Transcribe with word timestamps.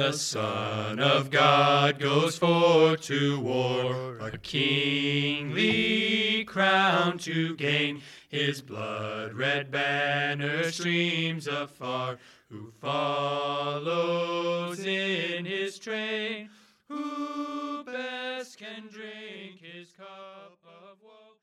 The 0.00 0.12
Son 0.12 0.98
of 0.98 1.30
God 1.30 1.98
goes 1.98 2.38
forth 2.38 3.02
to 3.02 3.38
war, 3.38 4.16
a 4.18 4.38
kingly 4.38 6.42
crown 6.44 7.18
to 7.18 7.54
gain. 7.54 8.00
His 8.30 8.62
blood 8.62 9.34
red 9.34 9.70
banner 9.70 10.70
streams 10.70 11.46
afar. 11.46 12.16
Who 12.48 12.72
follows 12.80 14.80
in 14.86 15.44
his 15.44 15.78
train? 15.78 16.48
Who 16.88 17.84
best 17.84 18.58
can 18.58 18.88
drink 18.90 19.60
his 19.60 19.92
cup 19.92 20.56
of 20.64 20.96
woe? 21.04 21.36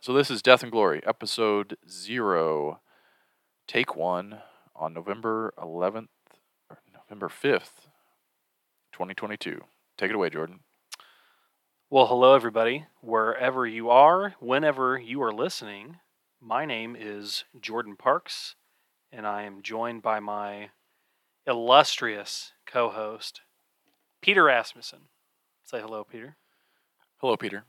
So 0.00 0.12
this 0.12 0.32
is 0.32 0.42
Death 0.42 0.64
and 0.64 0.72
Glory, 0.72 1.00
episode 1.06 1.76
zero, 1.88 2.80
take 3.68 3.94
one 3.94 4.40
on 4.74 4.94
November 4.94 5.54
11th, 5.56 6.08
or 6.68 6.80
November 6.92 7.28
5th, 7.28 7.86
2022. 9.00 9.62
Take 9.96 10.10
it 10.10 10.14
away, 10.14 10.28
Jordan. 10.28 10.60
Well, 11.88 12.06
hello, 12.06 12.34
everybody. 12.34 12.84
Wherever 13.00 13.66
you 13.66 13.88
are, 13.88 14.34
whenever 14.40 14.98
you 14.98 15.22
are 15.22 15.32
listening, 15.32 15.96
my 16.38 16.66
name 16.66 16.94
is 17.00 17.44
Jordan 17.58 17.96
Parks, 17.96 18.56
and 19.10 19.26
I 19.26 19.44
am 19.44 19.62
joined 19.62 20.02
by 20.02 20.20
my 20.20 20.68
illustrious 21.46 22.52
co 22.66 22.90
host, 22.90 23.40
Peter 24.20 24.44
Rasmussen. 24.44 25.08
Say 25.64 25.80
hello, 25.80 26.04
Peter. 26.04 26.36
Hello, 27.22 27.38
Peter. 27.38 27.64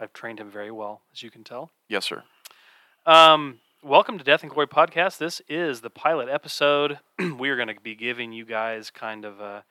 I've 0.00 0.12
trained 0.12 0.40
him 0.40 0.50
very 0.50 0.72
well, 0.72 1.02
as 1.12 1.22
you 1.22 1.30
can 1.30 1.44
tell. 1.44 1.70
Yes, 1.88 2.04
sir. 2.04 2.24
Um, 3.06 3.60
welcome 3.80 4.18
to 4.18 4.24
Death 4.24 4.42
and 4.42 4.50
Glory 4.50 4.66
Podcast. 4.66 5.18
This 5.18 5.40
is 5.48 5.82
the 5.82 5.90
pilot 5.90 6.28
episode. 6.28 6.98
we 7.38 7.48
are 7.48 7.56
going 7.56 7.68
to 7.68 7.80
be 7.80 7.94
giving 7.94 8.32
you 8.32 8.44
guys 8.44 8.90
kind 8.90 9.24
of 9.24 9.38
a 9.38 9.64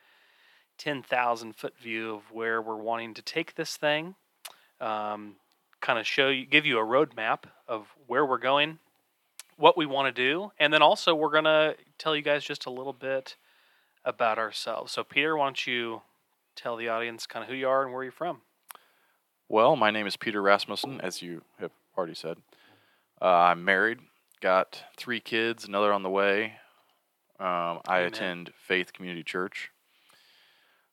10,000 0.78 1.56
foot 1.56 1.78
view 1.78 2.16
of 2.16 2.32
where 2.32 2.62
we're 2.62 2.76
wanting 2.76 3.14
to 3.14 3.22
take 3.22 3.56
this 3.56 3.78
thing. 3.78 4.16
Um, 4.82 5.36
kind 5.82 6.00
of 6.00 6.08
show 6.08 6.30
you, 6.30 6.46
give 6.46 6.66
you 6.66 6.80
a 6.80 6.84
roadmap 6.84 7.44
of 7.68 7.88
where 8.08 8.26
we're 8.26 8.38
going, 8.38 8.80
what 9.58 9.78
we 9.78 9.86
want 9.86 10.14
to 10.14 10.22
do, 10.24 10.52
and 10.60 10.74
then 10.74 10.82
also 10.82 11.16
we're 11.16 11.32
going 11.32 11.46
to 11.46 11.76
tell 11.98 12.16
you 12.16 12.22
guys 12.22 12.44
just 12.44 12.66
a 12.66 12.70
little 12.70 12.94
bit 12.94 13.36
about 14.04 14.38
ourselves. 14.38 14.92
So, 14.92 15.04
Peter, 15.04 15.38
why 15.38 15.46
don't 15.46 15.68
you 15.68 16.02
tell 16.56 16.76
the 16.76 16.90
audience 16.90 17.26
kind 17.26 17.44
of 17.44 17.50
who 17.50 17.56
you 17.56 17.68
are 17.68 17.84
and 17.84 17.94
where 17.94 18.04
you're 18.04 18.12
from? 18.12 18.42
Well, 19.48 19.76
my 19.76 19.92
name 19.92 20.08
is 20.08 20.18
Peter 20.18 20.42
Rasmussen, 20.42 21.00
as 21.02 21.22
you 21.22 21.44
have 21.60 21.72
already 21.98 22.16
said. 22.16 22.38
Uh, 23.22 23.26
I'm 23.26 23.64
married, 23.64 24.00
got 24.42 24.84
three 24.98 25.20
kids, 25.20 25.66
another 25.66 25.94
on 25.94 26.04
the 26.04 26.10
way. 26.10 26.54
Um, 27.40 27.82
I 27.88 28.00
Amen. 28.00 28.08
attend 28.08 28.54
Faith 28.58 28.94
Community 28.94 29.24
Church. 29.24 29.72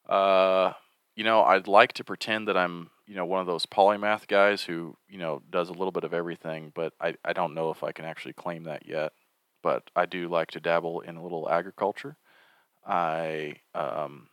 Uh, 0.09 0.73
you 1.15 1.25
know, 1.25 1.43
I'd 1.43 1.69
like 1.69 1.93
to 1.95 2.05
pretend 2.05 2.49
that 2.49 2.57
I'm, 2.57 2.91
you 3.07 3.15
know, 3.15 3.25
one 3.27 3.41
of 3.41 3.47
those 3.47 3.67
polymath 3.67 4.27
guys 4.27 4.63
who, 4.63 4.97
you 5.09 5.19
know, 5.19 5.43
does 5.51 5.69
a 5.69 5.73
little 5.73 5.93
bit 5.93 6.05
of 6.05 6.15
everything, 6.15 6.73
but 6.75 6.93
I, 7.01 7.15
I 7.25 7.33
don't 7.33 7.55
know 7.55 7.71
if 7.71 7.83
I 7.83 7.93
can 7.93 8.05
actually 8.05 8.33
claim 8.35 8.65
that 8.65 8.87
yet. 8.87 9.13
But 9.63 9.85
I 9.95 10.07
do 10.07 10.29
like 10.29 10.51
to 10.53 10.61
dabble 10.61 11.01
in 11.03 11.17
a 11.17 11.23
little 11.23 11.49
agriculture. 11.49 12.17
I, 12.85 13.57
um, 13.77 14.29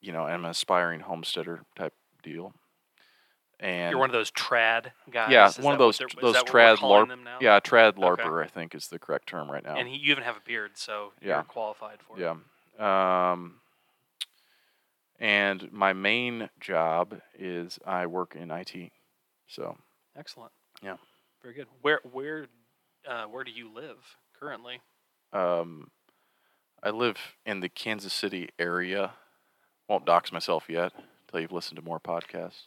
you 0.00 0.12
know, 0.12 0.28
am 0.28 0.44
an 0.44 0.50
aspiring 0.50 1.00
homesteader 1.00 1.64
type 1.74 1.94
deal. 2.22 2.52
And 3.58 3.90
you're 3.90 3.98
one 3.98 4.08
of 4.08 4.12
those 4.12 4.30
trad 4.30 4.92
guys. 5.10 5.32
yeah, 5.32 5.48
Is 5.48 5.58
one 5.58 5.74
of 5.74 5.78
those 5.78 5.98
those 5.98 6.34
that 6.34 6.46
what 6.46 6.54
we're 6.54 6.60
trad 6.60 6.76
larp. 6.76 7.08
them 7.08 7.24
now? 7.24 7.38
Yeah, 7.40 7.58
trad 7.58 7.98
Okay. 7.98 8.22
larper. 8.22 8.44
I 8.44 8.46
think 8.46 8.72
is 8.76 8.86
the 8.86 9.00
correct 9.00 9.26
term 9.26 9.50
right 9.50 9.64
now. 9.64 9.74
And 9.76 9.88
he, 9.88 9.96
you 9.96 10.12
even 10.12 10.22
have 10.22 10.36
a 10.36 10.40
beard, 10.46 10.72
so 10.76 11.12
Yeah. 11.20 11.36
you're 11.38 11.42
qualified 11.42 11.98
for 12.06 12.16
it. 12.20 12.22
yeah. 12.78 13.32
Um, 13.32 13.56
and 15.18 15.70
my 15.72 15.92
main 15.92 16.50
job 16.60 17.20
is 17.38 17.78
I 17.86 18.06
work 18.06 18.36
in 18.36 18.50
IT. 18.50 18.92
So 19.46 19.76
Excellent. 20.16 20.52
Yeah. 20.82 20.96
Very 21.42 21.54
good. 21.54 21.66
Where 21.82 22.00
where 22.10 22.46
uh, 23.08 23.24
where 23.24 23.44
do 23.44 23.50
you 23.50 23.72
live 23.72 23.98
currently? 24.38 24.80
um, 25.32 25.90
I 26.82 26.90
live 26.90 27.16
in 27.44 27.60
the 27.60 27.68
Kansas 27.68 28.12
City 28.12 28.50
area. 28.58 29.12
Won't 29.88 30.06
dox 30.06 30.30
myself 30.30 30.66
yet 30.68 30.92
until 31.26 31.40
you've 31.40 31.52
listened 31.52 31.76
to 31.76 31.84
more 31.84 31.98
podcasts. 31.98 32.66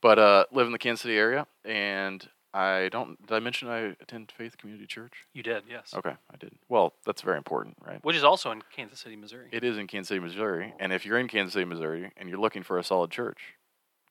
But 0.00 0.18
uh, 0.18 0.44
live 0.52 0.66
in 0.66 0.72
the 0.72 0.78
Kansas 0.78 1.02
City 1.02 1.16
area, 1.16 1.46
and 1.64 2.28
I 2.54 2.88
don't. 2.90 3.20
Did 3.26 3.34
I 3.34 3.40
mention 3.40 3.68
I 3.68 3.94
attend 4.00 4.32
Faith 4.36 4.58
Community 4.58 4.86
Church? 4.86 5.12
You 5.32 5.42
did, 5.42 5.64
yes. 5.68 5.94
Okay, 5.94 6.14
I 6.30 6.36
did. 6.38 6.52
Well, 6.68 6.92
that's 7.06 7.22
very 7.22 7.38
important, 7.38 7.76
right? 7.84 7.98
Which 8.04 8.16
is 8.16 8.24
also 8.24 8.50
in 8.50 8.62
Kansas 8.74 9.00
City, 9.00 9.16
Missouri. 9.16 9.48
It 9.52 9.64
is 9.64 9.78
in 9.78 9.86
Kansas 9.86 10.08
City, 10.08 10.20
Missouri. 10.20 10.74
And 10.78 10.92
if 10.92 11.06
you're 11.06 11.18
in 11.18 11.28
Kansas 11.28 11.54
City, 11.54 11.64
Missouri, 11.64 12.12
and 12.16 12.28
you're 12.28 12.38
looking 12.38 12.62
for 12.62 12.78
a 12.78 12.84
solid 12.84 13.10
church, 13.10 13.38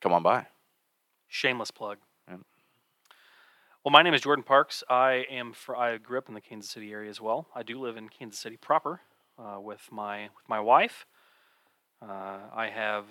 come 0.01 0.12
on 0.12 0.24
by. 0.24 0.47
Shameless 1.28 1.72
plug. 1.72 2.00
Yeah. 2.28 2.38
Well, 3.84 3.91
my 3.91 4.01
name 4.01 4.13
is 4.13 4.22
Jordan 4.22 4.44
Parks. 4.44 4.84
I 4.90 5.25
am. 5.30 5.53
For, 5.53 5.75
I 5.75 5.97
grew 5.97 6.18
up 6.18 6.28
in 6.28 6.34
the 6.34 6.41
Kansas 6.41 6.72
City 6.72 6.91
area 6.91 7.09
as 7.09 7.22
well. 7.22 7.47
I 7.56 7.62
do 7.62 7.80
live 7.80 7.96
in 7.96 8.09
Kansas 8.09 8.40
City 8.40 8.57
proper 8.57 9.01
uh, 9.38 9.59
with 9.59 9.88
my 9.91 10.24
with 10.24 10.50
my 10.50 10.59
wife. 10.59 11.06
Uh, 12.01 12.40
I 12.56 12.72
have 12.74 13.06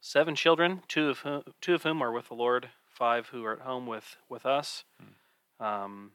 seven 0.00 0.34
children, 0.34 0.82
two 0.88 1.10
of 1.10 1.18
whom, 1.20 1.42
two 1.60 1.74
of 1.74 1.84
whom 1.84 2.02
are 2.02 2.10
with 2.10 2.28
the 2.28 2.34
Lord, 2.34 2.70
five 2.92 3.28
who 3.28 3.44
are 3.44 3.54
at 3.54 3.60
home 3.60 3.86
with 3.86 4.16
with 4.28 4.46
us. 4.46 4.84
Um, 5.60 6.12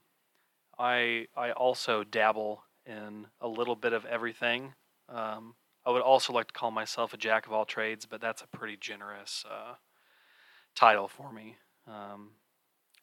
I 0.78 1.28
I 1.36 1.52
also 1.52 2.04
dabble 2.04 2.64
in 2.86 3.28
a 3.42 3.48
little 3.48 3.76
bit 3.76 3.94
of 3.94 4.06
everything. 4.06 4.74
Um, 5.10 5.56
I 5.86 5.92
would 5.92 6.02
also 6.02 6.34
like 6.34 6.48
to 6.48 6.54
call 6.54 6.72
myself 6.72 7.14
a 7.14 7.18
jack 7.18 7.48
of 7.48 7.54
all 7.54 7.66
trades, 7.66 8.06
but 8.06 8.22
that's 8.22 8.42
a 8.42 8.48
pretty 8.48 8.78
generous 8.78 9.46
uh, 9.50 9.76
title 10.76 11.08
for 11.08 11.32
me. 11.32 11.58
Um, 11.88 12.32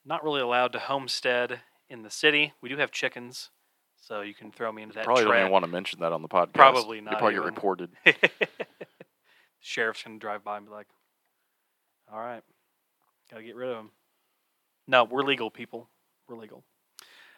not 0.04 0.22
really 0.22 0.42
allowed 0.42 0.72
to 0.72 0.78
homestead 0.78 1.60
in 1.88 2.02
the 2.02 2.10
city. 2.10 2.52
We 2.60 2.68
do 2.68 2.76
have 2.76 2.90
chickens, 2.90 3.50
so 3.96 4.20
you 4.20 4.34
can 4.34 4.52
throw 4.52 4.70
me 4.70 4.82
into 4.82 4.94
that. 4.96 5.04
Probably 5.04 5.24
don't 5.24 5.36
even 5.36 5.50
want 5.50 5.64
to 5.64 5.70
mention 5.70 6.00
that 6.00 6.12
on 6.12 6.22
the 6.22 6.28
podcast. 6.28 6.52
Probably 6.52 7.00
not. 7.00 7.12
You'll 7.12 7.18
probably 7.18 7.36
even. 7.36 7.48
get 7.48 7.54
reported. 7.54 7.90
Sheriff's 9.60 10.02
gonna 10.02 10.18
drive 10.18 10.44
by 10.44 10.58
and 10.58 10.66
be 10.66 10.72
like, 10.72 10.88
"All 12.12 12.18
right, 12.18 12.42
gotta 13.30 13.42
get 13.42 13.56
rid 13.56 13.70
of 13.70 13.76
them. 13.76 13.90
No, 14.86 15.04
we're 15.04 15.22
legal 15.22 15.50
people. 15.50 15.88
We're 16.28 16.36
legal. 16.36 16.62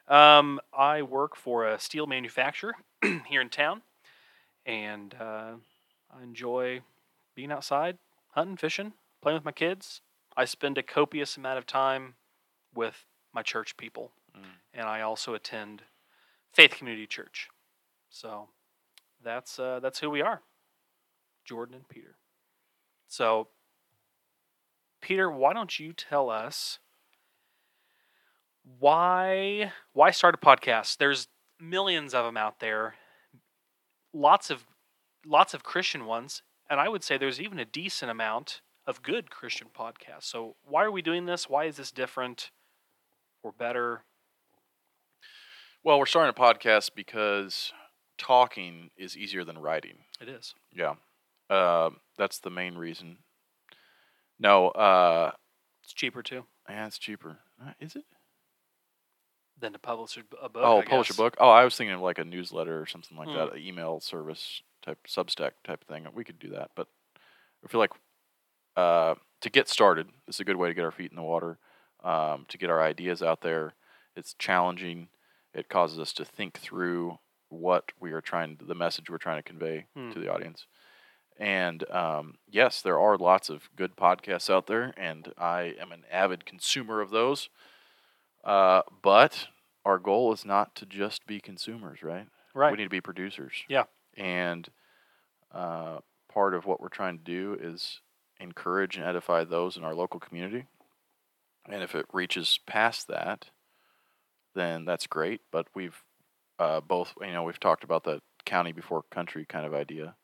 Um, 0.08 0.60
I 0.76 1.02
work 1.02 1.36
for 1.36 1.66
a 1.66 1.78
steel 1.78 2.06
manufacturer 2.06 2.74
here 3.26 3.40
in 3.40 3.48
town, 3.48 3.82
and 4.64 5.14
uh, 5.20 5.54
I 6.16 6.22
enjoy 6.22 6.80
being 7.34 7.50
outside, 7.52 7.98
hunting, 8.30 8.56
fishing, 8.56 8.92
playing 9.20 9.36
with 9.36 9.44
my 9.44 9.52
kids. 9.52 10.00
I 10.36 10.44
spend 10.44 10.78
a 10.78 10.82
copious 10.82 11.36
amount 11.36 11.58
of 11.58 11.66
time 11.66 12.14
with 12.74 13.04
my 13.32 13.42
church 13.42 13.76
people, 13.76 14.12
Mm. 14.36 14.44
and 14.74 14.86
I 14.86 15.00
also 15.00 15.32
attend 15.32 15.82
Faith 16.52 16.72
Community 16.76 17.06
Church. 17.06 17.48
So 18.10 18.48
that's 19.24 19.58
uh, 19.58 19.80
that's 19.80 20.00
who 20.00 20.10
we 20.10 20.20
are. 20.20 20.42
Jordan 21.44 21.74
and 21.76 21.88
Peter. 21.88 22.16
So, 23.08 23.48
Peter, 25.00 25.30
why 25.30 25.52
don't 25.52 25.78
you 25.78 25.92
tell 25.92 26.30
us 26.30 26.78
why 28.78 29.72
why 29.92 30.10
start 30.10 30.34
a 30.34 30.38
podcast? 30.38 30.96
There's 30.98 31.28
millions 31.60 32.14
of 32.14 32.24
them 32.24 32.36
out 32.36 32.60
there, 32.60 32.94
lots 34.12 34.50
of 34.50 34.64
lots 35.24 35.54
of 35.54 35.62
Christian 35.62 36.06
ones, 36.06 36.42
and 36.68 36.80
I 36.80 36.88
would 36.88 37.04
say 37.04 37.16
there's 37.16 37.40
even 37.40 37.58
a 37.58 37.64
decent 37.64 38.10
amount 38.10 38.60
of 38.86 39.02
good 39.02 39.30
Christian 39.30 39.68
podcasts. 39.76 40.24
So, 40.24 40.56
why 40.64 40.84
are 40.84 40.90
we 40.90 41.02
doing 41.02 41.26
this? 41.26 41.48
Why 41.48 41.64
is 41.64 41.76
this 41.76 41.90
different 41.90 42.50
or 43.42 43.52
better? 43.52 44.04
Well, 45.84 45.98
we're 45.98 46.06
starting 46.06 46.34
a 46.36 46.40
podcast 46.40 46.90
because 46.94 47.72
talking 48.18 48.90
is 48.96 49.16
easier 49.16 49.44
than 49.44 49.58
writing. 49.58 49.98
It 50.20 50.28
is. 50.28 50.54
Yeah. 50.72 50.94
Uh, 51.48 51.90
that's 52.18 52.40
the 52.40 52.50
main 52.50 52.74
reason. 52.76 53.18
No, 54.38 54.68
uh, 54.68 55.32
It's 55.82 55.92
cheaper 55.92 56.22
too 56.22 56.44
yeah, 56.68 56.86
it's 56.86 56.98
cheaper. 56.98 57.38
Uh, 57.64 57.72
is 57.80 57.94
it? 57.96 58.04
than 59.58 59.72
to 59.72 59.78
publish 59.78 60.18
a 60.18 60.48
book. 60.50 60.62
oh, 60.66 60.80
I 60.80 60.84
publish 60.84 61.08
a 61.08 61.14
book. 61.14 61.34
Oh, 61.40 61.48
I 61.48 61.64
was 61.64 61.74
thinking 61.76 61.94
of 61.94 62.02
like 62.02 62.18
a 62.18 62.24
newsletter 62.24 62.78
or 62.78 62.84
something 62.84 63.16
like 63.16 63.28
Hmm. 63.28 63.36
that, 63.36 63.52
an 63.54 63.58
email 63.62 64.00
service 64.00 64.60
type, 64.82 64.98
Substack 65.08 65.52
type 65.64 65.82
thing. 65.86 66.06
We 66.12 66.24
could 66.24 66.38
do 66.38 66.50
that, 66.50 66.72
but 66.74 66.88
I 67.64 67.68
feel 67.68 67.80
like 67.80 67.92
uh, 68.76 69.14
to 69.40 69.48
get 69.48 69.68
started, 69.70 70.08
is 70.28 70.40
a 70.40 70.44
good 70.44 70.56
way 70.56 70.68
to 70.68 70.74
get 70.74 70.84
our 70.84 70.90
feet 70.90 71.10
in 71.10 71.16
the 71.16 71.22
water, 71.22 71.58
um, 72.04 72.44
to 72.50 72.58
get 72.58 72.68
our 72.68 72.82
ideas 72.82 73.22
out 73.22 73.40
there. 73.40 73.72
It's 74.14 74.34
challenging. 74.34 75.08
It 75.54 75.70
causes 75.70 75.98
us 75.98 76.12
to 76.14 76.26
think 76.26 76.58
through 76.58 77.18
what 77.48 77.92
we 77.98 78.12
are 78.12 78.20
trying, 78.20 78.58
the 78.60 78.74
message 78.74 79.08
we're 79.08 79.16
trying 79.16 79.38
to 79.38 79.42
convey 79.48 79.86
Hmm. 79.94 80.10
to 80.10 80.18
the 80.18 80.30
audience. 80.30 80.66
And 81.38 81.88
um, 81.90 82.36
yes, 82.50 82.80
there 82.80 82.98
are 82.98 83.18
lots 83.18 83.50
of 83.50 83.68
good 83.76 83.96
podcasts 83.96 84.48
out 84.48 84.66
there, 84.66 84.94
and 84.96 85.32
I 85.36 85.74
am 85.78 85.92
an 85.92 86.04
avid 86.10 86.46
consumer 86.46 87.00
of 87.00 87.10
those. 87.10 87.50
Uh, 88.42 88.82
but 89.02 89.48
our 89.84 89.98
goal 89.98 90.32
is 90.32 90.44
not 90.44 90.74
to 90.76 90.86
just 90.86 91.26
be 91.26 91.40
consumers, 91.40 92.02
right? 92.02 92.26
Right. 92.54 92.70
We 92.70 92.78
need 92.78 92.84
to 92.84 92.90
be 92.90 93.00
producers. 93.00 93.52
Yeah. 93.68 93.84
And 94.16 94.68
uh, 95.52 95.98
part 96.32 96.54
of 96.54 96.64
what 96.64 96.80
we're 96.80 96.88
trying 96.88 97.18
to 97.18 97.24
do 97.24 97.58
is 97.60 98.00
encourage 98.40 98.96
and 98.96 99.04
edify 99.04 99.44
those 99.44 99.76
in 99.76 99.84
our 99.84 99.94
local 99.94 100.20
community. 100.20 100.66
And 101.68 101.82
if 101.82 101.94
it 101.94 102.06
reaches 102.12 102.60
past 102.66 103.08
that, 103.08 103.50
then 104.54 104.84
that's 104.84 105.06
great. 105.06 105.42
But 105.50 105.66
we've 105.74 106.02
uh, 106.58 106.80
both, 106.80 107.12
you 107.20 107.32
know, 107.32 107.42
we've 107.42 107.60
talked 107.60 107.84
about 107.84 108.04
the 108.04 108.22
county 108.46 108.72
before 108.72 109.02
country 109.10 109.44
kind 109.44 109.66
of 109.66 109.74
idea 109.74 110.14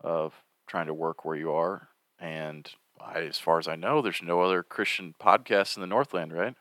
of 0.00 0.34
trying 0.66 0.86
to 0.86 0.94
work 0.94 1.24
where 1.24 1.36
you 1.36 1.52
are. 1.52 1.88
And 2.20 2.68
I, 3.00 3.20
as 3.20 3.38
far 3.38 3.58
as 3.58 3.68
I 3.68 3.76
know, 3.76 4.02
there's 4.02 4.22
no 4.22 4.40
other 4.42 4.62
Christian 4.62 5.14
podcasts 5.20 5.76
in 5.76 5.80
the 5.80 5.86
Northland, 5.86 6.32
right? 6.32 6.54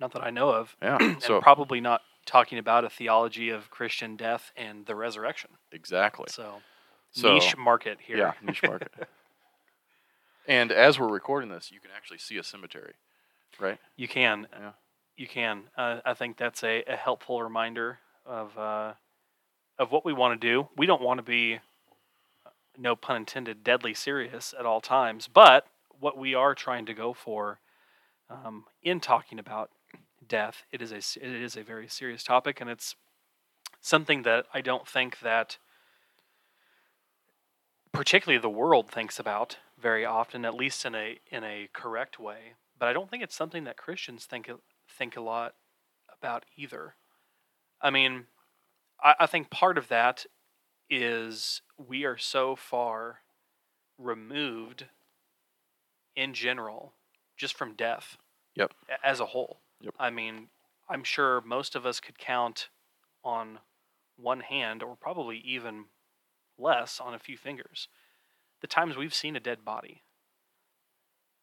Not 0.00 0.12
that 0.12 0.22
I 0.22 0.30
know 0.30 0.50
of. 0.50 0.76
Yeah. 0.82 0.98
and 1.00 1.22
so 1.22 1.40
probably 1.40 1.80
not 1.80 2.02
talking 2.26 2.58
about 2.58 2.84
a 2.84 2.90
theology 2.90 3.48
of 3.50 3.70
Christian 3.70 4.16
death 4.16 4.52
and 4.56 4.86
the 4.86 4.94
resurrection. 4.94 5.50
exactly. 5.72 6.26
So, 6.28 6.56
So 7.12 7.34
niche 7.34 7.56
market 7.56 7.98
here. 8.06 8.18
yeah, 8.18 8.32
niche 8.42 8.62
market. 8.62 8.92
and 10.46 10.70
as 10.70 10.98
we're 10.98 11.08
recording 11.08 11.50
this, 11.50 11.70
you 11.72 11.80
can 11.80 11.90
actually 11.96 12.18
see 12.18 12.36
a 12.36 12.44
cemetery, 12.44 12.94
right? 13.58 13.78
You 13.96 14.08
can. 14.08 14.46
Yeah. 14.52 14.70
You 15.16 15.26
can. 15.26 15.64
Uh, 15.76 16.00
I 16.04 16.14
think 16.14 16.36
that's 16.36 16.62
a, 16.62 16.84
a 16.86 16.96
helpful 16.96 17.42
reminder 17.42 17.98
of 18.26 18.56
uh, 18.58 18.92
of 19.78 19.90
what 19.90 20.04
we 20.04 20.12
want 20.12 20.38
to 20.40 20.46
do. 20.46 20.68
We 20.76 20.86
don't 20.86 21.02
want 21.02 21.18
to 21.18 21.22
be, 21.24 21.58
no 22.78 22.96
pun 22.96 23.16
intended, 23.16 23.64
deadly 23.64 23.94
serious 23.94 24.54
at 24.58 24.66
all 24.66 24.80
times. 24.80 25.28
But 25.28 25.66
what 25.98 26.16
we 26.16 26.34
are 26.34 26.54
trying 26.54 26.86
to 26.86 26.94
go 26.94 27.12
for 27.12 27.60
um, 28.30 28.64
in 28.82 29.00
talking 29.00 29.38
about 29.38 29.70
death, 30.26 30.64
it 30.70 30.80
is 30.80 30.92
a 30.92 30.96
it 30.96 31.42
is 31.42 31.56
a 31.56 31.62
very 31.62 31.88
serious 31.88 32.22
topic, 32.22 32.60
and 32.60 32.70
it's 32.70 32.94
something 33.80 34.22
that 34.22 34.46
I 34.52 34.60
don't 34.60 34.86
think 34.86 35.20
that 35.20 35.58
particularly 37.92 38.40
the 38.40 38.48
world 38.50 38.90
thinks 38.90 39.18
about 39.18 39.58
very 39.80 40.04
often, 40.04 40.44
at 40.44 40.54
least 40.54 40.84
in 40.84 40.94
a 40.94 41.18
in 41.30 41.44
a 41.44 41.68
correct 41.72 42.18
way. 42.18 42.54
But 42.78 42.88
I 42.88 42.92
don't 42.92 43.10
think 43.10 43.22
it's 43.22 43.36
something 43.36 43.64
that 43.64 43.76
Christians 43.76 44.24
think 44.24 44.50
think 44.88 45.16
a 45.16 45.20
lot 45.20 45.54
about 46.16 46.44
either. 46.56 46.94
I 47.80 47.90
mean, 47.90 48.26
I, 49.02 49.14
I 49.20 49.26
think 49.26 49.50
part 49.50 49.78
of 49.78 49.88
that 49.88 50.26
is 50.90 51.62
we 51.76 52.04
are 52.04 52.16
so 52.16 52.56
far 52.56 53.20
removed 53.98 54.86
in 56.16 56.34
general 56.34 56.94
just 57.36 57.56
from 57.56 57.74
death. 57.74 58.16
Yep. 58.54 58.72
As 59.04 59.20
a 59.20 59.26
whole. 59.26 59.60
Yep. 59.80 59.94
I 59.98 60.10
mean, 60.10 60.48
I'm 60.88 61.04
sure 61.04 61.40
most 61.42 61.76
of 61.76 61.86
us 61.86 62.00
could 62.00 62.18
count 62.18 62.68
on 63.22 63.60
one 64.16 64.40
hand, 64.40 64.82
or 64.82 64.96
probably 64.96 65.38
even 65.38 65.84
less 66.58 66.98
on 66.98 67.14
a 67.14 67.18
few 67.18 67.36
fingers, 67.36 67.88
the 68.60 68.66
times 68.66 68.96
we've 68.96 69.14
seen 69.14 69.36
a 69.36 69.40
dead 69.40 69.64
body. 69.64 70.02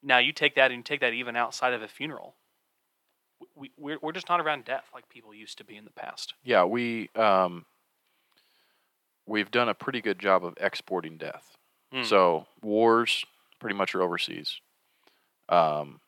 Now 0.03 0.17
you 0.17 0.33
take 0.33 0.55
that 0.55 0.71
and 0.71 0.79
you 0.79 0.83
take 0.83 0.99
that 0.99 1.13
even 1.13 1.35
outside 1.35 1.73
of 1.73 1.81
a 1.81 1.87
funeral. 1.87 2.35
We, 3.55 3.71
we're, 3.77 3.97
we're 4.01 4.11
just 4.11 4.29
not 4.29 4.41
around 4.41 4.65
death 4.65 4.89
like 4.93 5.07
people 5.09 5.33
used 5.33 5.57
to 5.59 5.63
be 5.63 5.77
in 5.77 5.85
the 5.85 5.91
past. 5.91 6.33
Yeah, 6.43 6.65
we 6.65 7.09
um, 7.15 7.65
we've 9.25 9.51
done 9.51 9.69
a 9.69 9.73
pretty 9.73 10.01
good 10.01 10.19
job 10.19 10.45
of 10.45 10.53
exporting 10.59 11.17
death. 11.17 11.57
Mm. 11.93 12.05
So 12.05 12.47
wars 12.61 13.25
pretty 13.59 13.75
much 13.75 13.95
are 13.95 14.01
overseas. 14.01 14.59
Um, 15.49 15.99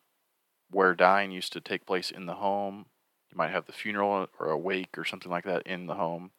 where 0.72 0.96
dying 0.96 1.32
used 1.32 1.54
to 1.54 1.62
take 1.62 1.86
place 1.86 2.12
in 2.12 2.26
the 2.26 2.36
home, 2.36 2.88
you 3.32 3.38
might 3.38 3.52
have 3.52 3.66
the 3.66 3.72
funeral 3.72 4.28
or 4.40 4.50
a 4.50 4.58
wake 4.58 4.98
or 4.98 5.06
something 5.06 5.32
like 5.32 5.46
that 5.46 5.64
in 5.64 5.88
the 5.88 5.96
home. 5.96 6.32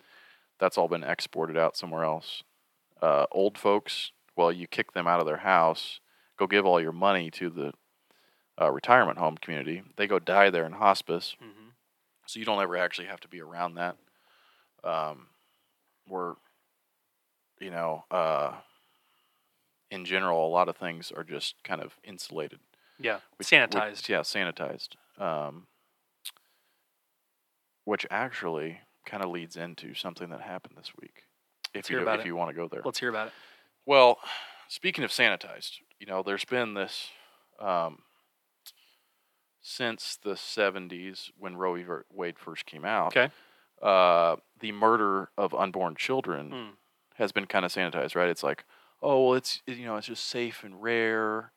That's 0.58 0.76
all 0.76 0.88
been 0.88 1.04
exported 1.04 1.56
out 1.56 1.76
somewhere 1.76 2.04
else. 2.04 2.42
Uh, 3.00 3.26
old 3.30 3.56
folks, 3.56 4.12
well, 4.36 4.52
you 4.52 4.66
kick 4.66 4.92
them 4.92 5.06
out 5.06 5.20
of 5.20 5.26
their 5.26 5.38
house, 5.38 6.00
go 6.36 6.46
give 6.46 6.66
all 6.66 6.80
your 6.80 6.92
money 6.92 7.30
to 7.30 7.48
the 7.48 7.72
uh, 8.60 8.70
retirement 8.70 9.18
home 9.18 9.38
community. 9.38 9.82
They 9.96 10.08
go 10.08 10.18
die 10.18 10.50
there 10.50 10.66
in 10.66 10.72
hospice 10.72 11.36
hmm 11.38 11.68
so 12.28 12.38
you 12.38 12.44
don't 12.44 12.62
ever 12.62 12.76
actually 12.76 13.06
have 13.06 13.20
to 13.20 13.28
be 13.28 13.40
around 13.40 13.74
that. 13.76 13.96
Um, 14.84 15.28
we're, 16.06 16.34
you 17.60 17.70
know, 17.70 18.04
uh, 18.10 18.54
in 19.90 20.04
general, 20.04 20.46
a 20.46 20.50
lot 20.50 20.68
of 20.68 20.76
things 20.76 21.10
are 21.10 21.24
just 21.24 21.54
kind 21.64 21.80
of 21.80 21.94
insulated, 22.04 22.60
Yeah, 22.98 23.16
which- 23.36 23.38
which- 23.38 23.48
sanitized. 23.48 24.08
yeah, 24.08 24.20
sanitized. 24.20 24.96
Um, 25.20 25.66
which 27.84 28.06
actually 28.10 28.80
kind 29.06 29.22
of 29.22 29.30
leads 29.30 29.56
into 29.56 29.94
something 29.94 30.28
that 30.28 30.42
happened 30.42 30.76
this 30.76 30.92
week. 31.00 31.24
If 31.72 31.74
Let's 31.74 31.90
you 31.90 32.08
if 32.08 32.20
it. 32.20 32.26
you 32.26 32.36
want 32.36 32.50
to 32.50 32.54
go 32.54 32.68
there. 32.68 32.82
Let's 32.84 32.98
hear 32.98 33.08
about 33.08 33.28
it. 33.28 33.32
Well, 33.86 34.18
speaking 34.68 35.04
of 35.04 35.10
sanitized, 35.10 35.78
you 35.98 36.06
know, 36.06 36.22
there's 36.22 36.44
been 36.44 36.74
this 36.74 37.10
um, 37.58 38.02
since 39.60 40.16
the 40.22 40.34
70s 40.34 41.30
when 41.36 41.56
Roe 41.56 41.74
v. 41.74 41.84
Wade 42.10 42.38
first 42.38 42.66
came 42.66 42.84
out. 42.84 43.16
Okay. 43.16 43.32
Uh, 43.82 44.36
the 44.60 44.72
murder 44.72 45.30
of 45.38 45.54
unborn 45.54 45.94
children 45.96 46.50
Mm. 46.50 46.76
Has 47.18 47.32
been 47.32 47.46
kind 47.46 47.64
of 47.64 47.72
sanitized, 47.72 48.14
right? 48.14 48.28
It's 48.28 48.42
like, 48.42 48.64
oh, 49.02 49.26
well, 49.26 49.34
it's 49.34 49.60
you 49.66 49.84
know, 49.84 49.96
it's 49.96 50.06
just 50.06 50.24
safe 50.24 50.64
and 50.64 50.80
rare. 50.80 51.52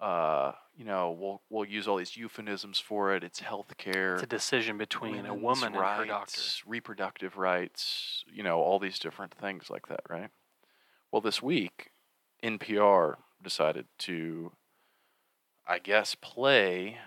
Uh, 0.00 0.52
you 0.76 0.84
know, 0.84 1.16
we'll 1.18 1.42
we'll 1.50 1.64
use 1.64 1.88
all 1.88 1.96
these 1.96 2.16
euphemisms 2.16 2.78
for 2.78 3.14
it. 3.14 3.24
It's 3.24 3.40
health 3.40 3.76
care 3.78 4.14
It's 4.14 4.22
a 4.22 4.26
decision 4.26 4.78
between 4.78 5.26
a 5.26 5.34
woman 5.34 5.72
rights, 5.72 6.00
and 6.00 6.10
her 6.10 6.14
doctor. 6.14 6.40
reproductive 6.66 7.36
rights, 7.36 8.24
you 8.32 8.42
know, 8.42 8.60
all 8.60 8.78
these 8.78 8.98
different 8.98 9.34
things 9.34 9.70
like 9.70 9.88
that, 9.88 10.00
right? 10.08 10.28
Well, 11.10 11.20
this 11.22 11.42
week, 11.42 11.90
NPR 12.44 13.16
decided 13.42 13.86
to, 14.00 14.52
I 15.66 15.78
guess, 15.78 16.14
play 16.14 16.98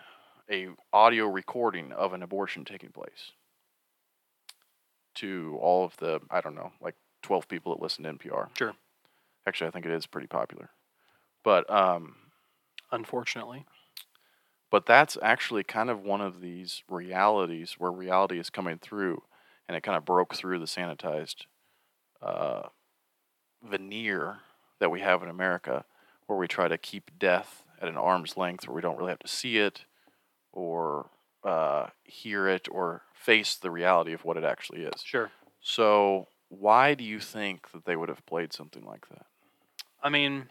a 0.50 0.70
audio 0.92 1.28
recording 1.28 1.94
of 1.94 2.14
an 2.14 2.24
abortion 2.24 2.66
taking 2.66 2.90
place 2.90 3.32
to 5.16 5.58
all 5.62 5.86
of 5.86 5.96
the 5.98 6.20
I 6.30 6.42
don't 6.42 6.56
know, 6.56 6.74
like 6.82 6.96
twelve 7.22 7.48
people 7.48 7.74
that 7.76 7.82
listen 7.82 8.04
to 8.04 8.14
NPR. 8.14 8.50
Sure. 8.58 8.74
Actually, 9.48 9.68
I 9.68 9.72
think 9.72 9.86
it 9.86 9.92
is 9.92 10.06
pretty 10.06 10.28
popular, 10.28 10.70
but 11.44 11.70
um, 11.70 12.16
Unfortunately. 12.92 13.66
but 14.70 14.86
that's 14.86 15.18
actually 15.22 15.64
kind 15.64 15.90
of 15.90 16.02
one 16.04 16.22
of 16.22 16.42
these 16.42 16.84
realities 16.90 17.76
where 17.78 17.92
reality 17.92 18.40
is 18.40 18.50
coming 18.50 18.78
through 18.78 19.24
and 19.68 19.76
it 19.78 19.82
kind 19.84 19.98
of 19.98 20.06
broke 20.06 20.36
through 20.36 20.60
the 20.60 20.66
sanitized 20.66 21.46
uh, 22.22 22.64
veneer 23.68 24.40
that 24.80 24.92
we 24.92 25.00
have 25.02 25.24
in 25.24 25.30
america 25.30 25.86
where 26.28 26.38
we 26.38 26.48
try 26.48 26.68
to 26.68 26.78
keep 26.78 27.12
death 27.18 27.64
at 27.82 27.88
an 27.88 27.98
arm's 27.98 28.38
length 28.38 28.68
where 28.68 28.76
we 28.76 28.82
don't 28.82 28.98
really 28.98 29.10
have 29.12 29.20
to 29.20 29.28
see 29.28 29.58
it 29.58 29.86
or 30.52 31.08
uh, 31.44 31.88
hear 32.04 32.48
it 32.48 32.68
or 32.70 33.02
face 33.14 33.56
the 33.56 33.72
reality 33.72 34.14
of 34.14 34.24
what 34.26 34.38
it 34.38 34.44
actually 34.44 34.82
is 34.84 35.02
Sure. 35.04 35.32
so 35.62 36.28
why 36.52 36.94
do 36.94 37.04
you 37.04 37.20
think 37.20 37.72
that 37.72 37.86
they 37.86 37.96
would 37.96 38.10
have 38.10 38.26
played 38.26 38.54
something 38.54 38.84
like 38.84 39.08
that 39.10 39.26
I 40.04 40.10
mean, 40.10 40.50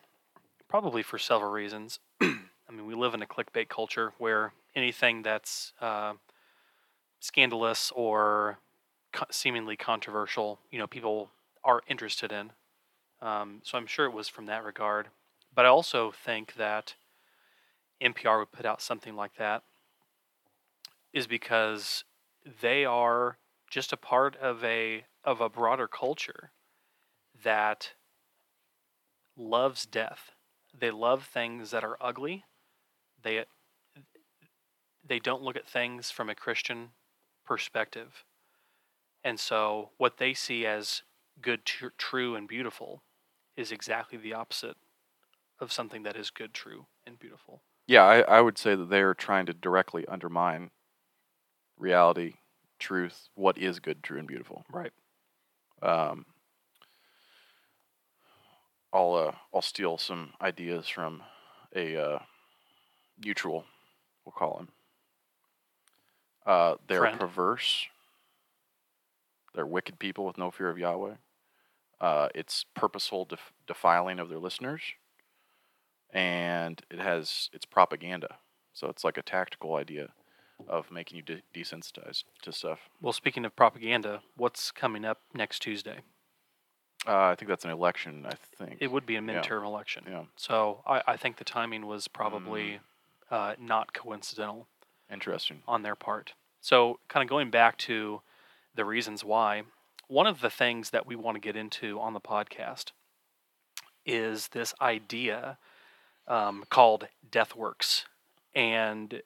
probably 0.68 1.02
for 1.02 1.18
several 1.18 1.50
reasons. 1.50 1.98
I 2.20 2.72
mean, 2.72 2.86
we 2.86 2.94
live 2.94 3.14
in 3.14 3.22
a 3.22 3.26
clickbait 3.26 3.68
culture 3.68 4.12
where 4.18 4.52
anything 4.76 5.22
that's 5.22 5.72
uh, 5.80 6.14
scandalous 7.18 7.92
or 7.96 8.58
co- 9.12 9.26
seemingly 9.30 9.76
controversial, 9.76 10.60
you 10.70 10.78
know, 10.78 10.86
people 10.86 11.30
are 11.64 11.82
interested 11.88 12.30
in. 12.30 12.52
Um, 13.20 13.60
so 13.64 13.76
I'm 13.76 13.86
sure 13.86 14.06
it 14.06 14.12
was 14.12 14.28
from 14.28 14.46
that 14.46 14.64
regard. 14.64 15.08
But 15.52 15.66
I 15.66 15.68
also 15.68 16.12
think 16.12 16.54
that 16.54 16.94
NPR 18.00 18.38
would 18.38 18.52
put 18.52 18.64
out 18.64 18.80
something 18.80 19.16
like 19.16 19.34
that 19.36 19.64
is 21.12 21.26
because 21.26 22.04
they 22.62 22.84
are 22.84 23.36
just 23.68 23.92
a 23.92 23.96
part 23.96 24.36
of 24.36 24.64
a 24.64 25.04
of 25.24 25.40
a 25.40 25.48
broader 25.48 25.88
culture 25.88 26.52
that 27.42 27.92
loves 29.36 29.86
death. 29.86 30.32
They 30.78 30.90
love 30.90 31.24
things 31.24 31.70
that 31.70 31.84
are 31.84 31.96
ugly. 32.00 32.44
They 33.22 33.44
they 35.06 35.18
don't 35.18 35.42
look 35.42 35.56
at 35.56 35.68
things 35.68 36.10
from 36.10 36.28
a 36.28 36.34
Christian 36.34 36.90
perspective. 37.44 38.24
And 39.24 39.40
so 39.40 39.90
what 39.98 40.18
they 40.18 40.34
see 40.34 40.66
as 40.66 41.02
good, 41.42 41.64
tr- 41.64 41.88
true 41.98 42.36
and 42.36 42.46
beautiful 42.46 43.02
is 43.56 43.72
exactly 43.72 44.18
the 44.18 44.34
opposite 44.34 44.76
of 45.58 45.72
something 45.72 46.02
that 46.04 46.16
is 46.16 46.30
good, 46.30 46.54
true 46.54 46.86
and 47.06 47.18
beautiful. 47.18 47.62
Yeah, 47.86 48.04
I, 48.04 48.20
I 48.20 48.40
would 48.40 48.56
say 48.56 48.74
that 48.74 48.88
they 48.88 49.00
are 49.00 49.14
trying 49.14 49.46
to 49.46 49.52
directly 49.52 50.06
undermine 50.06 50.70
reality, 51.76 52.34
truth, 52.78 53.28
what 53.34 53.58
is 53.58 53.80
good, 53.80 54.02
true, 54.02 54.18
and 54.18 54.28
beautiful. 54.28 54.64
Right. 54.70 54.92
Um, 55.82 56.26
I'll 58.92 59.14
uh, 59.14 59.32
I'll 59.54 59.62
steal 59.62 59.98
some 59.98 60.32
ideas 60.40 60.88
from 60.88 61.22
a 61.74 61.96
uh, 61.96 62.18
mutual, 63.22 63.64
we'll 64.24 64.32
call 64.32 64.58
him. 64.58 64.68
Uh, 66.44 66.74
they're 66.88 67.00
Friend. 67.00 67.20
perverse. 67.20 67.86
They're 69.54 69.66
wicked 69.66 69.98
people 69.98 70.24
with 70.24 70.38
no 70.38 70.50
fear 70.50 70.70
of 70.70 70.78
Yahweh. 70.78 71.14
Uh, 72.00 72.28
it's 72.34 72.64
purposeful 72.74 73.24
def- 73.24 73.52
defiling 73.66 74.18
of 74.18 74.28
their 74.28 74.38
listeners, 74.38 74.80
and 76.12 76.80
it 76.90 76.98
has 76.98 77.50
it's 77.52 77.66
propaganda. 77.66 78.38
So 78.72 78.88
it's 78.88 79.04
like 79.04 79.18
a 79.18 79.22
tactical 79.22 79.74
idea 79.74 80.10
of 80.68 80.90
making 80.90 81.16
you 81.16 81.22
de- 81.22 81.42
desensitized 81.54 82.24
to 82.42 82.52
stuff. 82.52 82.88
Well, 83.00 83.12
speaking 83.12 83.44
of 83.44 83.54
propaganda, 83.56 84.22
what's 84.36 84.70
coming 84.70 85.04
up 85.04 85.20
next 85.34 85.60
Tuesday? 85.60 86.00
Uh, 87.06 87.28
I 87.28 87.34
think 87.34 87.48
that's 87.48 87.64
an 87.64 87.70
election. 87.70 88.26
I 88.26 88.34
think 88.58 88.76
It 88.80 88.88
would 88.92 89.06
be 89.06 89.16
a 89.16 89.22
Yeah. 89.22 89.40
midterm 89.42 89.64
election. 89.64 90.04
Yeah, 90.08 90.24
So 90.36 90.82
I, 90.86 91.02
I 91.06 91.16
think 91.16 91.36
the 91.38 91.44
timing 91.44 91.86
was 91.86 92.08
probably 92.08 92.80
Mm. 93.30 93.34
uh, 93.34 93.54
not 93.58 93.92
coincidental 93.94 94.66
interesting. 95.10 95.62
on 95.66 95.82
their 95.82 95.94
part. 95.96 96.34
So, 96.60 97.00
kind 97.08 97.22
of 97.22 97.28
going 97.30 97.50
back 97.50 97.78
to 97.78 98.20
the 98.74 98.84
reasons 98.84 99.24
why, 99.24 99.62
one 100.08 100.26
of 100.26 100.40
the 100.42 100.50
things 100.50 100.90
that 100.90 101.06
we 101.06 101.16
want 101.16 101.36
to 101.36 101.40
get 101.40 101.56
into 101.56 101.98
on 102.00 102.12
the 102.12 102.20
podcast 102.20 102.92
is 104.04 104.48
this 104.48 104.74
idea 104.80 105.58
um, 106.26 106.64
called 106.70 107.08
DeathWorks. 107.28 108.04
And 108.54 109.22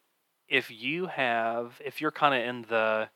if 0.49 0.71
you 0.71 1.07
have, 1.07 1.81
if 1.85 2.01
you're 2.01 2.11
kind 2.11 2.35
of 2.35 2.49
in 2.49 2.63
the, 2.69 3.09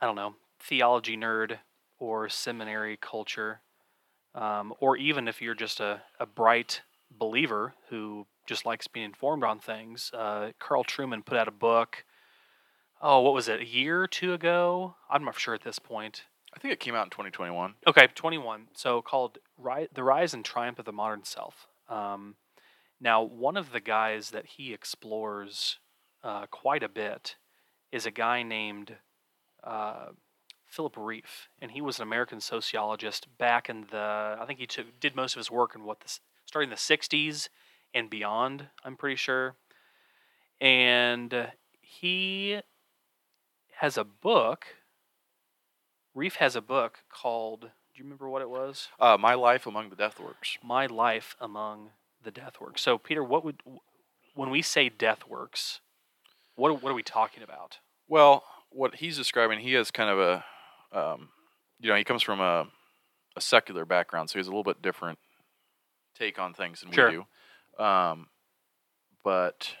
I 0.00 0.06
don't 0.06 0.16
know, 0.16 0.34
theology 0.58 1.16
nerd 1.16 1.58
or 1.98 2.28
seminary 2.28 2.96
culture, 3.00 3.60
um, 4.34 4.72
or 4.80 4.96
even 4.96 5.28
if 5.28 5.40
you're 5.40 5.54
just 5.54 5.80
a, 5.80 6.02
a 6.18 6.26
bright 6.26 6.82
believer 7.10 7.74
who 7.88 8.26
just 8.46 8.64
likes 8.64 8.86
being 8.86 9.06
informed 9.06 9.44
on 9.44 9.58
things, 9.58 10.10
uh, 10.14 10.50
Carl 10.58 10.84
Trueman 10.84 11.24
put 11.24 11.36
out 11.36 11.48
a 11.48 11.52
book. 11.52 12.04
Oh, 13.02 13.20
what 13.20 13.34
was 13.34 13.48
it? 13.48 13.60
A 13.60 13.66
year 13.66 14.02
or 14.02 14.06
two 14.06 14.34
ago? 14.34 14.96
I'm 15.08 15.24
not 15.24 15.38
sure 15.38 15.54
at 15.54 15.62
this 15.62 15.78
point. 15.78 16.24
I 16.54 16.58
think 16.58 16.72
it 16.74 16.80
came 16.80 16.94
out 16.94 17.06
in 17.06 17.10
2021. 17.10 17.74
Okay, 17.86 18.08
21. 18.14 18.68
So 18.74 19.00
called 19.02 19.38
The 19.56 20.02
Rise 20.02 20.34
and 20.34 20.44
Triumph 20.44 20.78
of 20.78 20.84
the 20.84 20.92
Modern 20.92 21.24
Self. 21.24 21.68
Um, 21.88 22.34
now, 23.00 23.22
one 23.22 23.56
of 23.56 23.72
the 23.72 23.80
guys 23.80 24.30
that 24.30 24.46
he 24.46 24.74
explores 24.74 25.78
uh, 26.22 26.46
quite 26.46 26.82
a 26.82 26.88
bit 26.88 27.36
is 27.92 28.06
a 28.06 28.10
guy 28.10 28.42
named 28.42 28.96
uh, 29.64 30.06
Philip 30.66 30.94
Rieff, 30.96 31.48
and 31.60 31.72
he 31.72 31.80
was 31.80 31.98
an 31.98 32.04
American 32.04 32.40
sociologist 32.40 33.26
back 33.38 33.68
in 33.68 33.86
the. 33.90 34.36
I 34.40 34.44
think 34.46 34.58
he 34.58 34.66
took, 34.66 35.00
did 35.00 35.16
most 35.16 35.34
of 35.34 35.38
his 35.38 35.50
work 35.50 35.74
in 35.74 35.84
what 35.84 36.00
this 36.00 36.20
starting 36.46 36.68
in 36.68 36.70
the 36.70 36.76
60s 36.76 37.48
and 37.94 38.10
beyond. 38.10 38.66
I'm 38.84 38.96
pretty 38.96 39.16
sure, 39.16 39.56
and 40.60 41.48
he 41.80 42.60
has 43.78 43.96
a 43.96 44.04
book. 44.04 44.66
Rieff 46.14 46.36
has 46.36 46.54
a 46.56 46.60
book 46.60 47.00
called. 47.08 47.62
Do 47.62 47.98
you 47.98 48.04
remember 48.04 48.28
what 48.28 48.42
it 48.42 48.50
was? 48.50 48.88
Uh, 49.00 49.16
My 49.18 49.34
Life 49.34 49.66
Among 49.66 49.90
the 49.90 49.96
Deathworks. 49.96 50.58
My 50.62 50.86
life 50.86 51.36
among 51.40 51.90
the 52.22 52.30
Deathworks. 52.30 52.78
So, 52.78 52.98
Peter, 52.98 53.24
what 53.24 53.44
would 53.44 53.62
when 54.34 54.50
we 54.50 54.62
say 54.62 54.88
Deathworks, 54.88 55.80
what 56.60 56.82
what 56.82 56.90
are 56.90 56.94
we 56.94 57.02
talking 57.02 57.42
about? 57.42 57.78
Well, 58.08 58.44
what 58.70 58.96
he's 58.96 59.16
describing, 59.16 59.58
he 59.60 59.72
has 59.74 59.90
kind 59.90 60.10
of 60.10 60.18
a, 60.18 60.44
um, 60.98 61.28
you 61.80 61.88
know, 61.90 61.96
he 61.96 62.04
comes 62.04 62.22
from 62.22 62.40
a, 62.40 62.66
a 63.36 63.40
secular 63.40 63.84
background, 63.84 64.30
so 64.30 64.34
he 64.34 64.38
has 64.40 64.46
a 64.46 64.50
little 64.50 64.64
bit 64.64 64.82
different 64.82 65.18
take 66.16 66.38
on 66.38 66.52
things 66.54 66.80
than 66.80 66.92
Sure. 66.92 67.10
we 67.10 67.16
do. 67.78 67.82
Um, 67.84 68.28
but 69.24 69.74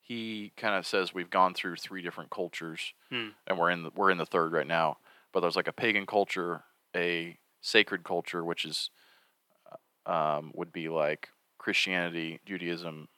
he 0.00 0.52
kind 0.56 0.74
of 0.74 0.86
says 0.86 1.14
we've 1.14 1.30
gone 1.30 1.54
through 1.54 1.76
three 1.76 2.02
different 2.02 2.30
cultures, 2.30 2.92
Hmm. 3.10 3.28
and 3.46 3.58
we're 3.58 3.70
in 3.70 3.84
the, 3.84 3.90
we're 3.94 4.10
in 4.10 4.18
the 4.18 4.26
third 4.26 4.52
right 4.52 4.66
now. 4.66 4.98
But 5.32 5.40
there's 5.40 5.56
like 5.56 5.68
a 5.68 5.72
pagan 5.72 6.06
culture, 6.06 6.64
a 6.94 7.38
sacred 7.60 8.04
culture, 8.04 8.44
which 8.44 8.64
is 8.64 8.90
uh, 10.06 10.10
um, 10.38 10.52
would 10.54 10.72
be 10.72 10.88
like 10.88 11.30
Christianity, 11.58 12.40
Judaism, 12.46 13.08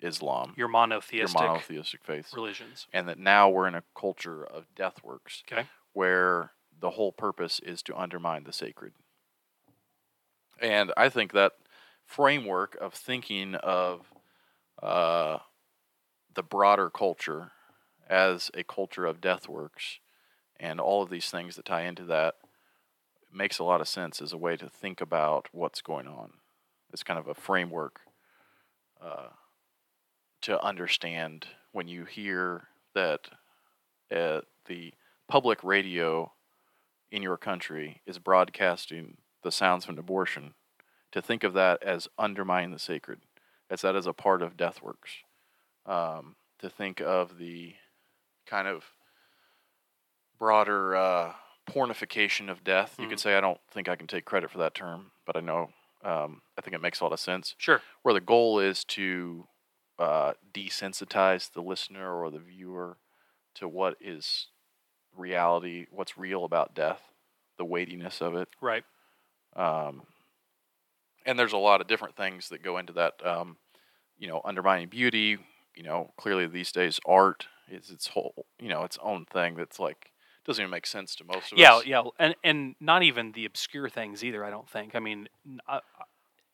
Islam, 0.00 0.54
Your 0.56 0.66
your 0.66 0.68
monotheistic 0.68 1.40
monotheistic 1.40 2.04
faiths 2.04 2.32
religions. 2.34 2.86
and 2.92 3.08
that 3.08 3.18
now 3.18 3.48
we're 3.48 3.68
in 3.68 3.74
a 3.74 3.84
culture 3.94 4.44
of 4.44 4.74
death 4.74 5.02
works 5.04 5.42
Okay. 5.50 5.66
where 5.92 6.52
the 6.78 6.90
whole 6.90 7.12
purpose 7.12 7.60
is 7.60 7.82
to 7.84 7.96
undermine 7.96 8.44
the 8.44 8.52
sacred. 8.52 8.94
And 10.60 10.92
I 10.96 11.08
think 11.08 11.32
that 11.32 11.52
framework 12.04 12.76
of 12.80 12.94
thinking 12.94 13.54
of 13.56 14.12
uh, 14.82 15.38
the 16.34 16.42
broader 16.42 16.90
culture 16.90 17.52
as 18.08 18.50
a 18.54 18.64
culture 18.64 19.06
of 19.06 19.20
death 19.20 19.48
works 19.48 20.00
and 20.58 20.80
all 20.80 21.02
of 21.02 21.10
these 21.10 21.30
things 21.30 21.56
that 21.56 21.64
tie 21.64 21.82
into 21.82 22.04
that 22.06 22.36
makes 23.32 23.58
a 23.58 23.64
lot 23.64 23.80
of 23.80 23.88
sense 23.88 24.20
as 24.20 24.32
a 24.32 24.38
way 24.38 24.56
to 24.56 24.68
think 24.68 25.00
about 25.00 25.48
what's 25.52 25.82
going 25.82 26.06
on. 26.08 26.32
It's 26.92 27.02
kind 27.04 27.18
of 27.18 27.28
a 27.28 27.34
framework 27.34 28.00
uh, 29.00 29.28
to 30.42 30.62
understand 30.62 31.46
when 31.72 31.88
you 31.88 32.04
hear 32.04 32.68
that 32.94 33.28
uh, 34.14 34.40
the 34.66 34.94
public 35.28 35.62
radio 35.64 36.32
in 37.10 37.22
your 37.22 37.36
country 37.36 38.02
is 38.06 38.18
broadcasting 38.18 39.18
the 39.42 39.52
sounds 39.52 39.84
of 39.84 39.90
an 39.90 39.98
abortion, 39.98 40.54
to 41.12 41.22
think 41.22 41.44
of 41.44 41.54
that 41.54 41.82
as 41.82 42.08
undermining 42.18 42.72
the 42.72 42.78
sacred, 42.78 43.20
as 43.70 43.80
that 43.82 43.96
is 43.96 44.06
a 44.06 44.12
part 44.12 44.42
of 44.42 44.56
death 44.56 44.82
works. 44.82 45.10
Um, 45.86 46.36
to 46.58 46.68
think 46.70 47.00
of 47.00 47.38
the 47.38 47.74
kind 48.46 48.68
of 48.68 48.84
broader 50.38 50.96
uh, 50.96 51.34
pornification 51.68 52.50
of 52.50 52.64
death. 52.64 52.96
You 52.98 53.06
Mhm. 53.06 53.10
could 53.10 53.20
say 53.20 53.36
I 53.36 53.40
don't 53.40 53.60
think 53.70 53.88
I 53.88 53.96
can 53.96 54.06
take 54.06 54.24
credit 54.24 54.50
for 54.50 54.58
that 54.58 54.74
term, 54.74 55.12
but 55.24 55.36
I 55.36 55.40
know 55.40 55.72
um, 56.02 56.40
I 56.56 56.62
think 56.62 56.74
it 56.74 56.80
makes 56.80 57.00
a 57.00 57.04
lot 57.04 57.12
of 57.12 57.20
sense 57.20 57.54
Sure. 57.58 57.82
where 58.02 58.14
the 58.14 58.22
goal 58.22 58.58
is 58.58 58.84
to 58.86 59.46
uh, 60.00 60.32
desensitize 60.52 61.52
the 61.52 61.60
listener 61.60 62.12
or 62.12 62.30
the 62.30 62.38
viewer 62.38 62.96
to 63.54 63.68
what 63.68 63.96
is 64.00 64.48
reality, 65.16 65.86
what's 65.90 66.16
real 66.16 66.44
about 66.44 66.74
death, 66.74 67.02
the 67.58 67.64
weightiness 67.64 68.20
of 68.22 68.34
it. 68.34 68.48
Right. 68.60 68.84
Um, 69.54 70.02
and 71.26 71.38
there's 71.38 71.52
a 71.52 71.58
lot 71.58 71.80
of 71.80 71.86
different 71.86 72.16
things 72.16 72.48
that 72.48 72.62
go 72.62 72.78
into 72.78 72.94
that. 72.94 73.14
Um, 73.24 73.58
you 74.18 74.28
know, 74.28 74.40
undermining 74.44 74.88
beauty. 74.88 75.38
You 75.76 75.82
know, 75.82 76.12
clearly 76.16 76.46
these 76.46 76.72
days 76.72 77.00
art 77.06 77.46
is 77.70 77.90
its 77.90 78.08
whole, 78.08 78.46
you 78.58 78.68
know, 78.68 78.82
its 78.84 78.98
own 79.02 79.24
thing. 79.24 79.54
That's 79.54 79.78
like 79.78 80.10
doesn't 80.44 80.62
even 80.62 80.70
make 80.70 80.86
sense 80.86 81.14
to 81.16 81.24
most 81.24 81.52
of 81.52 81.58
Yeah, 81.58 81.78
us. 81.78 81.84
yeah, 81.86 82.02
yeah, 82.02 82.10
and 82.18 82.34
and 82.42 82.74
not 82.80 83.02
even 83.02 83.32
the 83.32 83.44
obscure 83.44 83.88
things 83.88 84.24
either. 84.24 84.44
I 84.44 84.50
don't 84.50 84.68
think. 84.68 84.94
I 84.94 84.98
mean, 84.98 85.28
uh, 85.68 85.80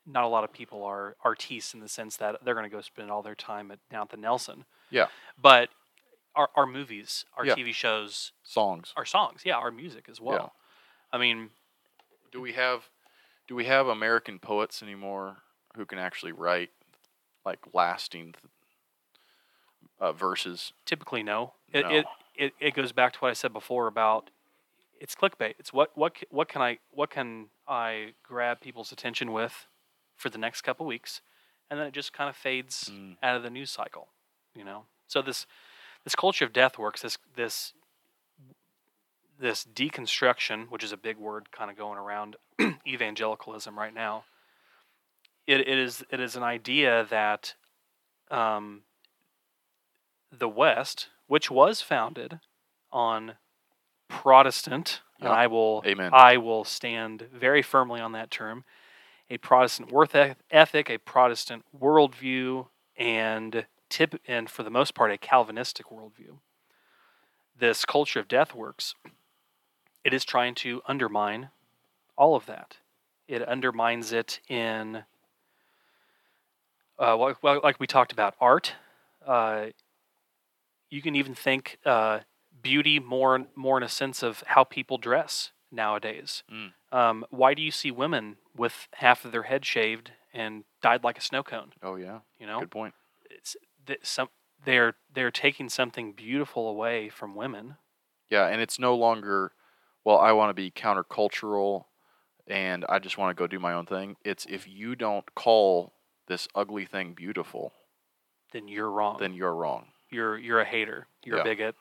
not 0.06 0.24
a 0.24 0.28
lot 0.28 0.44
of 0.44 0.52
people 0.52 0.84
are 0.84 1.16
artistes 1.24 1.74
in 1.74 1.80
the 1.80 1.88
sense 1.88 2.16
that 2.18 2.44
they're 2.44 2.54
going 2.54 2.68
to 2.68 2.74
go 2.74 2.80
spend 2.80 3.10
all 3.10 3.22
their 3.22 3.34
time 3.34 3.70
at 3.70 3.78
down 3.90 4.02
at 4.02 4.10
the 4.10 4.16
Nelson. 4.16 4.64
Yeah. 4.90 5.06
But 5.40 5.70
our 6.34 6.48
our 6.54 6.66
movies, 6.66 7.24
our 7.36 7.44
Yeah. 7.44 7.54
TV 7.54 7.72
shows, 7.74 8.32
Songs. 8.44 8.92
our 8.96 9.04
songs, 9.04 9.42
yeah, 9.44 9.56
our 9.56 9.70
music 9.70 10.06
as 10.08 10.20
well. 10.20 10.52
Yeah. 11.12 11.16
I 11.16 11.18
mean, 11.18 11.50
Do 12.32 12.40
we 12.40 12.52
have 12.52 12.88
do 13.48 13.54
we 13.54 13.64
have 13.66 13.86
American 13.86 14.38
poets 14.38 14.82
anymore 14.82 15.38
who 15.76 15.86
can 15.86 15.98
actually 15.98 16.32
write 16.32 16.70
like 17.44 17.60
lasting 17.72 18.32
th- 18.32 18.44
uh, 20.00 20.12
verses? 20.12 20.72
typically 20.84 21.22
no. 21.22 21.54
It, 21.72 21.82
No. 21.86 21.90
it 21.90 22.06
it 22.34 22.54
it 22.60 22.74
goes 22.74 22.92
back 22.92 23.12
to 23.14 23.18
what 23.20 23.30
I 23.30 23.34
said 23.34 23.52
before 23.52 23.86
about 23.86 24.30
it's 25.00 25.14
clickbait. 25.14 25.54
It's 25.58 25.72
what 25.72 25.96
what 25.96 26.16
what 26.30 26.48
can 26.48 26.60
I 26.62 26.78
what 26.90 27.10
can 27.10 27.48
I 27.68 28.14
grab 28.22 28.60
people's 28.60 28.92
attention 28.92 29.32
with 29.32 29.66
for 30.16 30.28
the 30.30 30.38
next 30.38 30.62
couple 30.62 30.86
weeks, 30.86 31.20
and 31.70 31.78
then 31.78 31.86
it 31.86 31.92
just 31.94 32.12
kind 32.12 32.28
of 32.30 32.36
fades 32.36 32.90
Mm. 32.92 33.16
out 33.22 33.36
of 33.36 33.42
the 33.42 33.50
news 33.50 33.70
cycle, 33.70 34.08
you 34.54 34.64
know. 34.64 34.86
So 35.06 35.22
this 35.22 35.46
this 36.04 36.14
culture 36.14 36.44
of 36.44 36.52
death 36.52 36.78
works. 36.78 37.02
This 37.02 37.18
this 37.34 37.72
this 39.38 39.64
deconstruction, 39.64 40.70
which 40.70 40.82
is 40.82 40.92
a 40.92 40.96
big 40.96 41.18
word, 41.18 41.52
kind 41.52 41.70
of 41.70 41.76
going 41.76 41.98
around 41.98 42.36
evangelicalism 42.86 43.78
right 43.78 43.92
now. 43.94 44.24
It, 45.46 45.60
it 45.60 45.78
is 45.78 46.04
it 46.10 46.20
is 46.20 46.36
an 46.36 46.42
idea 46.42 47.06
that 47.10 47.54
um, 48.30 48.82
the 50.36 50.48
West, 50.48 51.08
which 51.26 51.50
was 51.50 51.80
founded 51.80 52.40
on 52.90 53.34
Protestant, 54.08 55.02
and 55.20 55.28
I 55.28 55.46
will 55.46 55.82
Amen. 55.86 56.10
I 56.12 56.36
will 56.38 56.64
stand 56.64 57.28
very 57.32 57.62
firmly 57.62 58.00
on 58.00 58.12
that 58.12 58.30
term, 58.30 58.64
a 59.30 59.38
Protestant 59.38 59.90
worth 59.90 60.14
ethic, 60.50 60.90
a 60.90 60.98
Protestant 60.98 61.64
worldview, 61.78 62.68
and 62.96 63.66
tip 63.88 64.20
and 64.26 64.48
for 64.48 64.62
the 64.62 64.70
most 64.70 64.94
part 64.94 65.10
a 65.10 65.18
Calvinistic 65.18 65.86
worldview. 65.86 66.38
This 67.58 67.84
culture 67.84 68.20
of 68.20 68.28
death 68.28 68.54
works. 68.54 68.94
It 70.04 70.14
is 70.14 70.24
trying 70.24 70.54
to 70.56 70.82
undermine 70.86 71.50
all 72.16 72.36
of 72.36 72.46
that. 72.46 72.76
It 73.26 73.42
undermines 73.42 74.12
it 74.12 74.40
in, 74.48 75.04
uh, 76.98 77.16
like, 77.42 77.80
we 77.80 77.86
talked 77.86 78.12
about, 78.12 78.34
art. 78.40 78.74
Uh, 79.26 79.66
you 80.90 81.02
can 81.02 81.16
even 81.16 81.34
think 81.34 81.78
uh, 81.84 82.20
beauty 82.62 83.00
more 83.00 83.46
more 83.56 83.76
in 83.76 83.82
a 83.82 83.88
sense 83.88 84.22
of 84.22 84.44
how 84.46 84.62
people 84.64 84.98
dress 84.98 85.50
nowadays. 85.76 86.42
Mm. 86.52 86.72
Um, 86.90 87.24
why 87.30 87.54
do 87.54 87.62
you 87.62 87.70
see 87.70 87.90
women 87.92 88.36
with 88.56 88.88
half 88.94 89.24
of 89.24 89.30
their 89.32 89.44
head 89.44 89.64
shaved 89.64 90.10
and 90.34 90.64
dyed 90.82 91.04
like 91.04 91.18
a 91.18 91.20
snow 91.20 91.42
cone? 91.44 91.72
Oh 91.82 91.94
yeah. 91.96 92.20
You 92.40 92.46
know, 92.46 92.58
Good 92.60 92.70
point. 92.72 92.94
it's 93.30 93.56
th- 93.86 94.00
some 94.02 94.28
they're 94.64 94.94
they're 95.14 95.30
taking 95.30 95.68
something 95.68 96.12
beautiful 96.12 96.68
away 96.68 97.08
from 97.08 97.36
women. 97.36 97.76
Yeah, 98.28 98.48
and 98.48 98.60
it's 98.60 98.80
no 98.80 98.96
longer, 98.96 99.52
well, 100.04 100.18
I 100.18 100.32
want 100.32 100.50
to 100.50 100.54
be 100.54 100.72
countercultural 100.72 101.84
and 102.48 102.84
I 102.88 102.98
just 102.98 103.18
want 103.18 103.36
to 103.36 103.40
go 103.40 103.46
do 103.46 103.60
my 103.60 103.72
own 103.72 103.86
thing. 103.86 104.16
It's 104.24 104.46
if 104.48 104.66
you 104.66 104.96
don't 104.96 105.32
call 105.36 105.92
this 106.26 106.48
ugly 106.54 106.84
thing 106.86 107.12
beautiful, 107.14 107.72
Then 108.52 108.66
you're 108.66 108.90
wrong. 108.90 109.18
then 109.20 109.32
you're 109.34 109.54
wrong. 109.54 109.86
you're 110.10 110.36
you're 110.38 110.60
a 110.60 110.64
hater. 110.64 111.06
You're 111.24 111.36
Yeah. 111.36 111.42
a 111.42 111.44
bigot. 111.44 111.74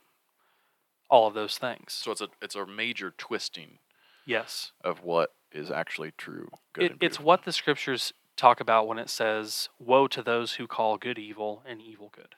All 1.09 1.27
of 1.27 1.33
those 1.35 1.57
things. 1.57 1.93
So 1.93 2.11
it's 2.11 2.21
a 2.21 2.27
it's 2.41 2.55
a 2.55 2.65
major 2.65 3.11
twisting 3.17 3.77
yes, 4.25 4.71
of 4.83 5.03
what 5.03 5.33
is 5.51 5.71
actually 5.71 6.11
true. 6.17 6.49
Good 6.73 6.91
it, 6.91 6.97
it's 7.01 7.19
what 7.19 7.43
the 7.43 7.51
scriptures 7.51 8.13
talk 8.35 8.59
about 8.59 8.87
when 8.87 8.99
it 8.99 9.09
says, 9.09 9.69
"Woe 9.79 10.07
to 10.07 10.21
those 10.21 10.53
who 10.53 10.67
call 10.67 10.97
good 10.97 11.17
evil 11.17 11.63
and 11.65 11.81
evil 11.81 12.09
good." 12.13 12.35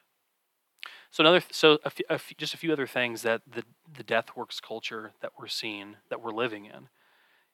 So 1.10 1.24
another, 1.24 1.42
so 1.52 1.74
a 1.84 1.88
f- 1.88 2.00
a 2.10 2.14
f- 2.14 2.34
just 2.38 2.54
a 2.54 2.58
few 2.58 2.72
other 2.72 2.88
things 2.88 3.22
that 3.24 3.42
the 3.48 3.64
the 3.92 4.04
death 4.04 4.36
works 4.36 4.60
culture 4.60 5.14
that 5.22 5.32
we're 5.40 5.48
seeing, 5.48 5.96
that 6.10 6.22
we're 6.22 6.32
living 6.32 6.66
in, 6.66 6.90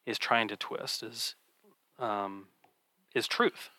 is 0.06 0.18
trying 0.18 0.48
to 0.48 0.56
twist 0.56 1.02
is, 1.02 1.36
um, 1.98 2.48
is 3.14 3.26
truth. 3.26 3.70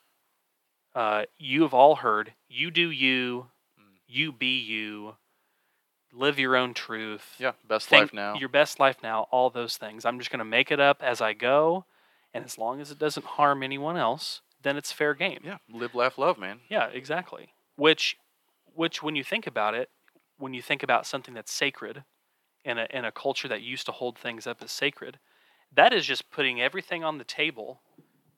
Uh, 0.96 1.26
you 1.38 1.64
have 1.64 1.74
all 1.74 1.98
heard, 1.98 2.34
"You 2.48 2.72
do 2.72 2.90
you, 2.90 3.52
Mm. 3.80 3.98
you 4.08 4.32
be 4.32 4.58
you, 4.58 5.18
live 6.16 6.40
your 6.40 6.56
own 6.56 6.74
truth." 6.74 7.36
Yeah, 7.38 7.52
best 7.68 7.92
life 7.92 8.14
now. 8.14 8.36
Your 8.36 8.50
best 8.50 8.80
life 8.80 8.98
now, 9.04 9.28
all 9.32 9.50
those 9.50 9.78
things. 9.78 10.06
I'm 10.06 10.18
just 10.20 10.32
going 10.32 10.40
to 10.40 10.46
make 10.46 10.72
it 10.72 10.80
up 10.80 11.02
as 11.04 11.22
I 11.22 11.34
go. 11.34 11.86
And 12.34 12.44
as 12.44 12.58
long 12.58 12.82
as 12.82 12.92
it 12.92 13.00
doesn't 13.00 13.26
harm 13.26 13.64
anyone 13.64 13.96
else, 13.96 14.42
then 14.62 14.76
it's 14.76 14.92
fair 14.92 15.14
game. 15.14 15.40
Yeah, 15.44 15.58
live, 15.72 15.96
laugh, 15.96 16.18
love, 16.18 16.38
man. 16.38 16.60
Yeah, 16.70 16.88
exactly. 16.88 17.54
Which, 17.78 18.18
which 18.74 19.02
when 19.02 19.16
you 19.16 19.24
think 19.24 19.48
about 19.48 19.74
it, 19.74 19.90
when 20.38 20.54
you 20.54 20.62
think 20.62 20.84
about 20.84 21.06
something 21.06 21.34
that's 21.34 21.54
sacred 21.54 22.04
in 22.66 22.78
a, 22.78 22.88
in 22.90 23.06
a 23.06 23.12
culture 23.12 23.48
that 23.48 23.62
used 23.62 23.86
to 23.86 23.94
hold 23.94 24.18
things 24.18 24.46
up 24.46 24.62
as 24.62 24.72
sacred, 24.74 25.20
that 25.74 25.94
is 25.94 26.06
just 26.06 26.30
putting 26.30 26.62
everything 26.62 27.06
on 27.06 27.20
the 27.20 27.24
table 27.24 27.80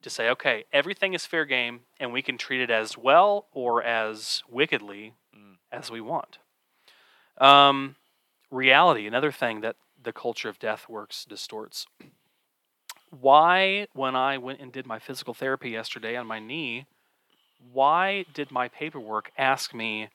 to 0.02 0.10
say, 0.10 0.28
okay, 0.28 0.64
everything 0.72 1.12
is 1.12 1.26
fair 1.26 1.44
game 1.44 1.80
and 1.98 2.12
we 2.12 2.22
can 2.22 2.38
treat 2.38 2.60
it 2.60 2.70
as 2.70 2.96
well 2.96 3.46
or 3.52 3.82
as 3.82 4.44
wickedly 4.48 5.14
Mm. 5.36 5.56
as 5.72 5.90
we 5.90 6.00
want. 6.00 6.38
Um, 7.40 7.96
reality, 8.50 9.06
another 9.06 9.32
thing 9.32 9.60
that 9.60 9.76
the 10.02 10.12
culture 10.12 10.48
of 10.48 10.58
death 10.58 10.88
works 10.88 11.24
distorts. 11.24 11.86
Why, 13.10 13.86
when 13.94 14.14
I 14.14 14.38
went 14.38 14.60
and 14.60 14.70
did 14.72 14.86
my 14.86 14.98
physical 14.98 15.34
therapy 15.34 15.70
yesterday 15.70 16.16
on 16.16 16.26
my 16.26 16.38
knee, 16.38 16.86
why 17.72 18.24
did 18.34 18.50
my 18.50 18.68
paperwork 18.68 19.30
ask 19.36 19.74
me 19.74 20.08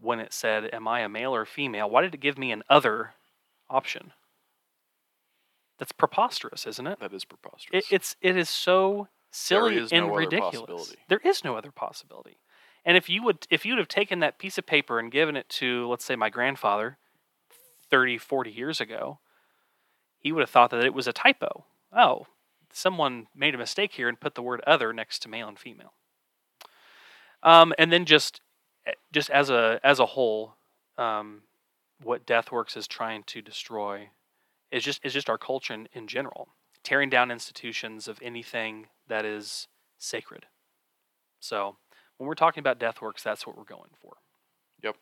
when 0.00 0.20
it 0.20 0.32
said, 0.32 0.72
Am 0.72 0.86
I 0.86 1.00
a 1.00 1.08
male 1.08 1.34
or 1.34 1.44
female? 1.44 1.88
Why 1.88 2.02
did 2.02 2.14
it 2.14 2.20
give 2.20 2.38
me 2.38 2.52
an 2.52 2.62
other 2.68 3.14
option? 3.68 4.12
That's 5.78 5.92
preposterous, 5.92 6.66
isn't 6.66 6.86
it? 6.86 7.00
That 7.00 7.12
is 7.14 7.22
it 7.22 7.28
preposterous. 7.28 7.86
it's 7.90 8.16
it 8.20 8.36
is 8.36 8.50
so 8.50 9.08
silly 9.30 9.78
and 9.78 10.08
no 10.08 10.14
ridiculous. 10.14 10.56
possibility. 10.56 10.98
There 11.08 11.20
is 11.24 11.42
no 11.42 11.56
other 11.56 11.70
possibility. 11.70 12.36
And 12.84 12.96
if 12.96 13.08
you 13.08 13.22
would 13.22 13.46
if 13.50 13.64
you 13.64 13.72
would 13.72 13.78
have 13.78 13.88
taken 13.88 14.20
that 14.20 14.38
piece 14.38 14.58
of 14.58 14.66
paper 14.66 14.98
and 14.98 15.10
given 15.10 15.36
it 15.36 15.48
to 15.50 15.88
let's 15.88 16.04
say 16.04 16.16
my 16.16 16.30
grandfather 16.30 16.98
30 17.90 18.18
40 18.18 18.50
years 18.50 18.80
ago, 18.80 19.18
he 20.18 20.32
would 20.32 20.40
have 20.40 20.50
thought 20.50 20.70
that 20.70 20.84
it 20.84 20.94
was 20.94 21.06
a 21.06 21.12
typo. 21.12 21.66
Oh, 21.92 22.26
someone 22.72 23.26
made 23.34 23.54
a 23.54 23.58
mistake 23.58 23.92
here 23.92 24.08
and 24.08 24.20
put 24.20 24.34
the 24.34 24.42
word 24.42 24.60
other 24.66 24.92
next 24.92 25.20
to 25.20 25.28
male 25.28 25.48
and 25.48 25.58
female. 25.58 25.92
Um, 27.42 27.72
and 27.78 27.92
then 27.92 28.04
just 28.04 28.40
eh, 28.86 28.92
just 29.12 29.30
as 29.30 29.50
a 29.50 29.80
as 29.82 29.98
a 29.98 30.06
whole, 30.06 30.54
um, 30.98 31.42
what 32.02 32.26
DeathWorks 32.26 32.76
is 32.76 32.86
trying 32.86 33.24
to 33.24 33.42
destroy 33.42 34.10
is 34.70 34.84
just 34.84 35.04
is 35.04 35.12
just 35.12 35.30
our 35.30 35.38
culture 35.38 35.74
in, 35.74 35.88
in 35.92 36.06
general, 36.06 36.48
tearing 36.82 37.10
down 37.10 37.30
institutions 37.30 38.08
of 38.08 38.18
anything 38.22 38.86
that 39.08 39.24
is 39.24 39.68
sacred. 39.98 40.46
So 41.40 41.76
when 42.20 42.28
we're 42.28 42.34
talking 42.34 42.60
about 42.60 42.78
DeathWorks, 42.78 43.22
that's 43.22 43.46
what 43.46 43.56
we're 43.56 43.64
going 43.64 43.88
for. 44.02 44.18
Yep, 44.82 44.96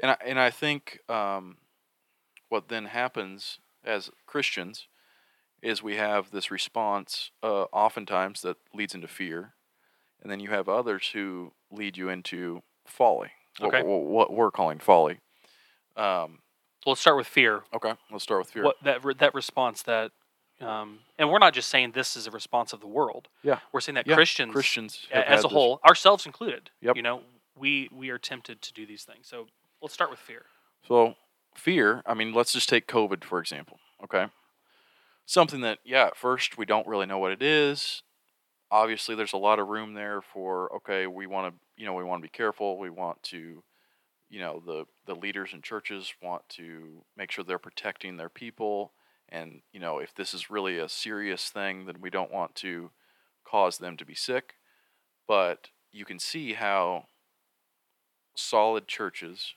and 0.00 0.10
I, 0.12 0.16
and 0.24 0.40
I 0.40 0.48
think 0.48 1.00
um, 1.06 1.58
what 2.48 2.68
then 2.68 2.86
happens 2.86 3.58
as 3.84 4.10
Christians 4.26 4.88
is 5.62 5.82
we 5.82 5.96
have 5.96 6.30
this 6.30 6.50
response 6.50 7.30
uh, 7.42 7.64
oftentimes 7.64 8.40
that 8.40 8.56
leads 8.72 8.94
into 8.94 9.06
fear, 9.06 9.52
and 10.22 10.32
then 10.32 10.40
you 10.40 10.48
have 10.48 10.66
others 10.66 11.10
who 11.12 11.52
lead 11.70 11.98
you 11.98 12.08
into 12.08 12.62
folly. 12.86 13.32
Okay. 13.60 13.82
What, 13.82 14.04
what 14.04 14.32
we're 14.32 14.50
calling 14.50 14.78
folly. 14.78 15.18
Um, 15.94 16.38
let's 16.86 17.02
start 17.02 17.18
with 17.18 17.26
fear. 17.26 17.64
okay, 17.74 17.92
let's 18.10 18.24
start 18.24 18.40
with 18.40 18.50
fear. 18.50 18.64
What 18.64 18.76
that 18.82 19.04
re- 19.04 19.14
that 19.18 19.34
response 19.34 19.82
that, 19.82 20.12
um, 20.60 21.00
and 21.18 21.30
we're 21.30 21.38
not 21.38 21.52
just 21.54 21.68
saying 21.68 21.92
this 21.92 22.16
is 22.16 22.26
a 22.26 22.30
response 22.30 22.72
of 22.72 22.80
the 22.80 22.86
world. 22.86 23.28
Yeah. 23.42 23.58
we're 23.72 23.80
saying 23.80 23.94
that 23.96 24.06
Yeah, 24.06 24.14
Christians, 24.14 24.52
Christians 24.52 25.06
as 25.12 25.40
a 25.40 25.42
this- 25.44 25.52
whole, 25.52 25.80
ourselves 25.86 26.26
included. 26.26 26.70
Yep. 26.80 26.96
You 26.96 27.02
know, 27.02 27.20
we 27.56 27.88
we 27.92 28.10
are 28.10 28.18
tempted 28.18 28.62
to 28.62 28.72
do 28.72 28.86
these 28.86 29.04
things. 29.04 29.26
So 29.28 29.46
let's 29.82 29.94
start 29.94 30.10
with 30.10 30.18
fear. 30.18 30.46
So 30.86 31.14
fear, 31.54 32.02
I 32.06 32.14
mean, 32.14 32.32
let's 32.32 32.52
just 32.52 32.68
take 32.68 32.86
COVID 32.86 33.24
for 33.24 33.38
example. 33.40 33.78
Okay, 34.04 34.26
something 35.24 35.60
that 35.62 35.78
yeah, 35.84 36.06
at 36.06 36.16
first 36.16 36.58
we 36.58 36.66
don't 36.66 36.86
really 36.86 37.06
know 37.06 37.18
what 37.18 37.32
it 37.32 37.42
is. 37.42 38.02
Obviously, 38.70 39.14
there's 39.14 39.32
a 39.32 39.36
lot 39.38 39.58
of 39.58 39.68
room 39.68 39.94
there 39.94 40.20
for 40.20 40.74
okay, 40.76 41.06
we 41.06 41.26
want 41.26 41.54
to 41.54 41.60
you 41.80 41.86
know 41.86 41.94
we 41.94 42.04
want 42.04 42.20
to 42.22 42.26
be 42.26 42.30
careful. 42.36 42.78
We 42.78 42.90
want 42.90 43.22
to, 43.24 43.62
you 44.28 44.40
know, 44.40 44.60
the 44.64 44.84
the 45.06 45.14
leaders 45.14 45.50
in 45.54 45.62
churches 45.62 46.12
want 46.22 46.46
to 46.50 47.02
make 47.16 47.30
sure 47.30 47.44
they're 47.44 47.58
protecting 47.58 48.16
their 48.16 48.28
people, 48.28 48.92
and 49.28 49.62
you 49.72 49.80
know 49.80 49.98
if 49.98 50.14
this 50.14 50.32
is 50.34 50.50
really 50.50 50.78
a 50.78 50.88
serious 50.88 51.48
thing, 51.50 51.86
then 51.86 52.00
we 52.00 52.10
don't 52.10 52.32
want 52.32 52.54
to 52.56 52.90
cause 53.44 53.78
them 53.78 53.96
to 53.96 54.04
be 54.04 54.14
sick. 54.14 54.54
But 55.26 55.70
you 55.92 56.04
can 56.04 56.18
see 56.18 56.54
how 56.54 57.06
solid 58.36 58.86
churches 58.86 59.54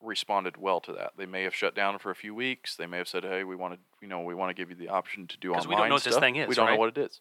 responded 0.00 0.56
well 0.56 0.80
to 0.80 0.92
that. 0.92 1.12
They 1.16 1.26
may 1.26 1.42
have 1.44 1.54
shut 1.54 1.74
down 1.74 1.98
for 1.98 2.10
a 2.10 2.14
few 2.14 2.34
weeks. 2.34 2.76
They 2.76 2.86
may 2.86 2.98
have 2.98 3.08
said, 3.08 3.24
"Hey, 3.24 3.44
we 3.44 3.56
want 3.56 3.74
to, 3.74 3.80
you 4.00 4.08
know, 4.08 4.20
we 4.20 4.34
want 4.34 4.50
to 4.50 4.54
give 4.54 4.70
you 4.70 4.76
the 4.76 4.88
option 4.88 5.26
to 5.28 5.38
do 5.38 5.52
online 5.52 5.68
we 5.68 5.76
don't 5.76 5.88
know 5.88 5.94
what 5.94 6.04
this 6.04 6.18
thing 6.18 6.36
is, 6.36 6.48
We 6.48 6.54
don't 6.54 6.66
right? 6.66 6.74
know 6.74 6.78
what 6.80 6.96
it 6.96 6.98
is." 6.98 7.20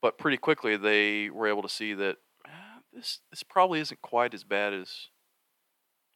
But 0.00 0.18
pretty 0.18 0.36
quickly, 0.36 0.76
they 0.76 1.30
were 1.30 1.48
able 1.48 1.62
to 1.62 1.68
see 1.68 1.94
that 1.94 2.18
"Ah, 2.46 2.80
this 2.92 3.20
this 3.30 3.42
probably 3.42 3.80
isn't 3.80 4.00
quite 4.02 4.34
as 4.34 4.44
bad 4.44 4.72
as 4.72 5.08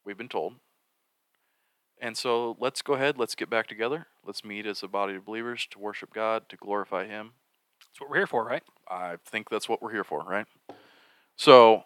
we've 0.05 0.17
been 0.17 0.29
told. 0.29 0.59
And 2.01 2.17
so 2.17 2.57
let's 2.59 2.81
go 2.81 2.93
ahead. 2.93 3.19
Let's 3.19 3.35
get 3.35 3.49
back 3.49 3.67
together. 3.67 4.07
Let's 4.25 4.43
meet 4.43 4.65
as 4.65 4.81
a 4.81 4.87
body 4.87 5.15
of 5.15 5.23
believers 5.23 5.67
to 5.69 5.79
worship 5.79 6.11
God, 6.11 6.49
to 6.49 6.57
glorify 6.57 7.05
Him. 7.05 7.33
That's 7.79 8.01
what 8.01 8.09
we're 8.09 8.17
here 8.17 8.27
for, 8.27 8.43
right? 8.43 8.63
I 8.89 9.17
think 9.23 9.49
that's 9.49 9.69
what 9.69 9.83
we're 9.83 9.91
here 9.91 10.03
for, 10.03 10.23
right? 10.23 10.47
So, 11.35 11.83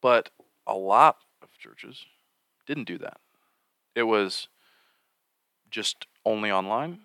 but 0.00 0.30
a 0.66 0.74
lot 0.74 1.18
of 1.42 1.50
churches 1.58 2.06
didn't 2.66 2.84
do 2.84 2.96
that. 2.98 3.18
It 3.94 4.04
was 4.04 4.48
just 5.70 6.06
only 6.24 6.50
online. 6.50 7.00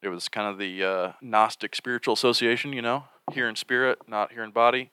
It 0.00 0.08
was 0.08 0.28
kind 0.30 0.48
of 0.48 0.58
the 0.58 0.82
uh, 0.82 1.12
Gnostic 1.20 1.76
Spiritual 1.76 2.14
Association, 2.14 2.72
you 2.72 2.82
know, 2.82 3.04
here 3.32 3.48
in 3.48 3.56
spirit, 3.56 3.98
not 4.08 4.32
here 4.32 4.42
in 4.42 4.50
body. 4.52 4.90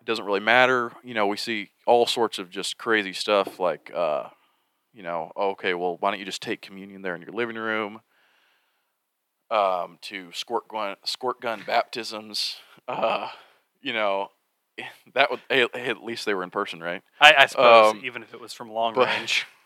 It 0.00 0.04
doesn't 0.04 0.24
really 0.24 0.40
matter. 0.40 0.92
You 1.04 1.14
know, 1.14 1.28
we 1.28 1.36
see 1.36 1.70
all 1.86 2.06
sorts 2.06 2.38
of 2.40 2.50
just 2.50 2.76
crazy 2.76 3.12
stuff 3.12 3.60
like, 3.60 3.92
uh, 3.94 4.28
you 4.92 5.02
know, 5.02 5.30
okay, 5.36 5.74
well, 5.74 5.96
why 6.00 6.10
don't 6.10 6.18
you 6.20 6.24
just 6.26 6.42
take 6.42 6.60
communion 6.62 7.02
there 7.02 7.14
in 7.14 7.22
your 7.22 7.32
living 7.32 7.56
room? 7.56 8.00
um, 9.50 9.98
to 10.02 10.30
squirt 10.32 10.68
gun, 10.68 10.94
squirt 11.04 11.40
gun 11.40 11.62
baptisms. 11.66 12.56
Uh, 12.88 13.28
you 13.82 13.92
know, 13.92 14.28
that 15.14 15.30
would 15.30 15.40
at 15.50 16.02
least 16.02 16.24
they 16.24 16.34
were 16.34 16.42
in 16.42 16.50
person, 16.50 16.80
right? 16.80 17.02
I, 17.20 17.34
I 17.38 17.46
suppose 17.46 17.92
Um, 17.92 18.00
even 18.04 18.22
if 18.22 18.32
it 18.34 18.40
was 18.40 18.52
from 18.52 18.70
long 18.70 18.94
but- 18.94 19.06
range. 19.08 19.46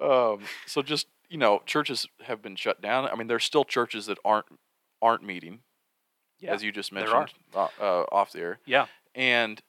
Um, 0.00 0.40
so 0.66 0.80
just 0.82 1.08
you 1.28 1.38
know, 1.38 1.60
churches 1.66 2.06
have 2.22 2.40
been 2.40 2.54
shut 2.56 2.80
down. 2.80 3.06
I 3.08 3.16
mean, 3.16 3.26
there's 3.26 3.44
still 3.44 3.64
churches 3.64 4.06
that 4.06 4.18
aren't 4.24 4.46
aren't 5.02 5.24
meeting, 5.24 5.60
Yeah, 6.38 6.52
as 6.52 6.62
you 6.62 6.70
just 6.72 6.92
mentioned 6.92 7.32
uh, 7.54 7.66
uh, 7.80 8.04
off 8.12 8.32
the 8.32 8.38
air, 8.40 8.58
yeah. 8.64 8.86
and 9.14 9.60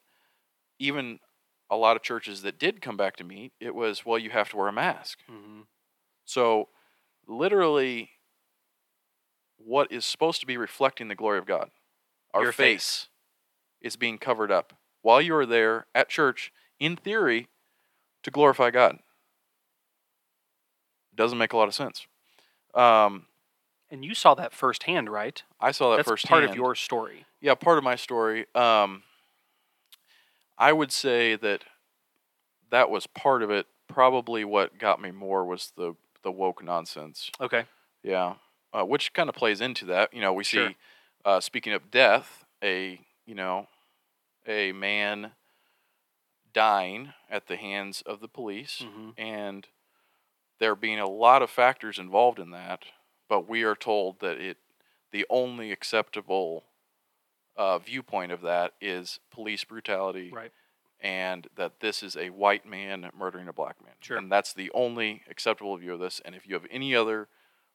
even 0.78 1.20
a 1.70 1.76
lot 1.76 1.96
of 1.96 2.02
churches 2.02 2.42
that 2.42 2.58
did 2.60 2.82
come 2.82 2.98
back 2.98 3.16
to 3.18 3.24
meet, 3.24 3.54
it 3.60 3.76
was 3.76 4.06
well, 4.06 4.18
you 4.18 4.30
have 4.32 4.50
to 4.50 4.58
wear 4.58 4.68
a 4.68 4.74
mask. 4.74 5.20
hmm 5.28 5.62
So, 6.26 6.70
literally, 7.28 8.12
what 9.58 9.92
is 9.92 10.06
supposed 10.06 10.40
to 10.42 10.46
be 10.48 10.58
reflecting 10.58 11.08
the 11.08 11.16
glory 11.16 11.38
of 11.38 11.46
God, 11.46 11.70
our 12.34 12.44
Your 12.44 12.52
face, 12.52 13.08
is 13.82 13.96
being 13.96 14.18
covered 14.18 14.52
up 14.52 14.74
while 15.02 15.22
you 15.22 15.36
are 15.36 15.46
there 15.46 15.88
at 15.94 16.10
church, 16.10 16.52
in 16.80 16.96
theory, 16.96 17.48
to 18.24 18.32
glorify 18.32 18.72
God. 18.72 19.00
doesn't 21.16 21.38
make 21.38 21.52
a 21.52 21.58
lot 21.58 21.68
of 21.68 21.76
sense. 21.76 22.08
Um, 22.74 23.26
And 23.90 24.06
you 24.06 24.14
saw 24.16 24.36
that 24.36 24.54
firsthand, 24.54 25.10
right? 25.10 25.44
I 25.60 25.72
saw 25.72 25.90
that 25.92 25.98
That's 25.98 26.08
firsthand. 26.10 26.30
part 26.30 26.44
of 26.46 26.56
your 26.56 26.76
story. 26.76 27.26
yeah, 27.42 27.56
part 27.56 27.78
of 27.78 27.84
my 27.84 27.96
story. 27.96 28.46
Um, 28.56 29.04
I 30.60 30.74
would 30.74 30.92
say 30.92 31.36
that 31.38 31.64
that 32.70 32.90
was 32.90 33.08
part 33.08 33.42
of 33.44 33.50
it. 33.50 33.68
Probably 33.88 34.44
what 34.46 34.78
got 34.78 35.02
me 35.02 35.12
more 35.12 35.46
was 35.46 35.72
the 35.76 35.96
the 36.22 36.32
woke 36.32 36.64
nonsense. 36.64 37.32
Okay. 37.40 37.66
Yeah, 38.04 38.36
uh, 38.74 38.84
which 38.84 39.14
kind 39.14 39.30
of 39.30 39.36
plays 39.36 39.62
into 39.62 39.86
that. 39.86 40.14
You 40.14 40.22
know, 40.22 40.34
we 40.34 40.44
Sure. 40.44 40.70
see. 40.70 40.76
Uh, 41.26 41.40
speaking 41.40 41.74
of 41.74 41.90
death, 41.92 42.46
a 42.64 43.00
you 43.26 43.36
know, 43.36 43.68
a 44.46 44.72
man 44.74 45.32
dying 46.54 47.14
at 47.30 47.48
the 47.48 47.56
hands 47.58 48.02
of 48.02 48.20
the 48.20 48.28
police, 48.28 48.80
hmm 48.80 49.12
and 49.18 49.68
there 50.60 50.76
being 50.76 51.00
a 51.00 51.10
lot 51.10 51.42
of 51.42 51.50
factors 51.50 51.98
involved 52.00 52.40
in 52.40 52.52
that. 52.52 52.84
But 53.28 53.48
we 53.48 53.64
are 53.64 53.76
told 53.76 54.20
that 54.20 54.40
it, 54.40 54.58
the 55.12 55.26
only 55.30 55.72
acceptable 55.72 56.66
uh, 57.60 57.78
viewpoint 57.78 58.32
of 58.32 58.42
that 58.42 58.74
is 58.80 59.20
police 59.32 59.66
brutality, 59.66 60.32
Right. 60.34 60.52
and 61.02 61.48
that 61.58 61.82
this 61.82 62.02
is 62.02 62.16
a 62.16 62.30
white 62.30 62.66
man 62.66 63.10
murdering 63.18 63.50
a 63.50 63.54
black 63.54 63.76
man. 63.84 63.94
Sure. 64.00 64.18
And 64.18 64.32
that's 64.32 64.54
the 64.54 64.72
only 64.72 65.24
acceptable 65.30 65.76
view 65.76 65.94
of 65.94 66.00
this. 66.00 66.22
And 66.24 66.34
if 66.36 66.48
you 66.48 66.54
have 66.54 66.66
any 66.72 66.96
other 66.96 67.28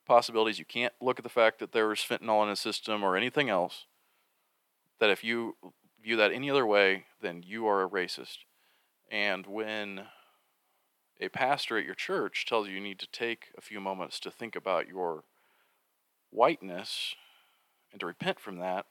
possibilities, 0.07 0.59
you 0.59 0.65
can't 0.65 0.95
look 1.03 1.19
at 1.19 1.23
the 1.23 1.29
fact 1.29 1.59
that 1.59 1.73
there 1.73 1.87
was 1.87 1.99
fentanyl 2.01 2.43
in 2.43 2.49
his 2.49 2.61
system 2.61 3.05
or 3.05 3.15
anything 3.15 3.51
else. 3.51 3.85
That 5.01 5.11
if 5.11 5.23
you 5.23 5.57
view 6.03 6.17
that 6.17 6.33
any 6.33 6.51
other 6.51 6.67
way, 6.67 7.05
then 7.21 7.43
you 7.45 7.67
are 7.67 7.83
a 7.83 7.89
racist. 7.89 8.39
And 9.11 9.47
when 9.47 10.07
a 11.21 11.29
pastor 11.29 11.77
at 11.77 11.85
your 11.85 11.95
church 11.95 12.47
tells 12.47 12.69
you 12.69 12.75
you 12.75 12.81
need 12.81 12.99
to 13.01 13.07
take 13.11 13.49
a 13.57 13.61
few 13.61 13.81
moments 13.81 14.19
to 14.21 14.31
think 14.31 14.57
about 14.57 14.89
your 14.89 15.25
whiteness 16.31 17.15
and 17.93 18.01
to 18.01 18.07
repent 18.07 18.41
from 18.41 18.57
that, 18.59 18.87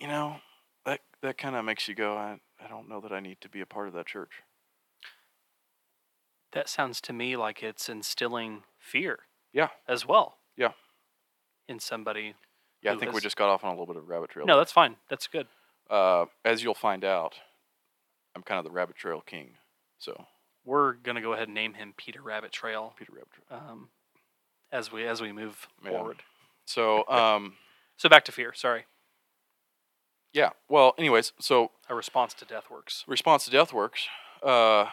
you 0.00 0.06
know, 0.08 0.36
that 0.84 1.00
that 1.22 1.38
kind 1.38 1.56
of 1.56 1.64
makes 1.64 1.88
you 1.88 1.94
go, 1.94 2.16
I, 2.16 2.38
I 2.64 2.68
don't 2.68 2.88
know 2.88 3.00
that 3.00 3.12
I 3.12 3.20
need 3.20 3.40
to 3.42 3.48
be 3.48 3.60
a 3.60 3.66
part 3.66 3.88
of 3.88 3.94
that 3.94 4.06
church. 4.06 4.30
That 6.52 6.68
sounds 6.68 7.00
to 7.02 7.12
me 7.12 7.36
like 7.36 7.62
it's 7.62 7.88
instilling 7.88 8.62
fear. 8.78 9.20
Yeah. 9.52 9.68
As 9.88 10.06
well. 10.06 10.38
Yeah. 10.56 10.72
In 11.68 11.80
somebody. 11.80 12.34
Yeah, 12.82 12.92
I 12.92 12.96
think 12.96 13.12
we 13.12 13.20
just 13.20 13.36
got 13.36 13.48
off 13.48 13.64
on 13.64 13.70
a 13.70 13.72
little 13.72 13.86
bit 13.86 13.96
of 13.96 14.04
a 14.04 14.06
rabbit 14.06 14.30
trail. 14.30 14.46
No, 14.46 14.56
that's 14.56 14.72
fine. 14.72 14.96
That's 15.08 15.26
good. 15.26 15.46
uh, 15.90 16.26
as 16.44 16.62
you'll 16.62 16.74
find 16.74 17.04
out, 17.04 17.34
I'm 18.34 18.42
kind 18.42 18.58
of 18.58 18.64
the 18.64 18.70
rabbit 18.70 18.96
trail 18.96 19.20
king. 19.24 19.50
So 19.98 20.26
We're 20.64 20.92
gonna 20.92 21.22
go 21.22 21.32
ahead 21.32 21.48
and 21.48 21.54
name 21.54 21.74
him 21.74 21.94
Peter 21.96 22.20
Rabbit 22.22 22.52
Trail 22.52 22.94
Peter 22.98 23.12
Rabbit 23.12 23.28
Trail. 23.48 23.60
um, 23.70 23.88
as 24.70 24.92
we 24.92 25.06
as 25.06 25.20
we 25.20 25.32
move 25.32 25.66
Yeah. 25.84 25.90
forward. 25.90 26.22
So 26.66 27.08
um, 27.08 27.54
So 27.96 28.08
back 28.08 28.24
to 28.26 28.32
fear. 28.32 28.52
Sorry. 28.54 28.84
Yeah. 30.36 30.50
Well, 30.68 30.94
anyways, 30.98 31.32
so 31.40 31.70
A 31.88 31.94
response 31.94 32.34
to 32.34 32.44
death 32.44 32.70
works. 32.70 33.04
response 33.06 33.46
to 33.46 33.50
death 33.50 33.72
works. 33.72 34.06
Uh, 34.42 34.86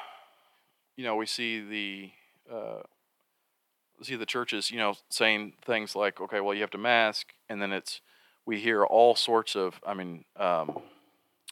you 0.96 1.04
know, 1.04 1.16
we 1.18 1.26
see 1.26 1.60
the 1.60 2.12
uh, 2.56 2.84
see 4.02 4.16
the 4.16 4.26
churches, 4.26 4.72
you 4.72 4.78
know, 4.78 4.94
saying 5.10 5.54
things 5.66 5.96
like, 5.96 6.22
okay, 6.22 6.40
well, 6.40 6.54
you 6.54 6.62
have 6.62 6.72
to 6.72 6.78
mask, 6.78 7.28
and 7.50 7.62
then 7.62 7.72
it's 7.74 8.00
we 8.46 8.60
hear 8.60 8.86
all 8.86 9.16
sorts 9.16 9.56
of. 9.56 9.80
I 9.86 9.94
mean, 9.94 10.24
um, 10.38 10.80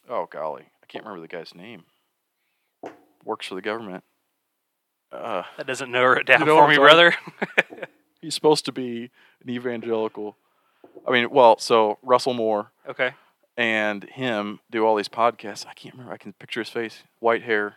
oh 0.08 0.26
golly, 0.30 0.64
I 0.82 0.86
can't 0.86 1.04
remember 1.04 1.20
the 1.20 1.28
guy's 1.36 1.54
name. 1.54 1.84
Works 3.24 3.46
for 3.46 3.54
the 3.54 3.62
government. 3.62 4.04
Uh, 5.12 5.42
That 5.58 5.66
doesn't 5.66 5.90
narrow 5.90 6.18
it 6.18 6.26
down 6.26 6.46
know 6.46 6.56
for 6.56 6.68
me, 6.68 6.76
brother. 6.76 7.14
he's 8.22 8.34
supposed 8.34 8.64
to 8.64 8.72
be 8.72 9.10
an 9.42 9.50
evangelical. 9.50 10.36
I 11.06 11.12
mean, 11.12 11.30
well, 11.30 11.58
so 11.58 11.98
Russell 12.02 12.32
Moore 12.34 12.72
okay. 12.88 13.12
And 13.56 14.04
him 14.04 14.60
do 14.70 14.84
all 14.86 14.96
these 14.96 15.08
podcasts. 15.08 15.66
I 15.66 15.74
can't 15.74 15.94
remember. 15.94 16.12
I 16.12 16.16
can 16.16 16.32
picture 16.32 16.60
his 16.60 16.68
face, 16.68 17.02
white 17.20 17.42
hair. 17.42 17.76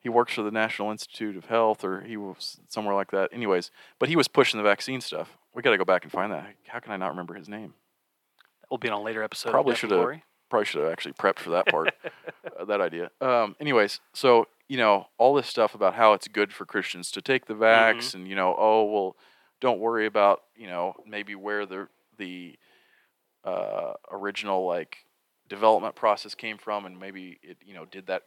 He 0.00 0.08
works 0.08 0.34
for 0.34 0.42
the 0.42 0.50
National 0.50 0.90
Institute 0.90 1.36
of 1.36 1.44
Health, 1.46 1.84
or 1.84 2.00
he 2.00 2.16
was 2.16 2.58
somewhere 2.68 2.94
like 2.94 3.12
that. 3.12 3.30
Anyways, 3.32 3.70
but 4.00 4.08
he 4.08 4.16
was 4.16 4.26
pushing 4.28 4.58
the 4.58 4.64
vaccine 4.64 5.00
stuff. 5.00 5.36
We 5.54 5.62
got 5.62 5.70
to 5.70 5.78
go 5.78 5.84
back 5.84 6.02
and 6.02 6.10
find 6.10 6.32
that. 6.32 6.46
How 6.66 6.80
can 6.80 6.92
I 6.92 6.96
not 6.96 7.10
remember 7.10 7.34
his 7.34 7.48
name? 7.48 7.74
That 8.62 8.70
will 8.70 8.78
be 8.78 8.88
on 8.88 9.00
a 9.00 9.02
later 9.02 9.22
episode. 9.22 9.50
Probably 9.50 9.74
shoulda- 9.90 9.96
Probably 10.50 10.66
should 10.66 10.82
have 10.82 10.92
actually 10.92 11.12
prepped 11.14 11.38
for 11.38 11.50
that 11.50 11.66
part, 11.66 11.94
uh, 12.60 12.64
that 12.66 12.80
idea. 12.82 13.10
Um, 13.22 13.56
anyways, 13.58 14.00
so 14.12 14.48
you 14.68 14.76
know 14.76 15.06
all 15.18 15.34
this 15.34 15.46
stuff 15.46 15.74
about 15.74 15.94
how 15.94 16.12
it's 16.14 16.28
good 16.28 16.52
for 16.52 16.66
Christians 16.66 17.10
to 17.12 17.22
take 17.22 17.46
the 17.46 17.54
vax, 17.54 18.12
and 18.14 18.28
you 18.28 18.34
know, 18.36 18.54
oh 18.58 18.84
well, 18.84 19.16
don't 19.60 19.78
worry 19.78 20.04
about 20.04 20.42
you 20.56 20.66
know 20.66 20.94
maybe 21.06 21.34
where 21.34 21.64
the 21.64 21.88
the 22.18 22.58
uh, 23.44 23.92
original 24.10 24.66
like 24.66 24.98
development 25.48 25.94
process 25.94 26.34
came 26.34 26.58
from, 26.58 26.86
and 26.86 26.98
maybe 26.98 27.38
it 27.42 27.58
you 27.64 27.74
know 27.74 27.84
did 27.84 28.06
that 28.06 28.22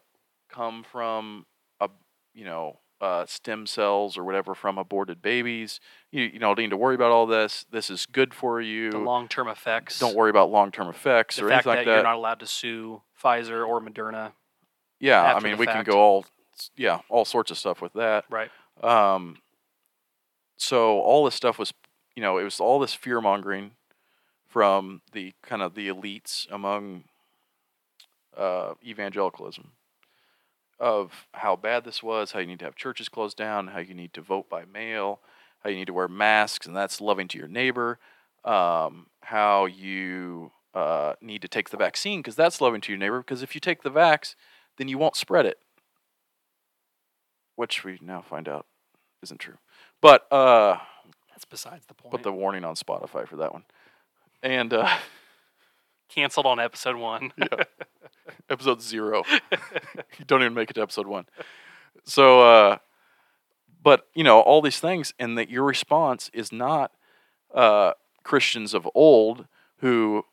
come 0.50 0.84
from 0.84 1.46
a 1.80 1.90
you 2.34 2.46
know 2.46 2.80
uh, 3.02 3.26
stem 3.26 3.68
cells 3.68 4.18
or 4.18 4.24
whatever 4.24 4.56
from 4.56 4.78
aborted 4.78 5.22
babies. 5.22 5.80
You 6.12 6.24
you 6.24 6.40
don't 6.40 6.58
need 6.58 6.70
to 6.70 6.78
worry 6.78 6.96
about 6.96 7.12
all 7.12 7.26
this. 7.26 7.66
This 7.72 7.90
is 7.90 8.06
good 8.06 8.34
for 8.34 8.62
you. 8.62 8.92
The 8.92 8.98
long 8.98 9.28
term 9.28 9.48
effects. 9.48 10.00
don't 10.00 10.16
worry 10.16 10.30
about 10.30 10.52
long 10.52 10.72
term 10.72 10.88
effects 10.88 11.36
The 11.38 11.46
or 11.46 11.50
fact 11.50 11.66
anything 11.68 11.72
that, 11.72 11.78
like 11.78 11.86
that. 11.86 11.94
you're 11.96 12.04
not 12.04 12.16
allowed 12.16 12.40
to 12.40 12.48
sue 12.48 13.02
Pfizer 13.22 13.68
or 13.68 13.82
Moderna. 13.82 14.32
Yeah, 15.00 15.22
I 15.22 15.40
mean, 15.42 15.58
we 15.58 15.66
can 15.66 15.84
go 15.84 16.00
all, 16.00 16.26
yeah, 16.78 17.02
all 17.10 17.26
sorts 17.26 17.52
of 17.52 17.58
stuff 17.58 17.82
with 17.82 17.94
that. 17.94 18.24
Right. 18.30 18.50
Um, 18.82 19.38
so 20.58 21.00
all 21.02 21.26
this 21.26 21.36
stuff 21.36 21.60
was, 21.60 21.74
you 22.16 22.22
know, 22.22 22.38
it 22.38 22.44
was 22.44 22.60
all 22.62 22.80
this 22.80 22.94
fear 22.94 23.20
mongering 23.20 23.72
from 24.56 25.02
the 25.12 25.34
kind 25.44 25.62
of 25.62 25.76
the 25.76 25.90
elites 25.90 26.50
among 26.50 27.04
uh, 28.38 28.74
evangelicalism 28.82 29.74
of 30.80 31.28
how 31.34 31.58
bad 31.58 31.84
this 31.84 32.02
was, 32.02 32.32
how 32.32 32.40
you 32.40 32.46
need 32.48 32.60
to 32.60 32.64
have 32.64 32.78
churches 32.78 33.10
closed 33.10 33.36
down, 33.36 33.68
how 33.68 33.80
you 33.80 33.94
need 33.94 34.14
to 34.14 34.22
vote 34.22 34.48
by 34.50 34.64
mail, 34.64 35.20
how 35.60 35.70
you 35.70 35.76
need 35.76 35.88
to 35.88 35.94
wear 35.94 36.08
masks, 36.08 36.66
and 36.66 36.74
that's 36.74 37.02
loving 37.02 37.28
to 37.28 37.38
your 37.38 37.50
neighbor. 37.50 38.00
Um, 38.46 39.08
how 39.24 39.66
you 39.66 40.54
uh, 40.74 41.16
need 41.20 41.42
to 41.42 41.50
take 41.50 41.70
the 41.70 41.76
vaccine 41.76 42.20
because 42.22 42.38
that's 42.38 42.62
loving 42.62 42.80
to 42.80 42.94
your 42.94 43.00
neighbor. 43.00 43.20
Because 43.20 43.44
if 43.44 43.56
you 43.56 43.60
take 43.60 43.84
the 43.84 43.92
vax, 43.92 44.36
then 44.78 44.88
you 44.88 44.98
won't 44.98 45.18
spread 45.18 45.46
it, 45.46 45.60
which 47.58 47.84
we 47.84 48.00
now 48.02 48.22
find 48.22 48.48
out 48.48 48.68
isn't 49.22 49.40
true. 49.40 49.58
But 50.02 50.32
uh, 50.32 50.78
That's 51.32 51.44
besides 51.44 51.86
the 51.88 51.94
point. 51.94 52.12
put 52.12 52.24
the 52.24 52.32
warning 52.32 52.64
on 52.64 52.76
Spotify 52.76 53.28
for 53.28 53.36
that 53.36 53.52
one. 53.52 53.66
And 54.46 54.74
uh, 54.74 54.88
Canceled 56.10 56.46
on 56.46 56.60
episode 56.60 56.96
one. 56.98 57.34
episode 58.50 58.80
zero, 58.80 59.24
you 59.52 60.26
don't 60.28 60.42
even 60.42 60.54
make 60.54 60.70
it 60.70 60.76
to 60.76 60.84
episode 60.84 61.08
one. 61.08 61.26
So, 62.04 62.42
uh, 62.42 62.78
but 63.84 64.08
you 64.14 64.24
know 64.24 64.40
all 64.40 64.62
these 64.62 64.80
things, 64.80 65.16
and 65.18 65.36
that 65.40 65.50
your 65.50 65.64
response 65.64 66.30
is 66.32 66.52
not 66.52 66.92
uh, 67.56 67.94
Christians 68.24 68.76
of 68.76 68.88
old 68.94 69.48
who, 69.78 70.24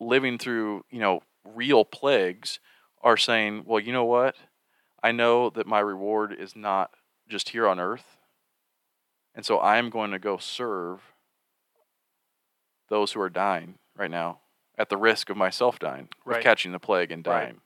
living 0.00 0.38
through 0.38 0.86
you 0.90 0.98
know 0.98 1.20
real 1.44 1.84
plagues, 1.84 2.60
are 3.02 3.18
saying, 3.18 3.64
"Well, 3.66 3.80
you 3.80 3.92
know 3.92 4.06
what? 4.06 4.36
I 5.02 5.12
know 5.12 5.50
that 5.50 5.66
my 5.66 5.80
reward 5.80 6.32
is 6.32 6.56
not 6.56 6.92
just 7.28 7.50
here 7.50 7.68
on 7.68 7.78
earth, 7.78 8.16
and 9.34 9.44
so 9.44 9.58
I 9.58 9.76
am 9.76 9.90
going 9.90 10.12
to 10.12 10.18
go 10.18 10.38
serve 10.38 11.00
those 12.90 13.12
who 13.12 13.20
are 13.22 13.30
dying 13.30 13.78
right 13.96 14.10
now 14.10 14.40
at 14.76 14.90
the 14.90 14.96
risk 14.98 15.30
of 15.30 15.36
myself 15.36 15.78
dying, 15.78 16.08
Right. 16.24 16.36
of 16.38 16.42
catching 16.42 16.72
the 16.72 16.78
plague 16.78 17.10
and 17.10 17.26
Right. 17.26 17.44
dying." 17.44 17.60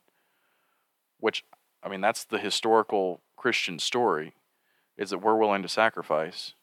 Which, 1.19 1.43
I 1.83 1.89
mean, 1.89 2.01
that's 2.01 2.23
the 2.23 2.39
historical 2.39 3.21
Christian 3.35 3.79
story, 3.79 4.33
is 4.97 5.09
that 5.09 5.19
we're 5.19 5.35
willing 5.37 5.61
to 5.61 5.67
sacrifice 5.69 6.53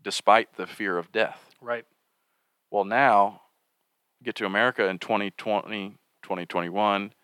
despite 0.00 0.54
the 0.54 0.66
fear 0.66 0.98
of 0.98 1.12
death. 1.12 1.54
right. 1.60 1.86
Well, 2.70 2.84
now, 2.84 3.42
get 4.22 4.34
to 4.36 4.46
America 4.46 4.86
in 4.88 4.98
2020, 4.98 5.98
2021, 6.22 7.14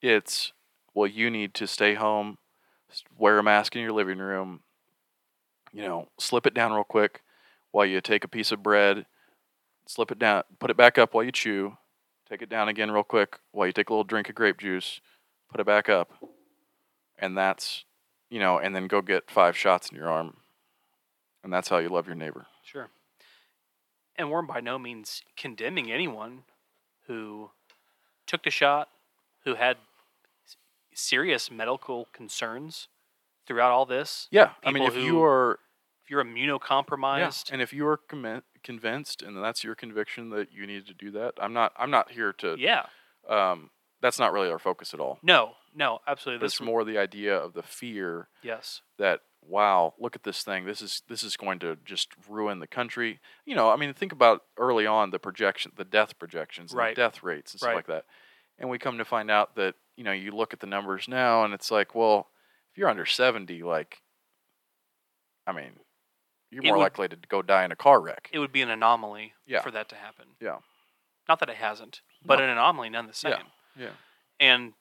it's, 0.00 0.52
well, 0.94 1.06
you 1.08 1.30
need 1.30 1.54
to 1.54 1.66
stay 1.66 1.94
home, 1.94 2.38
wear 3.16 3.38
a 3.38 3.42
mask 3.42 3.74
in 3.74 3.82
your 3.82 3.92
living 3.92 4.18
room, 4.18 4.62
you 5.72 5.82
know, 5.82 6.08
slip 6.18 6.46
it 6.46 6.54
down 6.54 6.72
real 6.72 6.84
quick 6.84 7.22
while 7.72 7.86
you 7.86 8.00
take 8.00 8.24
a 8.24 8.28
piece 8.28 8.52
of 8.52 8.62
bread, 8.62 9.06
slip 9.90 10.12
it 10.12 10.18
down, 10.20 10.44
put 10.60 10.70
it 10.70 10.76
back 10.76 10.98
up 10.98 11.14
while 11.14 11.24
you 11.24 11.32
chew, 11.32 11.76
take 12.28 12.42
it 12.42 12.48
down 12.48 12.68
again 12.68 12.90
real 12.92 13.02
quick 13.02 13.38
while 13.50 13.66
you 13.66 13.72
take 13.72 13.88
a 13.90 13.92
little 13.92 14.04
drink 14.04 14.28
of 14.28 14.36
grape 14.36 14.58
juice, 14.58 15.00
put 15.50 15.60
it 15.60 15.66
back 15.66 15.88
up. 15.88 16.12
And 17.18 17.36
that's, 17.36 17.84
you 18.30 18.38
know, 18.38 18.58
and 18.58 18.74
then 18.74 18.86
go 18.86 19.02
get 19.02 19.28
five 19.30 19.56
shots 19.56 19.90
in 19.90 19.96
your 19.96 20.08
arm. 20.08 20.36
And 21.42 21.52
that's 21.52 21.68
how 21.68 21.78
you 21.78 21.88
love 21.88 22.06
your 22.06 22.14
neighbor. 22.14 22.46
Sure. 22.62 22.88
And 24.16 24.30
we're 24.30 24.42
by 24.42 24.60
no 24.60 24.78
means 24.78 25.22
condemning 25.36 25.90
anyone 25.90 26.44
who 27.08 27.50
took 28.26 28.44
the 28.44 28.50
shot, 28.50 28.90
who 29.44 29.56
had 29.56 29.78
serious 30.94 31.50
medical 31.50 32.06
concerns 32.12 32.86
throughout 33.46 33.72
all 33.72 33.86
this. 33.86 34.28
Yeah, 34.30 34.50
I 34.64 34.70
mean, 34.70 34.84
if 34.84 34.94
you 34.94 35.14
who- 35.14 35.22
are 35.24 35.58
you're 36.06 36.24
immunocompromised, 36.24 37.50
And 37.52 37.62
if 37.62 37.72
you 37.72 37.86
are 37.86 37.96
conmin- 37.96 38.42
convinced 38.62 39.22
and 39.22 39.36
that's 39.42 39.64
your 39.64 39.74
conviction 39.74 40.30
that 40.30 40.52
you 40.52 40.66
need 40.66 40.86
to 40.86 40.94
do 40.94 41.10
that, 41.12 41.34
I'm 41.40 41.52
not. 41.52 41.72
I'm 41.76 41.90
not 41.90 42.12
here 42.12 42.32
to. 42.34 42.56
yeah, 42.58 42.86
Um, 43.28 43.70
that's 44.00 44.18
not 44.18 44.32
really 44.32 44.50
our 44.50 44.58
focus 44.58 44.94
at 44.94 45.00
all. 45.00 45.18
no, 45.22 45.52
no, 45.74 45.98
absolutely. 46.06 46.44
It's 46.46 46.58
This 46.58 46.64
more 46.66 46.84
the 46.84 46.96
idea 46.98 47.36
of 47.36 47.52
the 47.52 47.62
fear 47.62 48.28
yes, 48.42 48.80
that 48.98 49.20
wow, 49.42 49.94
look 49.98 50.16
at 50.16 50.22
this 50.22 50.42
thing. 50.42 50.64
This 50.66 50.80
is 50.82 51.02
this 51.08 51.22
is 51.22 51.36
going 51.36 51.58
to 51.60 51.76
just 51.84 52.08
ruin 52.28 52.58
the 52.60 52.66
country. 52.66 53.20
You 53.44 53.54
know, 53.54 53.70
I 53.70 53.76
mean, 53.76 53.92
think 53.94 54.12
about 54.12 54.42
early 54.56 54.86
on 54.86 55.10
the 55.10 55.18
projection, 55.18 55.72
the 55.76 55.84
death 55.84 56.18
projections, 56.18 56.72
and 56.72 56.78
Right. 56.78 56.94
the 56.96 57.02
death 57.02 57.22
rates 57.22 57.52
and 57.52 57.60
stuff 57.60 57.68
Right. 57.68 57.76
like 57.76 57.86
that. 57.86 58.04
And 58.58 58.68
we 58.70 58.78
come 58.78 58.98
to 58.98 59.04
find 59.04 59.30
out 59.30 59.54
that 59.56 59.74
you 59.96 60.04
know 60.04 60.12
you 60.12 60.30
look 60.32 60.52
at 60.52 60.60
the 60.60 60.66
numbers 60.66 61.06
now, 61.08 61.44
and 61.44 61.52
it's 61.54 61.70
like, 61.70 61.94
well, 61.94 62.30
if 62.72 62.78
you're 62.78 62.88
under 62.90 63.06
seventy, 63.06 63.62
like, 63.62 64.02
I 65.46 65.52
mean, 65.52 65.72
you're 66.50 66.62
It 66.64 66.66
more 66.68 66.76
would- 66.78 66.82
likely 66.82 67.08
to 67.08 67.16
go 67.16 67.42
die 67.42 67.64
in 67.64 67.72
a 67.72 67.76
car 67.76 68.00
wreck. 68.00 68.28
it 68.32 68.38
would 68.38 68.52
be 68.52 68.62
an 68.62 68.70
anomaly 68.70 69.34
Yeah. 69.46 69.60
for 69.62 69.70
that 69.70 69.88
to 69.90 69.96
happen. 69.96 70.36
Yeah. 70.40 70.58
Not 71.28 71.38
that 71.40 71.48
it 71.50 71.56
hasn't, 71.56 72.02
but 72.22 72.38
No. 72.38 72.44
an 72.44 72.50
anomaly 72.50 72.90
none 72.90 73.06
the 73.06 73.12
same. 73.14 73.32
Yeah. 73.76 73.84
Yeah. 73.86 73.92
And 74.40 74.74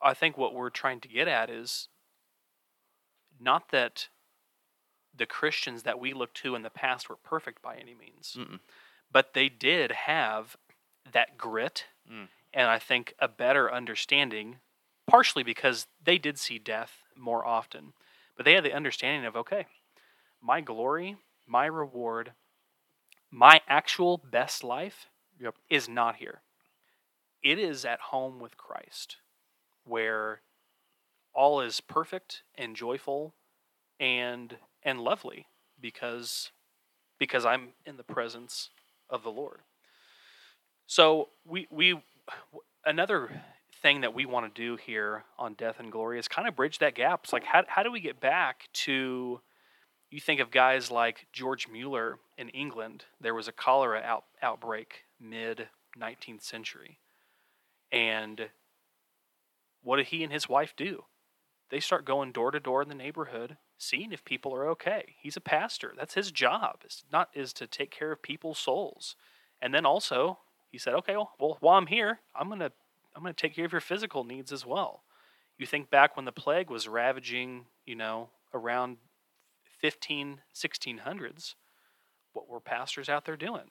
I 0.00 0.14
think 0.14 0.36
what 0.36 0.54
we're 0.54 0.70
trying 0.70 1.00
to 1.00 1.08
get 1.08 1.26
at 1.28 1.50
is 1.50 1.88
not 3.38 3.68
that 3.70 4.08
the 5.12 5.26
Christians 5.26 5.82
that 5.82 5.98
we 5.98 6.12
look 6.12 6.32
to 6.34 6.54
in 6.54 6.62
the 6.62 6.70
past 6.70 7.08
were 7.08 7.16
perfect 7.16 7.60
by 7.60 7.76
any 7.76 7.94
means, 7.94 8.36
Mm-mm. 8.38 8.60
but 9.10 9.32
they 9.34 9.48
did 9.48 9.90
have 9.92 10.56
that 11.10 11.36
grit 11.36 11.88
Mm. 12.08 12.28
and 12.52 12.68
I 12.68 12.78
think 12.78 13.14
a 13.18 13.28
better 13.28 13.72
understanding, 13.72 14.60
partially 15.06 15.42
because 15.42 15.86
they 16.00 16.18
did 16.18 16.38
see 16.38 16.58
death 16.58 17.02
more 17.16 17.44
often, 17.44 17.94
but 18.36 18.44
they 18.44 18.54
had 18.54 18.64
the 18.64 18.72
understanding 18.72 19.24
of 19.26 19.36
okay, 19.36 19.66
my 20.42 20.60
glory, 20.60 21.16
my 21.46 21.66
reward, 21.66 22.32
my 23.30 23.60
actual 23.68 24.18
best 24.18 24.64
life 24.64 25.06
Yep. 25.40 25.54
is 25.70 25.88
not 25.88 26.16
here. 26.16 26.42
It 27.42 27.58
is 27.58 27.84
at 27.86 28.00
home 28.00 28.38
with 28.40 28.58
Christ, 28.58 29.16
where 29.84 30.42
all 31.32 31.60
is 31.60 31.80
perfect 31.80 32.42
and 32.56 32.76
joyful 32.76 33.34
and 33.98 34.56
and 34.82 35.00
lovely 35.00 35.46
because 35.80 36.50
because 37.18 37.44
I'm 37.46 37.70
in 37.86 37.96
the 37.96 38.02
presence 38.02 38.70
of 39.08 39.22
the 39.22 39.30
Lord. 39.30 39.60
So 40.86 41.28
we 41.46 41.66
we 41.70 42.02
another 42.84 43.30
thing 43.82 44.02
that 44.02 44.12
we 44.12 44.26
want 44.26 44.54
to 44.54 44.60
do 44.60 44.76
here 44.76 45.24
on 45.38 45.54
Death 45.54 45.76
and 45.78 45.90
Glory 45.90 46.18
is 46.18 46.28
kind 46.28 46.46
of 46.46 46.56
bridge 46.56 46.78
that 46.80 46.94
gap. 46.94 47.20
It's 47.24 47.32
like 47.32 47.44
how 47.44 47.64
how 47.68 47.82
do 47.82 47.90
we 47.92 48.00
get 48.00 48.20
back 48.20 48.68
to 48.84 49.40
you 50.10 50.20
think 50.20 50.40
of 50.40 50.50
guys 50.50 50.90
like 50.90 51.26
George 51.32 51.68
Mueller 51.68 52.18
in 52.36 52.48
England. 52.50 53.04
There 53.20 53.34
was 53.34 53.48
a 53.48 53.52
cholera 53.52 54.00
out, 54.00 54.24
outbreak 54.42 55.04
mid 55.20 55.68
19th 55.98 56.42
century. 56.42 56.98
And 57.92 58.48
what 59.82 59.96
did 59.96 60.06
he 60.06 60.22
and 60.24 60.32
his 60.32 60.48
wife 60.48 60.74
do? 60.76 61.04
They 61.70 61.80
start 61.80 62.04
going 62.04 62.32
door 62.32 62.50
to 62.50 62.60
door 62.60 62.82
in 62.82 62.88
the 62.88 62.94
neighborhood, 62.94 63.56
seeing 63.78 64.12
if 64.12 64.24
people 64.24 64.54
are 64.54 64.68
okay. 64.70 65.14
He's 65.20 65.36
a 65.36 65.40
pastor. 65.40 65.94
That's 65.96 66.14
his 66.14 66.32
job. 66.32 66.80
It's 66.84 67.04
not 67.12 67.30
is 67.32 67.52
to 67.54 67.66
take 67.66 67.92
care 67.92 68.10
of 68.10 68.22
people's 68.22 68.58
souls. 68.58 69.14
And 69.62 69.72
then 69.72 69.86
also, 69.86 70.38
he 70.70 70.78
said, 70.78 70.94
"Okay, 70.94 71.16
well, 71.16 71.32
well 71.38 71.56
while 71.60 71.78
I'm 71.78 71.86
here, 71.86 72.20
I'm 72.34 72.48
going 72.48 72.60
to 72.60 72.72
I'm 73.14 73.22
going 73.22 73.34
to 73.34 73.40
take 73.40 73.54
care 73.54 73.64
of 73.64 73.72
your 73.72 73.80
physical 73.80 74.24
needs 74.24 74.52
as 74.52 74.66
well." 74.66 75.04
You 75.58 75.66
think 75.66 75.90
back 75.90 76.16
when 76.16 76.24
the 76.24 76.32
plague 76.32 76.70
was 76.70 76.88
ravaging, 76.88 77.66
you 77.84 77.94
know, 77.94 78.30
around 78.52 78.96
15 79.80 80.40
1600s, 80.54 81.54
what 82.32 82.48
were 82.48 82.60
pastors 82.60 83.08
out 83.08 83.24
there 83.24 83.36
doing? 83.36 83.70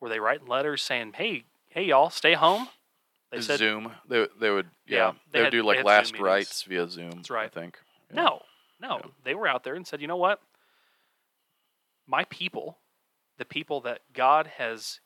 Were 0.00 0.08
they 0.08 0.20
writing 0.20 0.46
letters 0.46 0.82
saying, 0.82 1.14
"Hey, 1.14 1.44
hey 1.68 1.84
y'all, 1.84 2.10
stay 2.10 2.34
home?" 2.34 2.68
They 3.30 3.40
said, 3.40 3.58
Zoom. 3.58 3.92
They 4.08 4.26
they 4.40 4.50
would 4.50 4.68
Yeah, 4.86 4.96
yeah. 4.98 5.12
they 5.12 5.18
They, 5.32 5.38
would 5.40 5.44
had- 5.46 5.50
do 5.50 5.62
like 5.62 5.84
last 5.84 6.18
rites 6.18 6.62
via 6.62 6.88
Zoom. 6.88 7.10
That's 7.10 7.30
right. 7.30 7.46
I 7.46 7.48
think. 7.48 7.78
Yeah. 8.10 8.16
No, 8.22 8.42
no. 8.80 9.00
Yeah. 9.04 9.10
They 9.24 9.34
were 9.34 9.48
out 9.48 9.64
there 9.64 9.74
and 9.74 9.86
said, 9.86 10.00
you 10.00 10.06
know 10.06 10.16
what? 10.16 10.40
My 12.06 12.24
people, 12.24 12.78
the 13.36 13.44
people 13.44 13.80
that 13.82 14.00
God 14.14 14.46
has 14.58 15.00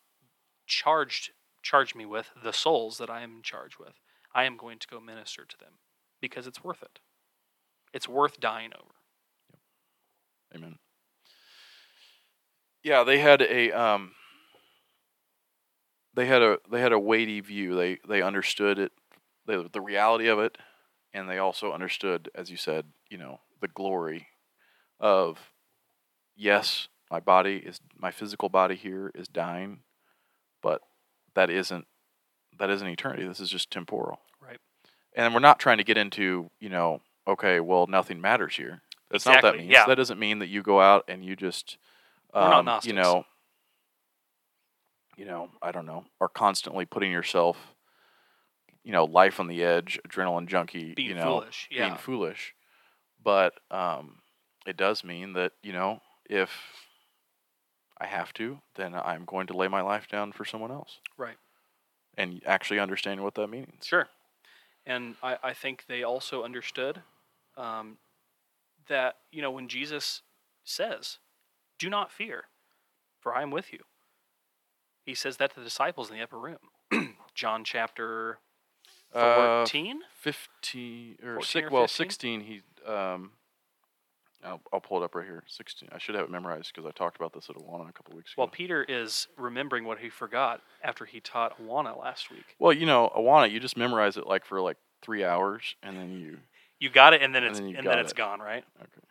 charged 0.67 1.31
charged 1.63 1.95
me 1.97 2.05
with, 2.07 2.31
the 2.43 2.53
souls 2.53 2.99
that 2.99 3.09
I 3.11 3.23
am 3.23 3.37
in 3.37 3.43
charge 3.43 3.79
with, 3.79 3.95
I 4.35 4.45
am 4.45 4.57
going 4.57 4.79
to 4.81 4.89
go 4.89 5.01
minister 5.01 5.45
to 5.45 5.57
them 5.59 5.75
because 6.21 6.47
it's 6.47 6.63
worth 6.63 6.83
it. 6.83 6.99
It's 7.93 8.09
worth 8.09 8.41
dying 8.41 8.73
over. 8.75 8.95
Amen. 10.55 10.77
Yeah, 12.83 13.05
they 13.05 13.19
had 13.19 13.43
a 13.43 13.71
um 13.73 14.13
they 16.15 16.27
had 16.27 16.43
a 16.43 16.59
they 16.71 16.81
had 16.81 16.93
a 16.93 16.99
weighty 16.99 17.41
view. 17.41 17.75
They 17.75 17.99
they 18.09 18.23
understood 18.23 18.79
it 18.79 18.93
the 19.47 19.69
the 19.73 19.81
reality 19.81 20.29
of 20.29 20.39
it 20.39 20.59
and 21.15 21.29
they 21.29 21.39
also 21.39 21.73
understood 21.73 22.31
as 22.35 22.51
you 22.51 22.57
said, 22.57 22.87
you 23.09 23.19
know, 23.19 23.41
the 23.61 23.69
glory 23.69 24.29
of 24.99 25.39
yes, 26.37 26.89
my 27.11 27.21
body 27.21 27.57
is 27.57 27.81
my 27.97 28.11
physical 28.11 28.49
body 28.49 28.75
here 28.75 29.11
is 29.15 29.29
dying, 29.29 29.81
but 30.63 30.83
that 31.35 31.51
isn't 31.51 31.87
that 32.59 32.71
isn't 32.71 32.89
eternity. 32.89 33.27
This 33.27 33.41
is 33.41 33.51
just 33.51 33.71
temporal. 33.71 34.21
Right. 34.41 34.59
And 35.15 35.35
we're 35.35 35.41
not 35.41 35.59
trying 35.59 35.79
to 35.79 35.85
get 35.85 35.99
into, 35.99 36.51
you 36.61 36.69
know, 36.69 37.01
okay, 37.27 37.61
well, 37.61 37.87
nothing 37.87 38.21
matters 38.21 38.57
here. 38.57 38.83
That's 39.13 39.27
not 39.27 39.37
what 39.37 39.53
that 39.53 39.59
means. 39.59 39.71
yeah. 39.71 39.87
That 39.87 39.97
doesn't 39.97 40.19
mean 40.19 40.41
that 40.41 40.49
you 40.49 40.63
go 40.63 40.81
out 40.81 41.05
and 41.09 41.25
you 41.25 41.37
just, 41.37 41.77
um, 42.35 42.69
you 42.83 42.93
know, 42.93 43.25
you 45.17 45.25
know, 45.25 45.51
I 45.61 45.71
don't 45.73 45.87
know, 45.87 46.05
are 46.21 46.29
constantly 46.29 46.85
putting 46.87 47.13
yourself, 47.13 47.57
you 48.83 48.93
know, 48.93 49.05
life 49.05 49.39
on 49.39 49.47
the 49.47 49.63
edge, 49.63 50.01
adrenaline 50.09 50.47
junkie, 50.47 50.95
Being 50.95 51.11
you 51.11 51.15
know, 51.15 51.41
foolish. 51.41 51.69
Yeah. 51.71 51.87
being 51.89 51.99
foolish. 51.99 52.55
But 53.23 53.55
um, 53.71 54.17
it 54.67 54.77
does 54.77 55.05
mean 55.05 55.35
that 55.35 55.53
you 55.63 55.73
know, 55.73 56.01
if 56.29 56.51
I 58.01 58.07
have 58.07 58.33
to, 58.35 58.59
then 58.75 58.95
I'm 58.95 59.25
going 59.25 59.47
to 59.49 59.57
lay 59.57 59.69
my 59.69 59.83
life 59.83 60.09
down 60.09 60.33
for 60.33 60.45
someone 60.45 60.73
else. 60.73 60.99
Right. 61.17 61.37
And 62.19 62.43
actually 62.47 62.81
understand 62.81 63.23
what 63.23 63.35
that 63.37 63.47
means. 63.49 63.87
Sure. 63.87 64.09
And 64.85 65.15
I, 65.23 65.39
I 65.43 65.53
think 65.53 65.85
they 65.87 66.03
also 66.03 66.43
understood 66.43 67.03
um, 67.57 67.99
that, 68.89 69.17
you 69.31 69.43
know, 69.43 69.51
when 69.51 69.69
Jesus 69.69 70.23
says, 70.65 71.19
Do 71.79 71.89
not 71.91 72.13
fear, 72.13 72.45
for 73.21 73.35
I 73.35 73.43
am 73.43 73.51
with 73.51 73.73
you, 73.73 73.81
he 75.05 75.15
says 75.15 75.37
that 75.39 75.53
to 75.55 75.61
the 75.61 75.65
disciples 75.65 76.11
in 76.11 76.17
the 76.17 76.23
upper 76.23 76.39
room. 76.39 76.59
John 77.35 77.65
chapter 77.65 78.39
Uh, 79.15 79.65
14? 79.65 80.01
15 80.21 81.17
or 81.23 81.35
14 81.35 81.43
six, 81.45 81.67
or 81.67 81.71
well 81.71 81.89
16 81.89 82.41
he 82.41 82.63
um 82.91 83.33
I'll, 84.45 84.61
I'll 84.73 84.81
pull 84.81 85.01
it 85.01 85.05
up 85.05 85.15
right 85.15 85.25
here 85.25 85.43
16 85.47 85.89
i 85.93 85.99
should 85.99 86.15
have 86.15 86.25
it 86.25 86.31
memorized 86.31 86.73
because 86.75 86.89
i 86.89 86.93
talked 86.93 87.17
about 87.17 87.33
this 87.33 87.49
at 87.51 87.57
Awana 87.57 87.89
a 87.89 87.93
couple 87.93 88.15
weeks 88.17 88.33
ago 88.33 88.43
well, 88.43 88.49
Peter 88.49 88.83
is 88.85 89.29
remembering 89.37 89.85
what 89.85 89.99
he 89.99 90.09
forgot 90.09 90.61
after 90.83 91.05
he 91.05 91.21
taught 91.21 91.59
Awana 91.61 91.99
last 91.99 92.31
week. 92.31 92.57
well 92.59 92.73
you 92.73 92.87
know 92.87 93.11
Awana 93.17 93.51
you 93.51 93.61
just 93.61 93.77
memorize 93.77 94.17
it 94.17 94.27
like 94.27 94.45
for 94.47 94.61
like 94.61 94.79
three 95.03 95.25
hours 95.25 95.77
and 95.83 95.97
then 95.97 96.13
you 96.13 96.39
You 96.83 96.91
got 96.91 97.15
it, 97.15 97.23
and 97.23 97.33
then 97.33 97.45
And 97.45 97.51
it's 97.53 97.61
then 97.61 97.69
and 97.69 97.77
then, 97.77 97.85
got 97.85 97.99
it's 98.01 98.13
it. 98.13 98.17
gone, 98.17 98.41
right? 98.41 98.65
okay 98.83 99.07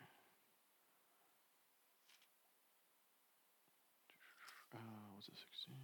uh, 4.74 4.78
was 5.16 5.28
it 5.28 5.38
16 5.38 5.74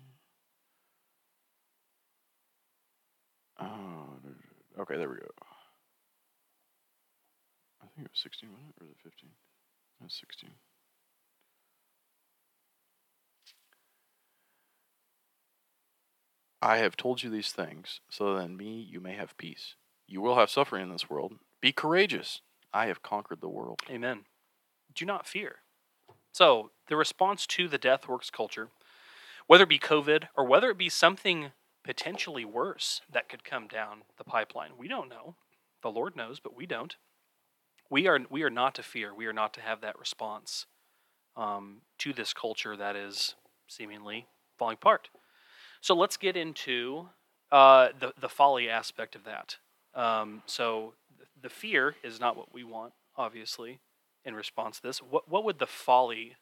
oh 3.61 4.83
okay 4.83 4.97
there 4.97 5.09
we 5.09 5.17
go 5.17 5.27
i 7.83 7.87
think 7.95 8.07
it 8.07 8.11
was 8.13 8.21
16 8.23 8.51
wasn't 8.53 8.69
it 8.77 8.83
or 8.83 8.87
was 8.87 8.93
it 8.93 9.03
15 9.05 9.31
it 10.01 10.05
was 10.05 10.15
16 10.21 10.51
I 16.61 16.79
have 16.79 16.97
told 16.97 17.23
you 17.23 17.31
these 17.31 17.53
things, 17.53 18.01
so 18.11 18.35
that 18.35 18.45
in 18.45 18.57
me 18.57 18.81
you 18.81 19.01
may 19.01 19.15
have 19.15 19.37
peace. 19.37 19.75
You 20.09 20.21
will 20.21 20.37
have 20.37 20.51
suffering 20.51 20.83
in 20.83 20.91
this 20.91 21.09
world. 21.09 21.35
Be 21.61 21.73
courageous. 21.73 22.41
I 22.73 22.87
have 22.87 23.03
conquered 23.03 23.41
the 23.41 23.49
world. 23.49 23.81
Amen. 23.91 24.21
Do 24.95 25.05
not 25.05 25.27
fear. 25.27 25.57
So, 26.33 26.71
the 26.89 26.97
response 26.97 27.47
to 27.49 27.69
the 27.69 27.79
death 27.79 28.09
works 28.09 28.31
culture, 28.31 28.69
whether 29.47 29.65
it 29.65 29.69
be 29.69 29.79
COVID 29.79 30.29
or 30.37 30.45
whether 30.45 30.71
it 30.71 30.79
be 30.79 30.89
something 30.89 31.53
potentially 31.85 32.45
worse 32.45 33.01
that 33.11 33.29
could 33.29 33.45
come 33.45 33.67
down 33.67 34.03
the 34.19 34.25
pipeline, 34.25 34.73
we 34.77 34.89
don't 34.89 35.09
know. 35.09 35.37
The 35.83 35.91
Lord 35.91 36.17
knows, 36.17 36.39
but 36.39 36.57
we 36.57 36.67
don't. 36.67 36.97
We 37.91 38.07
are 38.07 38.21
we 38.29 38.43
are 38.43 38.51
not 38.51 38.75
to 38.75 38.83
fear. 38.83 39.15
We 39.15 39.27
are 39.27 39.33
not 39.33 39.55
to 39.55 39.61
have 39.61 39.81
that 39.81 39.99
response 39.99 40.67
um, 41.37 41.79
to 41.99 42.13
this 42.13 42.35
culture 42.35 42.77
that 42.77 42.95
is 42.95 43.37
seemingly 43.67 44.27
falling 44.59 44.75
apart. 44.75 45.09
So 45.81 45.95
let's 45.95 46.17
get 46.17 46.37
into 46.37 47.09
uh, 47.51 47.89
the 47.99 48.13
the 48.21 48.29
folly 48.29 48.69
aspect 48.69 49.17
of 49.17 49.25
that. 49.25 49.57
Um, 49.95 50.43
so 50.45 50.93
the 51.41 51.49
fear 51.49 51.97
is 52.03 52.21
not 52.21 52.37
what 52.37 52.53
we 52.53 52.65
want, 52.65 52.93
obviously. 53.17 53.81
in 54.25 54.35
response 54.35 54.77
to 54.77 54.83
this. 54.83 54.99
What 54.99 55.29
what 55.29 55.45
would 55.45 55.59
the 55.59 55.67
folly 55.67 56.37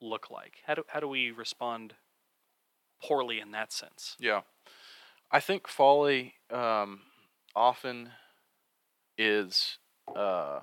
look 0.00 0.30
like? 0.30 0.58
How 0.66 0.74
do 0.74 0.84
how 0.88 1.00
do 1.00 1.08
we 1.08 1.30
respond 1.30 1.94
poorly 3.02 3.40
in 3.40 3.50
that 3.52 3.72
sense? 3.72 4.16
Yeah. 4.18 4.42
I 5.30 5.40
think 5.40 5.68
folly 5.68 6.34
um, 6.50 7.00
often 7.54 8.10
is 9.18 9.78
uh, 10.14 10.60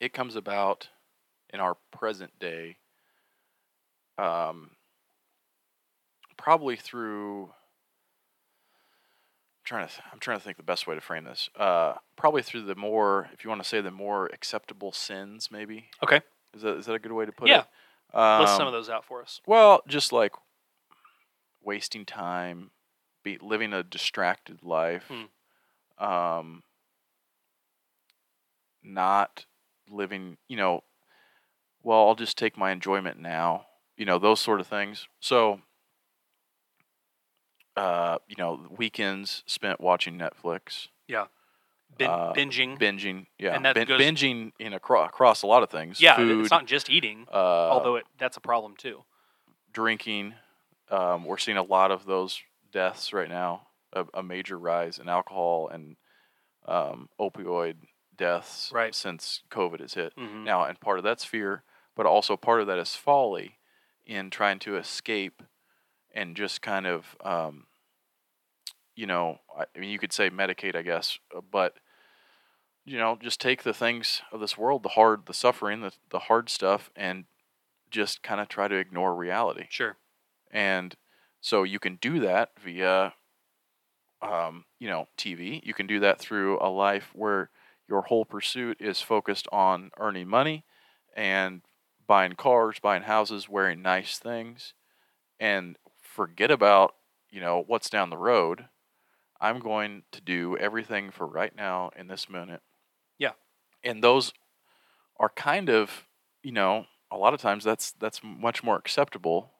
it 0.00 0.12
comes 0.12 0.36
about 0.36 0.88
in 1.50 1.60
our 1.60 1.76
present 1.92 2.38
day 2.38 2.76
um, 4.18 4.70
probably 6.36 6.76
through 6.76 7.50
trying 9.72 9.86
to 9.88 9.92
th- 9.94 10.06
I'm 10.12 10.18
trying 10.18 10.38
to 10.38 10.44
think 10.44 10.56
the 10.58 10.62
best 10.62 10.86
way 10.86 10.94
to 10.94 11.00
frame 11.00 11.24
this. 11.24 11.48
Uh, 11.56 11.94
probably 12.16 12.42
through 12.42 12.62
the 12.62 12.74
more 12.74 13.30
if 13.32 13.42
you 13.44 13.48
want 13.50 13.62
to 13.62 13.68
say 13.68 13.80
the 13.80 13.90
more 13.90 14.26
acceptable 14.32 14.92
sins 14.92 15.50
maybe. 15.50 15.86
Okay. 16.02 16.20
Is 16.54 16.62
that 16.62 16.76
is 16.78 16.86
that 16.86 16.94
a 16.94 16.98
good 16.98 17.12
way 17.12 17.24
to 17.26 17.32
put 17.32 17.48
Yeah. 17.48 17.64
it? 18.12 18.16
Um, 18.16 18.40
List 18.42 18.56
some 18.56 18.66
of 18.66 18.72
those 18.74 18.90
out 18.90 19.04
for 19.04 19.22
us. 19.22 19.40
well, 19.46 19.82
just 19.88 20.12
like 20.12 20.32
wasting 21.62 22.04
time, 22.04 22.70
be 23.22 23.38
living 23.40 23.72
a 23.72 23.82
distracted 23.82 24.62
life, 24.62 25.10
um, 25.98 26.62
not 28.82 29.46
living, 29.88 30.36
you 30.48 30.56
know, 30.56 30.82
well, 31.82 32.06
I'll 32.08 32.14
just 32.14 32.36
take 32.36 32.56
my 32.58 32.70
enjoyment 32.72 33.18
now, 33.18 33.66
you 33.96 34.04
know, 34.04 34.18
those 34.18 34.40
sort 34.40 34.60
of 34.60 34.66
things. 34.66 35.06
So, 35.20 35.60
uh, 37.76 38.18
you 38.28 38.36
know, 38.38 38.66
weekends 38.76 39.42
spent 39.46 39.80
watching 39.80 40.18
Netflix, 40.18 40.88
Bin- 41.98 42.08
uh, 42.08 42.32
binging. 42.34 42.78
binging, 42.78 43.26
yeah, 43.38 43.54
And 43.54 43.64
that 43.66 43.74
goes- 43.86 44.00
binging 44.00 44.52
in 44.58 44.72
across, 44.72 45.08
across 45.10 45.42
a 45.42 45.46
lot 45.46 45.62
of 45.62 45.68
things. 45.70 46.00
yeah, 46.00 46.16
food, 46.16 46.40
it's 46.40 46.50
not 46.50 46.64
just 46.66 46.88
eating, 46.88 47.26
uh, 47.30 47.36
although 47.36 47.96
it, 47.96 48.06
that's 48.18 48.36
a 48.36 48.40
problem 48.40 48.76
too. 48.76 49.04
drinking. 49.72 50.34
Um, 50.90 51.24
we're 51.24 51.38
seeing 51.38 51.56
a 51.56 51.62
lot 51.62 51.90
of 51.90 52.04
those 52.06 52.42
deaths 52.70 53.12
right 53.12 53.28
now. 53.28 53.68
A, 53.94 54.06
a 54.14 54.22
major 54.22 54.58
rise 54.58 54.98
in 54.98 55.08
alcohol 55.08 55.68
and 55.68 55.96
um, 56.66 57.08
opioid 57.20 57.76
deaths 58.16 58.70
Right. 58.72 58.94
since 58.94 59.42
COVID 59.50 59.80
has 59.80 59.94
hit. 59.94 60.14
Mhm. 60.16 60.44
Now, 60.44 60.64
and 60.64 60.78
part 60.80 60.98
of 60.98 61.04
that's 61.04 61.24
fear, 61.24 61.62
but 61.94 62.06
also 62.06 62.36
part 62.38 62.60
of 62.62 62.66
that 62.68 62.78
is 62.78 62.94
folly 62.96 63.58
in 64.06 64.30
trying 64.30 64.58
to 64.60 64.76
escape 64.76 65.42
and 66.14 66.36
just 66.36 66.62
kind 66.62 66.86
of, 66.86 67.16
um, 67.24 67.66
you 68.94 69.06
know, 69.06 69.38
I 69.56 69.64
I 69.74 69.78
mean, 69.78 69.90
you 69.90 69.98
could 69.98 70.12
say 70.12 70.30
medicate, 70.30 70.76
I 70.76 70.82
guess, 70.82 71.18
uh, 71.36 71.40
but 71.50 71.74
you 72.84 72.98
know, 72.98 73.16
just 73.20 73.40
take 73.40 73.62
the 73.62 73.72
things 73.74 74.22
of 74.32 74.40
this 74.40 74.58
world, 74.58 74.82
the 74.82 74.90
hard, 74.90 75.26
the 75.26 75.34
suffering, 75.34 75.80
the 75.80 75.92
the 76.10 76.20
hard 76.20 76.48
stuff, 76.48 76.90
and 76.96 77.24
just 77.90 78.22
kind 78.22 78.40
of 78.40 78.48
try 78.48 78.68
to 78.68 78.76
ignore 78.76 79.14
reality. 79.14 79.66
Sure. 79.70 79.96
And 80.50 80.96
so 81.40 81.62
you 81.62 81.78
can 81.78 81.96
do 81.96 82.20
that 82.20 82.50
via, 82.62 83.14
um, 84.20 84.64
you 84.78 84.88
know, 84.88 85.08
TV. 85.16 85.60
You 85.64 85.74
can 85.74 85.86
do 85.86 86.00
that 86.00 86.18
through 86.18 86.58
a 86.60 86.68
life 86.68 87.10
where 87.14 87.50
your 87.88 88.02
whole 88.02 88.24
pursuit 88.24 88.78
is 88.80 89.00
focused 89.00 89.46
on 89.52 89.90
earning 89.98 90.28
money 90.28 90.64
and 91.14 91.62
buying 92.06 92.32
cars, 92.34 92.78
buying 92.80 93.02
houses, 93.02 93.48
wearing 93.48 93.82
nice 93.82 94.18
things, 94.18 94.74
and 95.38 95.76
forget 96.12 96.50
about, 96.50 96.94
you 97.30 97.40
know, 97.40 97.64
what's 97.66 97.90
down 97.90 98.10
the 98.10 98.16
road. 98.18 98.66
I'm 99.40 99.58
going 99.58 100.04
to 100.12 100.20
do 100.20 100.56
everything 100.56 101.10
for 101.10 101.26
right 101.26 101.54
now 101.54 101.90
in 101.96 102.06
this 102.06 102.28
minute. 102.28 102.60
Yeah. 103.18 103.32
And 103.82 104.02
those 104.04 104.32
are 105.18 105.30
kind 105.30 105.68
of, 105.68 106.06
you 106.42 106.52
know, 106.52 106.86
a 107.10 107.16
lot 107.16 107.34
of 107.34 107.40
times 107.40 107.64
that's 107.64 107.92
that's 107.92 108.20
much 108.22 108.62
more 108.62 108.76
acceptable 108.76 109.50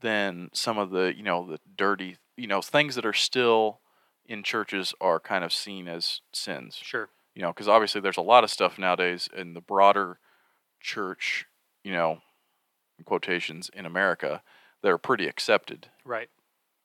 than 0.00 0.50
some 0.52 0.78
of 0.78 0.90
the 0.90 1.14
you 1.16 1.22
know 1.22 1.46
the 1.46 1.58
dirty 1.76 2.16
you 2.36 2.46
know 2.46 2.60
things 2.60 2.94
that 2.94 3.06
are 3.06 3.12
still 3.12 3.80
in 4.26 4.42
churches 4.42 4.94
are 5.00 5.20
kind 5.20 5.44
of 5.44 5.52
seen 5.52 5.86
as 5.88 6.20
sins 6.32 6.76
Sure. 6.82 7.08
you 7.34 7.42
know 7.42 7.48
because 7.52 7.68
obviously 7.68 8.00
there's 8.00 8.16
a 8.16 8.22
lot 8.22 8.44
of 8.44 8.50
stuff 8.50 8.78
nowadays 8.78 9.28
in 9.36 9.54
the 9.54 9.60
broader 9.60 10.18
church 10.80 11.46
you 11.84 11.92
know 11.92 12.18
in 12.98 13.04
quotations 13.04 13.70
in 13.74 13.86
america 13.86 14.42
that 14.82 14.90
are 14.90 14.98
pretty 14.98 15.26
accepted. 15.26 15.88
Right. 16.04 16.28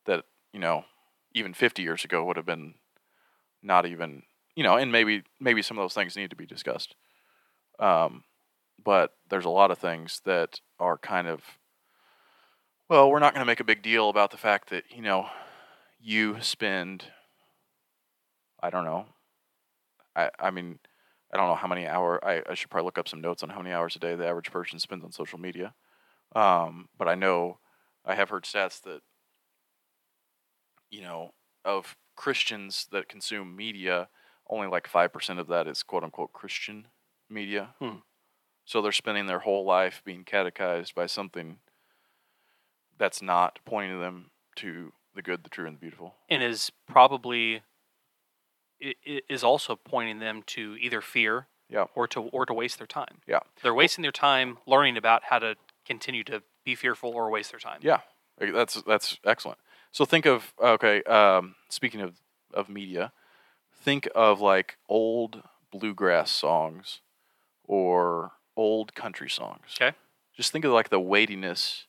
that 0.06 0.24
you 0.52 0.60
know 0.60 0.84
even 1.34 1.52
50 1.54 1.82
years 1.82 2.04
ago 2.04 2.24
would 2.24 2.36
have 2.36 2.46
been 2.46 2.74
not 3.62 3.84
even 3.86 4.22
you 4.56 4.62
know 4.62 4.76
and 4.76 4.90
maybe 4.90 5.22
maybe 5.40 5.62
some 5.62 5.78
of 5.78 5.82
those 5.82 5.94
things 5.94 6.16
need 6.16 6.30
to 6.30 6.36
be 6.36 6.46
discussed. 6.46 6.94
Um, 7.78 8.24
but 8.82 9.12
there's 9.28 9.44
a 9.44 9.50
lot 9.50 9.70
of 9.70 9.78
things 9.78 10.20
that 10.24 10.60
are 10.80 10.96
kind 10.98 11.28
of 11.28 11.42
well 12.88 13.10
we're 13.10 13.18
not 13.18 13.34
going 13.34 13.42
to 13.44 13.50
make 13.50 13.60
a 13.60 13.64
big 13.64 13.82
deal 13.82 14.08
about 14.08 14.30
the 14.30 14.36
fact 14.36 14.70
that 14.70 14.84
you 14.94 15.02
know 15.02 15.26
you 16.00 16.40
spend 16.40 17.04
i 18.62 18.70
don't 18.70 18.84
know 18.84 19.06
i 20.16 20.30
i 20.38 20.50
mean 20.50 20.78
i 21.32 21.36
don't 21.36 21.48
know 21.48 21.54
how 21.56 21.66
many 21.68 21.86
hour 21.86 22.24
i, 22.24 22.42
I 22.48 22.54
should 22.54 22.70
probably 22.70 22.86
look 22.86 22.98
up 22.98 23.08
some 23.08 23.20
notes 23.20 23.42
on 23.42 23.50
how 23.50 23.58
many 23.60 23.74
hours 23.74 23.96
a 23.96 23.98
day 23.98 24.14
the 24.14 24.26
average 24.26 24.50
person 24.50 24.78
spends 24.78 25.04
on 25.04 25.12
social 25.12 25.38
media. 25.38 25.74
Um, 26.34 26.88
but 26.96 27.08
i 27.08 27.14
know 27.14 27.58
i 28.08 28.14
have 28.16 28.30
heard 28.30 28.44
stats 28.44 28.80
that 28.82 29.02
you 30.90 31.02
know, 31.02 31.32
of 31.66 31.96
Christians 32.16 32.86
that 32.92 33.10
consume 33.10 33.54
media, 33.54 34.08
only 34.48 34.66
like 34.66 34.88
5% 34.90 35.38
of 35.38 35.46
that 35.48 35.66
is 35.68 35.82
quote 35.82 36.02
unquote 36.02 36.32
Christian 36.32 36.86
media. 37.28 37.74
Hmm. 37.78 37.96
So 38.64 38.80
they're 38.80 38.92
spending 38.92 39.26
their 39.26 39.40
whole 39.40 39.66
life 39.66 40.00
being 40.02 40.24
catechized 40.24 40.94
by 40.94 41.04
something 41.04 41.58
that's 42.96 43.20
not 43.20 43.58
pointing 43.66 44.00
them 44.00 44.30
to 44.56 44.92
the 45.14 45.20
good, 45.20 45.44
the 45.44 45.50
true, 45.50 45.66
and 45.66 45.76
the 45.76 45.80
beautiful. 45.80 46.14
and 46.30 46.42
is 46.42 46.72
probably 46.88 47.62
is 48.80 49.44
also 49.44 49.76
pointing 49.76 50.18
them 50.20 50.42
to 50.46 50.76
either 50.80 51.00
fear 51.02 51.48
Yeah. 51.68 51.84
or 51.94 52.06
to 52.08 52.20
or 52.20 52.46
to 52.46 52.54
waste 52.54 52.78
their 52.78 52.86
time. 52.86 53.20
Yeah. 53.26 53.40
They're 53.62 53.74
wasting 53.74 54.02
their 54.02 54.12
time 54.12 54.56
learning 54.66 54.96
about 54.96 55.24
how 55.24 55.38
to 55.40 55.56
continue 55.84 56.24
to 56.24 56.42
be 56.68 56.74
fearful 56.74 57.10
or 57.10 57.30
waste 57.30 57.50
their 57.50 57.60
time. 57.60 57.80
Yeah, 57.82 58.00
that's 58.38 58.82
that's 58.82 59.18
excellent. 59.24 59.58
So 59.90 60.04
think 60.04 60.26
of 60.26 60.52
okay. 60.62 61.02
Um, 61.04 61.54
speaking 61.70 62.00
of 62.00 62.20
of 62.52 62.68
media, 62.68 63.12
think 63.72 64.08
of 64.14 64.40
like 64.40 64.76
old 64.88 65.42
bluegrass 65.72 66.30
songs 66.30 67.00
or 67.64 68.32
old 68.56 68.94
country 68.94 69.30
songs. 69.30 69.76
Okay. 69.80 69.96
Just 70.36 70.52
think 70.52 70.64
of 70.64 70.72
like 70.72 70.90
the 70.90 71.00
weightiness 71.00 71.86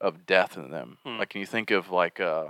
of 0.00 0.26
death 0.26 0.56
in 0.56 0.70
them. 0.70 0.98
Hmm. 1.04 1.18
Like, 1.18 1.30
can 1.30 1.40
you 1.40 1.46
think 1.46 1.70
of 1.70 1.90
like 1.90 2.18
uh, 2.18 2.48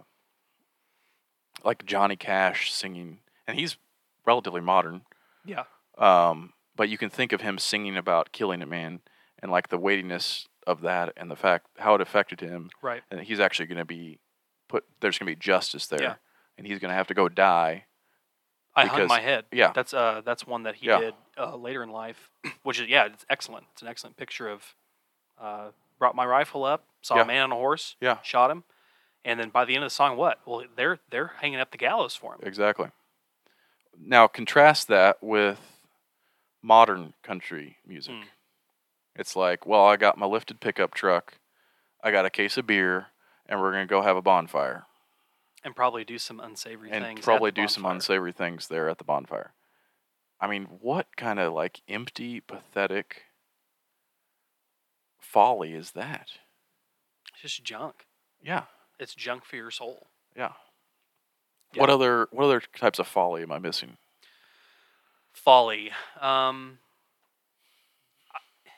like 1.65 1.85
Johnny 1.85 2.17
Cash 2.17 2.73
singing, 2.73 3.19
and 3.47 3.59
he's 3.59 3.77
relatively 4.25 4.61
modern. 4.61 5.03
Yeah. 5.45 5.65
Um, 5.99 6.55
but 6.75 6.89
you 6.89 6.97
can 6.97 7.11
think 7.11 7.33
of 7.33 7.43
him 7.43 7.59
singing 7.59 7.97
about 7.97 8.33
killing 8.33 8.63
a 8.63 8.67
man 8.67 9.01
and 9.41 9.53
like 9.53 9.69
the 9.69 9.79
weightiness 9.79 10.49
of 10.67 10.83
that 10.83 11.13
and 11.17 11.31
the 11.31 11.37
fact 11.37 11.67
how 11.79 11.95
it 11.95 12.01
affected 12.01 12.41
him 12.41 12.71
Right. 12.81 13.03
and 13.11 13.21
he's 13.21 13.41
actually 13.41 13.67
going 13.67 13.79
to 13.79 13.85
be 13.85 14.19
put 14.69 14.85
there's 15.01 15.19
going 15.19 15.27
to 15.27 15.37
be 15.37 15.41
justice 15.41 15.87
there 15.87 16.03
Yeah. 16.03 16.15
and 16.59 16.67
he's 16.67 16.79
going 16.79 16.91
to 16.91 16.95
have 16.95 17.09
to 17.09 17.15
go 17.15 17.29
die 17.29 17.87
I 18.75 18.87
hung 18.87 19.07
my 19.09 19.21
head. 19.21 19.45
yeah 19.53 19.73
That's 19.75 19.93
uh 19.93 20.23
that's 20.25 20.47
one 20.47 20.63
that 20.63 20.77
he 20.77 20.87
Yeah. 20.87 20.99
did 21.01 21.15
uh, 21.37 21.57
later 21.57 21.83
in 21.83 21.91
life, 21.91 22.31
which 22.63 22.81
is 22.81 22.89
yeah, 22.89 23.05
it's 23.07 23.27
excellent. 23.29 23.67
It's 23.73 23.83
an 23.83 23.89
excellent 23.89 24.17
picture 24.17 24.49
of 24.49 24.65
uh, 25.41 25.71
brought 25.99 26.15
my 26.15 26.25
rifle 26.25 26.65
up, 26.65 26.85
saw 27.03 27.17
Yeah. 27.17 27.23
a 27.23 27.27
man 27.27 27.43
on 27.45 27.53
a 27.53 27.57
horse, 27.57 27.97
Yeah. 28.01 28.19
shot 28.23 28.51
him, 28.51 28.65
and 29.25 29.39
then 29.41 29.51
by 29.51 29.65
the 29.67 29.75
end 29.75 29.85
of 29.85 29.91
the 29.91 29.95
song, 29.95 30.17
what? 30.17 30.41
Well, 30.47 30.65
they're 30.77 30.99
they're 31.11 31.33
hanging 31.41 31.59
up 31.61 31.71
the 31.71 31.77
gallows 31.79 32.15
for 32.17 32.35
him. 32.35 32.41
exactly 32.45 32.89
now 33.99 34.27
contrast 34.27 34.89
that 34.89 35.23
with 35.23 35.61
modern 36.63 37.13
country 37.23 37.77
music 37.87 38.15
Hmm. 38.15 38.23
It's 39.17 39.37
like 39.37 39.67
well 39.67 39.85
i 39.85 39.97
got 39.97 40.17
my 40.19 40.27
lifted 40.27 40.61
pickup 40.61 40.95
truck 40.95 41.35
i 42.03 42.11
got 42.11 42.25
a 42.27 42.31
case 42.31 42.57
of 42.57 42.67
beer 42.67 43.07
and 43.47 43.61
we're 43.61 43.73
going 43.73 43.87
to 43.87 43.91
go 43.91 44.03
have 44.03 44.17
a 44.17 44.23
bonfire 44.23 44.87
And 45.65 45.77
probably 45.77 46.05
do 46.05 46.19
some 46.19 46.41
unsavory 46.41 46.91
and 46.91 47.05
things. 47.05 47.21
probably 47.25 47.51
do 47.53 47.69
some 47.69 47.85
unsavory 47.87 48.33
things 48.33 48.69
there 48.69 48.89
at 48.89 48.99
the 48.99 49.05
bonfire 49.05 49.53
i 50.41 50.47
mean 50.47 50.65
what 50.81 51.07
kind 51.17 51.39
of 51.39 51.53
like 51.53 51.81
empty 51.89 52.41
pathetic 52.41 53.23
folly 55.19 55.73
is 55.73 55.93
that 55.93 56.29
It's 57.33 57.43
just 57.43 57.65
junk. 57.65 58.07
yeah 58.43 58.65
It's 58.99 59.15
junk 59.15 59.45
for 59.45 59.57
your 59.57 59.71
soul. 59.71 60.07
Yeah. 60.37 60.53
Yeah. 61.75 61.81
What 61.81 61.91
other 61.91 62.29
what 62.33 62.45
other 62.45 62.61
types 62.79 62.99
of 62.99 63.07
folly 63.07 63.43
am 63.43 63.51
I 63.53 63.59
missing? 63.59 63.97
Folly. 65.33 65.91
Um, 66.21 66.79
I- 68.35 68.71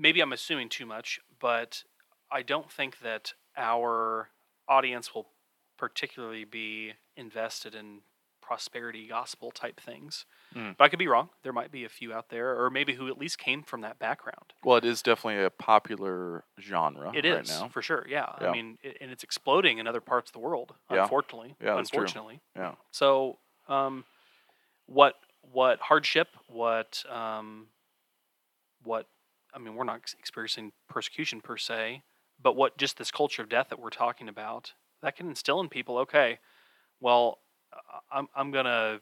maybe 0.00 0.20
I'm 0.20 0.32
assuming 0.32 0.68
too 0.68 0.86
much, 0.86 1.20
but 1.38 1.84
I 2.32 2.42
don't 2.42 2.70
think 2.70 3.00
that 3.00 3.34
our 3.56 4.30
audience 4.68 5.14
will 5.14 5.28
particularly 5.76 6.44
be 6.44 6.94
invested 7.16 7.74
in 7.74 8.00
prosperity 8.40 9.06
gospel 9.06 9.52
type 9.52 9.78
things. 9.78 10.24
Mm. 10.56 10.76
But 10.76 10.84
I 10.84 10.88
could 10.88 10.98
be 10.98 11.06
wrong. 11.06 11.28
There 11.44 11.52
might 11.52 11.70
be 11.70 11.84
a 11.84 11.88
few 11.88 12.12
out 12.12 12.30
there, 12.30 12.60
or 12.60 12.68
maybe 12.70 12.94
who 12.94 13.08
at 13.08 13.16
least 13.16 13.38
came 13.38 13.62
from 13.62 13.82
that 13.82 13.98
background. 13.98 14.54
Well, 14.64 14.76
it 14.76 14.84
is 14.84 15.02
definitely 15.02 15.44
a 15.44 15.50
popular 15.50 16.44
genre 16.58 17.12
It 17.14 17.24
right 17.24 17.42
is 17.42 17.48
now. 17.48 17.68
for 17.68 17.80
sure. 17.80 18.04
Yeah. 18.08 18.26
Yeah. 18.40 18.48
I 18.48 18.52
mean, 18.52 18.78
it, 18.82 18.96
and 19.00 19.10
it's 19.12 19.22
exploding 19.22 19.78
in 19.78 19.86
other 19.86 20.00
parts 20.00 20.30
of 20.30 20.32
the 20.32 20.40
world. 20.40 20.74
Yeah. 20.90 21.02
Unfortunately. 21.02 21.54
Yeah, 21.62 21.76
that's 21.76 21.90
true. 21.90 22.00
unfortunately. 22.00 22.40
Yeah. 22.56 22.72
So, 22.90 23.38
um, 23.68 24.04
what 24.86 25.14
what 25.52 25.78
hardship? 25.80 26.28
What 26.48 27.04
um, 27.08 27.66
what? 28.82 29.06
I 29.54 29.58
mean, 29.58 29.74
we're 29.74 29.84
not 29.84 30.00
experiencing 30.18 30.72
persecution 30.88 31.40
per 31.40 31.56
se, 31.56 32.02
but 32.42 32.56
what 32.56 32.76
just 32.78 32.96
this 32.98 33.10
culture 33.10 33.42
of 33.42 33.48
death 33.48 33.68
that 33.70 33.78
we're 33.78 33.90
talking 33.90 34.28
about 34.28 34.72
that 35.02 35.16
can 35.16 35.28
instill 35.28 35.60
in 35.60 35.68
people. 35.68 35.98
Okay, 35.98 36.38
well, 37.00 37.38
I'm 38.12 38.28
I'm 38.34 38.50
gonna. 38.50 39.00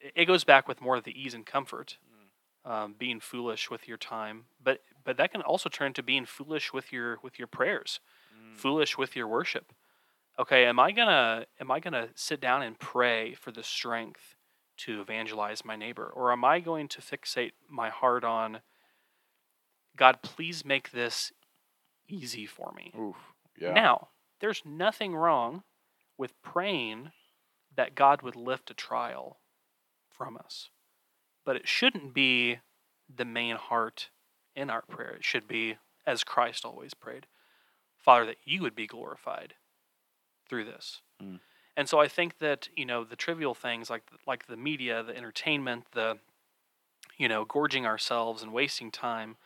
it- 0.00 0.26
goes 0.26 0.44
back 0.44 0.68
with 0.68 0.80
more 0.80 0.96
of 0.96 1.04
the 1.04 1.18
ease 1.20 1.34
and 1.34 1.46
comfort, 1.46 1.98
um, 2.64 2.94
being 2.98 3.20
foolish 3.20 3.70
with 3.70 3.86
your 3.88 3.96
time, 3.98 4.44
but 4.62 4.80
but 5.04 5.16
that 5.16 5.32
can 5.32 5.42
also 5.42 5.68
turn 5.68 5.92
to 5.94 6.02
being 6.02 6.24
foolish 6.26 6.72
with 6.72 6.92
your 6.92 7.18
with 7.22 7.38
your 7.38 7.48
prayers, 7.48 8.00
foolish 8.56 8.96
with 8.98 9.16
your 9.16 9.26
worship 9.28 9.72
okay 10.38 10.64
am 10.66 10.78
i 10.80 10.90
gonna 10.90 11.46
am 11.60 11.70
i 11.70 11.78
gonna 11.80 12.08
sit 12.16 12.40
down 12.40 12.62
and 12.62 12.78
pray 12.80 13.34
for 13.34 13.52
the 13.52 13.62
strength 13.62 14.34
to 14.76 15.00
evangelize 15.00 15.64
my 15.64 15.76
neighbor 15.76 16.10
or 16.14 16.32
am 16.32 16.44
i 16.44 16.58
going 16.60 16.88
to 16.88 17.00
fixate 17.00 17.52
my 17.68 17.88
heart 17.88 18.24
on 18.24 18.60
god 19.96 20.22
please 20.22 20.64
make 20.64 20.90
this 20.92 21.32
easy 22.08 22.46
for 22.46 22.72
me 22.76 22.92
Oof. 22.98 23.16
Yeah. 23.58 23.72
now 23.72 24.08
there's 24.40 24.62
nothing 24.64 25.14
wrong 25.14 25.62
with 26.18 26.40
praying 26.42 27.10
that 27.74 27.94
god 27.94 28.22
would 28.22 28.36
lift 28.36 28.70
a 28.70 28.74
trial 28.74 29.38
from 30.08 30.36
us 30.36 30.70
but 31.44 31.56
it 31.56 31.68
shouldn't 31.68 32.14
be 32.14 32.58
the 33.14 33.24
main 33.24 33.56
heart 33.56 34.10
in 34.54 34.70
our 34.70 34.82
prayer 34.82 35.10
it 35.10 35.24
should 35.24 35.48
be 35.48 35.76
as 36.06 36.24
christ 36.24 36.64
always 36.64 36.94
prayed 36.94 37.26
father 38.04 38.26
that 38.26 38.36
you 38.44 38.60
would 38.60 38.74
be 38.74 38.86
glorified 38.86 39.54
through 40.48 40.64
this. 40.64 41.00
Mm. 41.22 41.40
And 41.76 41.88
so 41.88 42.00
I 42.00 42.06
think 42.06 42.38
that 42.38 42.68
you 42.76 42.84
know 42.84 43.02
the 43.02 43.16
trivial 43.16 43.54
things 43.54 43.90
like 43.90 44.02
like 44.26 44.46
the 44.46 44.56
media, 44.56 45.02
the 45.02 45.16
entertainment, 45.16 45.86
the 45.92 46.18
you 47.18 47.28
know 47.28 47.44
gorging 47.44 47.86
ourselves 47.86 48.42
and 48.42 48.52
wasting 48.52 48.90
time, 48.90 49.36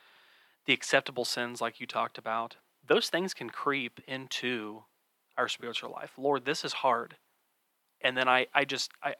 the 0.68 0.74
acceptable 0.74 1.24
sins 1.24 1.62
like 1.62 1.80
you 1.80 1.86
talked 1.86 2.18
about, 2.18 2.56
those 2.86 3.08
things 3.08 3.32
can 3.32 3.48
creep 3.48 4.00
into 4.06 4.84
our 5.38 5.48
spiritual 5.48 5.90
life. 5.90 6.12
Lord, 6.18 6.44
this 6.44 6.62
is 6.62 6.74
hard, 6.74 7.16
and 8.02 8.18
then 8.18 8.28
I 8.28 8.48
I 8.52 8.66
just 8.66 8.90
I 9.02 9.14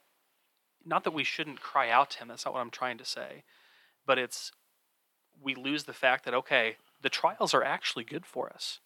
not 0.85 1.05
that 1.05 1.15
we 1.15 1.25
shouldn't 1.25 1.63
cry 1.63 1.89
out 1.89 2.11
to 2.11 2.19
Him. 2.19 2.29
That's 2.29 2.45
not 2.45 2.53
what 2.53 2.61
I'm 2.61 2.71
trying 2.71 2.99
to 2.99 3.05
say, 3.07 3.45
but 4.07 4.19
it's 4.19 4.53
we 5.43 5.55
lose 5.55 5.85
the 5.85 5.95
fact 5.95 6.27
that 6.27 6.35
okay, 6.35 6.77
the 7.01 7.09
trials 7.09 7.55
are 7.55 7.65
actually 7.65 8.05
good 8.05 8.27
for 8.27 8.53
us. 8.53 8.81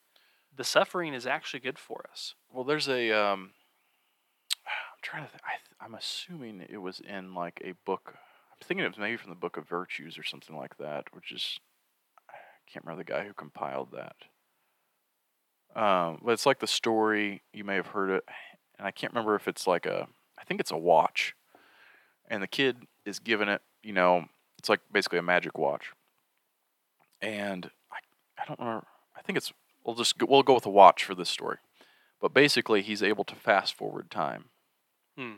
The 0.55 0.63
suffering 0.63 1.15
is 1.15 1.27
actually 1.27 1.61
good 1.61 1.81
for 1.81 2.05
us. 2.13 2.37
Well, 2.49 2.63
there's 2.63 2.89
a. 2.89 3.11
Um, 3.11 3.51
I'm 4.65 5.03
trying 5.03 5.25
to. 5.25 5.31
Th- 5.31 5.43
I 5.45 5.85
I'm 5.85 5.95
assuming 5.95 6.65
it 6.71 6.77
was 6.77 7.01
in 7.01 7.35
like 7.35 7.61
a 7.65 7.75
book. 7.85 8.15
I'm 8.53 8.65
thinking 8.65 8.85
it 8.85 8.89
was 8.89 8.99
maybe 8.99 9.17
from 9.17 9.31
the 9.31 9.37
Book 9.37 9.57
of 9.57 9.69
Virtues 9.69 10.17
or 10.17 10.23
something 10.23 10.57
like 10.57 10.77
that, 10.77 11.13
which 11.13 11.33
is. 11.33 11.59
I 12.67 12.71
can't 12.71 12.85
remember 12.85 13.05
the 13.05 13.13
guy 13.13 13.27
who 13.27 13.33
compiled 13.35 13.93
that. 13.93 14.17
Um, 15.75 16.21
but 16.23 16.33
it's 16.33 16.47
like 16.47 16.61
the 16.61 16.67
story. 16.67 17.43
You 17.53 17.65
may 17.65 17.77
have 17.77 17.89
heard 17.89 18.11
it, 18.11 18.25
and 18.79 18.87
I 18.87 18.91
can't 18.91 19.13
remember 19.13 19.35
if 19.35 19.49
it's 19.49 19.67
like 19.67 19.87
a. 19.87 20.07
I 20.39 20.45
think 20.45 20.61
it's 20.61 20.71
a 20.71 20.77
watch, 20.77 21.35
and 22.29 22.43
the 22.43 22.49
kid 22.49 22.79
is 23.07 23.19
given 23.19 23.49
it. 23.49 23.63
You 23.83 23.93
know, 23.93 24.27
it's 24.59 24.69
like 24.69 24.81
basically 24.93 25.19
a 25.19 25.23
magic 25.23 25.57
watch. 25.57 25.93
And 27.21 27.71
I, 27.91 27.99
I 28.41 28.45
don't 28.47 28.61
know. 28.61 28.85
I 29.17 29.23
think 29.23 29.37
it's. 29.37 29.53
We'll 29.85 29.97
just 29.97 30.19
go, 30.19 30.27
we'll 30.29 30.43
go 30.43 30.55
with 30.55 30.67
a 30.67 30.71
watch 30.71 31.05
for 31.05 31.15
this 31.15 31.31
story. 31.31 31.59
But 32.21 32.35
basically, 32.35 32.83
he's 32.83 33.03
able 33.03 33.25
to 33.25 33.35
fast 33.35 33.75
forward 33.75 34.11
time. 34.11 34.45
Hmm. 35.19 35.35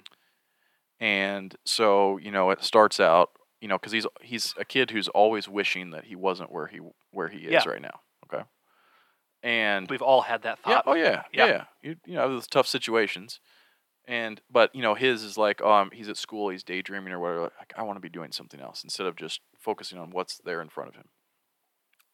And 1.01 1.57
so, 1.65 2.19
you 2.19 2.31
know, 2.31 2.51
it 2.51 2.63
starts 2.63 3.01
out, 3.01 3.31
you 3.65 3.69
know, 3.69 3.79
because 3.79 3.93
he's 3.93 4.07
he's 4.21 4.53
a 4.59 4.65
kid 4.67 4.91
who's 4.91 5.09
always 5.09 5.49
wishing 5.49 5.89
that 5.93 6.05
he 6.05 6.15
wasn't 6.17 6.53
where 6.53 6.67
he 6.67 6.81
where 7.13 7.29
he 7.29 7.39
is 7.47 7.53
Yeah. 7.53 7.67
right 7.67 7.81
now. 7.81 8.01
Okay. 8.27 8.45
And 9.43 9.89
We've 9.89 10.03
all 10.11 10.21
had 10.23 10.43
that 10.43 10.59
yeah, 10.67 10.75
thought. 10.75 10.85
oh 10.87 10.95
yeah, 10.95 11.23
yeah, 11.33 11.47
Yeah. 11.47 11.47
yeah. 11.47 11.65
You, 11.83 11.97
you 12.05 12.15
know, 12.17 12.29
those 12.29 12.47
tough 12.47 12.67
situations. 12.67 13.41
And 14.07 14.43
but 14.51 14.75
you 14.75 14.83
know, 14.83 14.95
his 14.95 15.23
is 15.23 15.39
like, 15.39 15.63
um, 15.63 15.91
he's 15.95 16.11
at 16.11 16.19
school, 16.19 16.51
he's 16.51 16.63
daydreaming 16.63 17.15
or 17.15 17.19
whatever. 17.21 17.41
Like, 17.59 17.73
I 17.75 17.83
want 17.85 17.97
to 17.97 18.01
be 18.03 18.11
doing 18.11 18.33
something 18.33 18.61
else 18.61 18.85
instead 18.85 19.07
of 19.07 19.17
just 19.17 19.41
focusing 19.59 19.99
on 19.99 20.11
what's 20.11 20.37
there 20.45 20.61
in 20.61 20.69
front 20.69 20.91
of 20.91 20.97
him. 20.97 21.09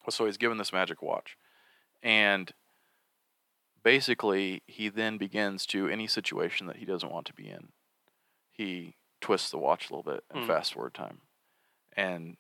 So 0.09 0.27
he's 0.27 0.37
given 0.39 0.59
this 0.59 0.73
magic 0.73 1.03
watch, 1.03 1.37
and 2.03 2.53
basically 3.83 4.63
he 4.67 4.89
then 4.89 5.19
begins 5.19 5.67
to 5.67 5.89
any 5.89 6.07
situation 6.07 6.67
that 6.69 6.77
he 6.77 6.85
doesn't 6.85 7.13
want 7.13 7.27
to 7.27 7.35
be 7.35 7.49
in, 7.49 7.69
he 8.51 8.95
twists 9.21 9.51
the 9.51 9.59
watch 9.59 9.89
a 9.91 9.95
little 9.95 10.11
bit 10.13 10.25
and 10.31 10.45
Mm. 10.45 10.47
fast 10.47 10.73
forward 10.75 10.95
time. 10.95 11.21
And 11.97 12.37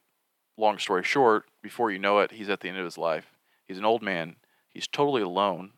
long 0.56 0.78
story 0.78 1.02
short, 1.02 1.44
before 1.62 1.90
you 1.90 1.98
know 1.98 2.18
it, 2.20 2.32
he's 2.32 2.48
at 2.48 2.60
the 2.60 2.68
end 2.68 2.78
of 2.78 2.84
his 2.84 2.98
life. 2.98 3.26
He's 3.66 3.78
an 3.78 3.84
old 3.84 4.02
man. 4.02 4.36
He's 4.68 4.86
totally 4.86 5.22
alone 5.22 5.72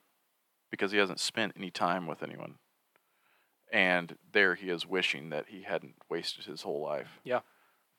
because 0.71 0.93
he 0.93 0.99
hasn't 0.99 1.21
spent 1.21 1.53
any 1.57 1.71
time 1.71 2.07
with 2.07 2.23
anyone. 2.23 2.57
And 3.73 4.17
there 4.33 4.55
he 4.55 4.69
is 4.69 4.87
wishing 4.87 5.31
that 5.31 5.47
he 5.49 5.63
hadn't 5.63 5.95
wasted 6.11 6.45
his 6.45 6.63
whole 6.63 6.83
life. 6.83 7.21
Yeah. 7.25 7.41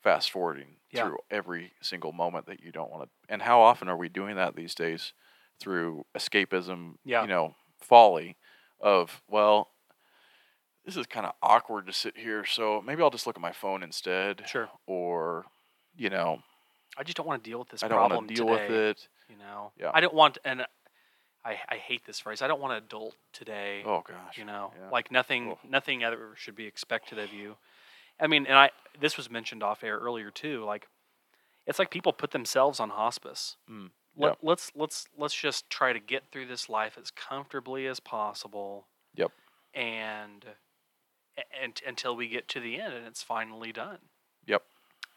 Fast 0.03 0.29
forwarding 0.31 0.75
Yeah. 0.91 1.05
through 1.05 1.17
every 1.31 1.73
single 1.81 2.11
moment 2.11 2.45
that 2.45 2.59
you 2.61 2.71
don't 2.71 2.91
want 2.91 3.03
to. 3.03 3.09
And 3.33 3.41
how 3.41 3.61
often 3.61 3.87
are 3.89 3.97
we 3.97 4.09
doing 4.09 4.35
that 4.35 4.55
these 4.55 4.75
days 4.75 5.13
through 5.59 6.05
escapism, 6.15 6.95
Yeah. 7.03 7.21
you 7.21 7.27
know, 7.27 7.55
folly 7.79 8.37
of, 8.79 9.21
well, 9.27 9.71
this 10.85 10.97
is 10.97 11.07
kind 11.07 11.25
of 11.25 11.33
awkward 11.41 11.85
to 11.87 11.93
sit 11.93 12.17
here, 12.17 12.43
so 12.45 12.81
maybe 12.81 13.01
I'll 13.01 13.09
just 13.09 13.25
look 13.25 13.37
at 13.37 13.41
my 13.41 13.53
phone 13.53 13.81
instead. 13.81 14.47
Sure. 14.47 14.69
Or, 14.85 15.45
you 15.95 16.09
know, 16.09 16.39
I 16.97 17.03
just 17.03 17.17
don't 17.17 17.25
want 17.27 17.43
to 17.43 17.49
deal 17.49 17.59
with 17.59 17.69
this 17.69 17.83
I 17.83 17.87
don't 17.87 17.97
problem 17.97 18.17
want 18.17 18.27
to 18.29 18.35
deal 18.35 18.47
today. 18.47 18.67
with 18.67 18.71
it. 18.71 19.07
You 19.29 19.37
know, 19.37 19.71
Yeah. 19.79 19.91
I 19.93 20.01
don't 20.01 20.13
want, 20.13 20.37
and 20.45 20.61
I, 21.45 21.57
I 21.67 21.75
hate 21.75 22.05
this 22.05 22.19
phrase. 22.19 22.41
I 22.41 22.47
don't 22.47 22.61
want 22.61 22.73
to 22.73 22.77
adult 22.77 23.15
today. 23.31 23.83
Oh 23.85 24.03
gosh. 24.07 24.37
you 24.37 24.45
know, 24.45 24.71
yeah. 24.79 24.89
like 24.91 25.11
nothing, 25.11 25.51
Ugh. 25.51 25.57
nothing 25.69 26.03
ever 26.03 26.33
should 26.35 26.55
be 26.55 26.65
expected 26.65 27.17
of 27.19 27.33
you. 27.33 27.55
I 28.19 28.27
mean, 28.27 28.45
and 28.45 28.55
I 28.55 28.69
this 28.99 29.17
was 29.17 29.29
mentioned 29.29 29.63
off 29.63 29.83
air 29.83 29.97
earlier 29.97 30.29
too. 30.29 30.63
Like, 30.63 30.87
it's 31.65 31.79
like 31.79 31.89
people 31.89 32.13
put 32.13 32.31
themselves 32.31 32.79
on 32.79 32.91
hospice. 32.91 33.57
Mm, 33.69 33.89
Let, 34.15 34.27
yep. 34.29 34.37
Let's 34.43 34.71
let's 34.75 35.07
let's 35.17 35.33
just 35.33 35.69
try 35.69 35.93
to 35.93 35.99
get 35.99 36.23
through 36.31 36.45
this 36.45 36.69
life 36.69 36.97
as 37.01 37.09
comfortably 37.11 37.87
as 37.87 37.99
possible. 37.99 38.85
Yep. 39.15 39.31
And 39.73 40.45
and 41.61 41.81
until 41.85 42.15
we 42.15 42.27
get 42.27 42.47
to 42.49 42.59
the 42.59 42.79
end 42.79 42.93
and 42.93 43.07
it's 43.07 43.23
finally 43.23 43.71
done. 43.71 43.97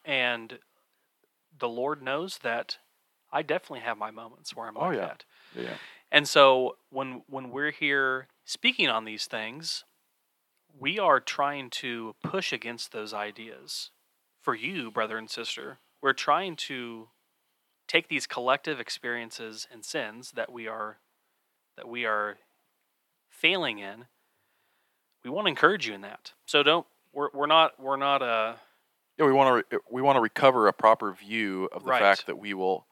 And 0.06 0.58
the 1.58 1.68
Lord 1.68 2.00
knows 2.00 2.38
that 2.38 2.78
I 3.32 3.42
definitely 3.42 3.80
have 3.80 3.98
my 3.98 4.10
moments 4.10 4.54
where 4.54 4.66
I'm 4.66 4.76
Oh, 4.76 4.88
like 4.88 4.96
yeah. 4.96 5.06
that. 5.06 5.24
yeah. 5.54 5.74
And 6.12 6.28
so 6.28 6.76
when 6.90 7.22
when 7.28 7.50
we're 7.50 7.72
here 7.72 8.28
speaking 8.44 8.88
on 8.88 9.04
these 9.04 9.26
things, 9.26 9.84
we 10.78 10.98
are 10.98 11.20
trying 11.20 11.70
to 11.70 12.14
push 12.22 12.52
against 12.52 12.92
those 12.92 13.12
ideas. 13.12 13.90
For 14.40 14.54
you, 14.54 14.92
brother 14.92 15.18
and 15.18 15.28
sister, 15.28 15.78
we're 16.00 16.12
trying 16.12 16.54
to 16.56 17.08
take 17.88 18.06
these 18.08 18.28
collective 18.28 18.78
experiences 18.78 19.66
and 19.72 19.84
sins 19.84 20.32
that 20.36 20.52
we 20.52 20.68
are 20.68 20.98
that 21.76 21.88
we 21.88 22.04
are 22.04 22.38
failing 23.28 23.80
in. 23.80 24.06
We 25.24 25.30
want 25.30 25.46
to 25.46 25.50
encourage 25.50 25.88
you 25.88 25.94
in 25.94 26.02
that. 26.02 26.32
So 26.46 26.62
don't 26.62 26.86
we're 27.12 27.30
we're 27.34 27.46
not 27.46 27.80
we're 27.80 27.96
not 27.96 28.22
uh 28.22 28.54
Yeah, 29.18 29.26
we 29.26 29.32
want 29.32 29.66
to 29.70 29.76
re- 29.76 29.80
we 29.90 30.02
want 30.02 30.16
to 30.16 30.20
recover 30.20 30.68
a 30.68 30.72
proper 30.72 31.12
view 31.12 31.68
of 31.72 31.84
the 31.84 31.90
Right. 31.90 32.00
fact 32.02 32.26
that 32.26 32.38
we 32.38 32.54
will 32.54 32.86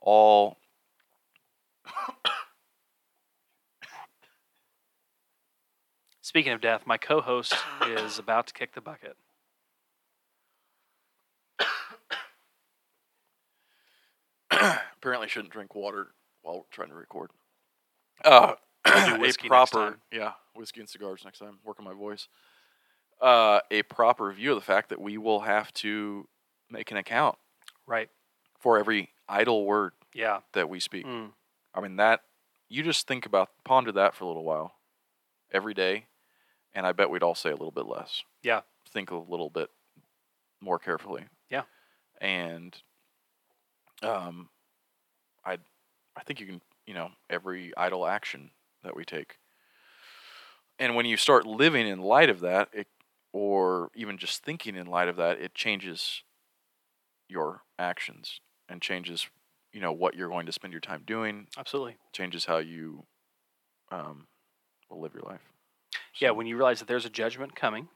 all 0.00 0.58
speaking 6.20 6.52
of 6.52 6.60
death, 6.60 6.86
my 6.86 6.96
co-host 6.96 7.54
is 7.86 8.18
about 8.18 8.46
to 8.48 8.52
kick 8.54 8.74
the 8.74 8.80
bucket. 8.80 9.16
apparently 14.50 15.28
shouldn't 15.28 15.52
drink 15.52 15.74
water 15.74 16.08
while 16.42 16.66
trying 16.70 16.88
to 16.88 16.94
record. 16.94 17.30
Uh, 18.24 18.54
We'll 18.86 19.06
do 19.06 19.14
a 19.14 19.18
whiskey 19.18 19.48
next 19.48 19.70
proper 19.72 19.90
time. 19.92 20.00
yeah 20.12 20.32
whiskey 20.54 20.80
and 20.80 20.88
cigars 20.88 21.22
next 21.24 21.38
time. 21.38 21.58
Work 21.64 21.78
on 21.78 21.84
my 21.86 21.94
voice. 21.94 22.28
Uh, 23.20 23.60
a 23.70 23.82
proper 23.84 24.32
view 24.32 24.52
of 24.52 24.56
the 24.58 24.64
fact 24.64 24.88
that 24.90 25.00
we 25.00 25.16
will 25.18 25.40
have 25.40 25.72
to 25.74 26.28
make 26.70 26.90
an 26.90 26.96
account 26.96 27.38
Right. 27.86 28.10
for 28.58 28.78
every 28.78 29.10
idle 29.28 29.64
word 29.64 29.92
Yeah. 30.12 30.40
that 30.52 30.68
we 30.68 30.80
speak. 30.80 31.06
Mm. 31.06 31.32
I 31.74 31.80
mean 31.80 31.96
that 31.96 32.22
you 32.68 32.82
just 32.82 33.06
think 33.06 33.24
about 33.26 33.50
ponder 33.64 33.92
that 33.92 34.14
for 34.14 34.24
a 34.24 34.26
little 34.26 34.44
while 34.44 34.74
every 35.52 35.74
day 35.74 36.06
and 36.74 36.86
I 36.86 36.92
bet 36.92 37.08
we'd 37.10 37.22
all 37.22 37.34
say 37.34 37.50
a 37.50 37.52
little 37.56 37.70
bit 37.70 37.86
less. 37.86 38.24
Yeah. 38.42 38.62
Think 38.88 39.10
a 39.10 39.16
little 39.16 39.48
bit 39.50 39.70
more 40.60 40.78
carefully. 40.78 41.24
Yeah. 41.48 41.62
And 42.20 42.76
um 44.02 44.50
I 45.44 45.58
I 46.16 46.22
think 46.24 46.40
you 46.40 46.46
can, 46.46 46.60
you 46.86 46.94
know, 46.94 47.12
every 47.30 47.72
idle 47.76 48.06
action 48.06 48.50
that 48.82 48.96
we 48.96 49.04
take. 49.04 49.38
And 50.78 50.94
when 50.96 51.06
you 51.06 51.16
start 51.16 51.46
living 51.46 51.86
in 51.86 52.00
light 52.00 52.28
of 52.30 52.40
that, 52.40 52.68
it 52.72 52.88
or 53.34 53.90
even 53.96 54.16
just 54.16 54.44
thinking 54.44 54.76
in 54.76 54.86
light 54.86 55.08
of 55.08 55.16
that, 55.16 55.40
it 55.40 55.54
changes 55.54 56.22
your 57.28 57.62
actions 57.78 58.40
and 58.68 58.80
changes, 58.80 59.28
you 59.72 59.80
know, 59.80 59.92
what 59.92 60.14
you're 60.14 60.28
going 60.28 60.46
to 60.46 60.52
spend 60.52 60.72
your 60.72 60.80
time 60.80 61.02
doing, 61.04 61.48
Absolutely. 61.58 61.96
changes 62.12 62.44
how 62.46 62.58
you 62.58 63.06
um 63.90 64.26
will 64.88 65.00
live 65.00 65.14
your 65.14 65.24
life. 65.24 65.42
Yeah, 66.18 66.30
when 66.30 66.46
you 66.46 66.56
realize 66.56 66.78
that 66.78 66.88
there's 66.88 67.04
a 67.04 67.10
judgment 67.10 67.56
coming, 67.56 67.88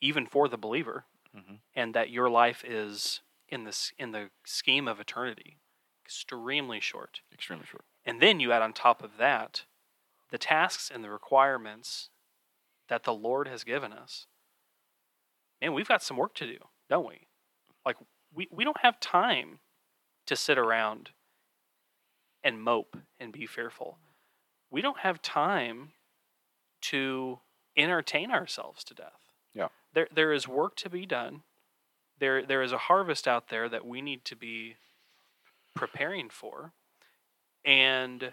even 0.00 0.26
for 0.26 0.48
the 0.48 0.58
believer, 0.58 1.04
Mhm. 1.34 1.60
and 1.74 1.94
that 1.94 2.10
your 2.10 2.28
life 2.28 2.64
is 2.64 3.22
in 3.48 3.64
this 3.64 3.92
in 3.98 4.12
the 4.12 4.30
scheme 4.44 4.88
of 4.88 5.00
eternity 5.00 5.58
extremely 6.04 6.80
short. 6.80 7.20
extremely 7.32 7.66
short. 7.66 7.84
And 8.04 8.20
then 8.20 8.40
you 8.40 8.50
add 8.52 8.62
on 8.62 8.72
top 8.72 9.02
of 9.02 9.18
that 9.18 9.66
the 10.30 10.38
tasks 10.38 10.90
and 10.90 11.04
the 11.04 11.10
requirements 11.10 12.10
that 12.88 13.04
the 13.04 13.14
Lord 13.14 13.48
has 13.48 13.64
given 13.64 13.92
us. 13.92 14.27
Man, 15.60 15.72
we've 15.74 15.88
got 15.88 16.02
some 16.02 16.16
work 16.16 16.34
to 16.34 16.46
do, 16.46 16.58
don't 16.88 17.06
we? 17.06 17.26
Like 17.84 17.96
we, 18.34 18.48
we 18.50 18.64
don't 18.64 18.80
have 18.82 19.00
time 19.00 19.60
to 20.26 20.36
sit 20.36 20.58
around 20.58 21.10
and 22.44 22.60
mope 22.62 22.96
and 23.18 23.32
be 23.32 23.46
fearful. 23.46 23.98
We 24.70 24.82
don't 24.82 24.98
have 24.98 25.22
time 25.22 25.90
to 26.82 27.38
entertain 27.76 28.30
ourselves 28.30 28.84
to 28.84 28.94
death. 28.94 29.32
Yeah. 29.54 29.68
There 29.94 30.08
there 30.14 30.32
is 30.32 30.46
work 30.46 30.76
to 30.76 30.90
be 30.90 31.06
done. 31.06 31.42
There 32.18 32.44
there 32.44 32.62
is 32.62 32.72
a 32.72 32.78
harvest 32.78 33.26
out 33.26 33.48
there 33.48 33.68
that 33.68 33.86
we 33.86 34.00
need 34.00 34.24
to 34.26 34.36
be 34.36 34.76
preparing 35.74 36.28
for. 36.28 36.72
And 37.64 38.32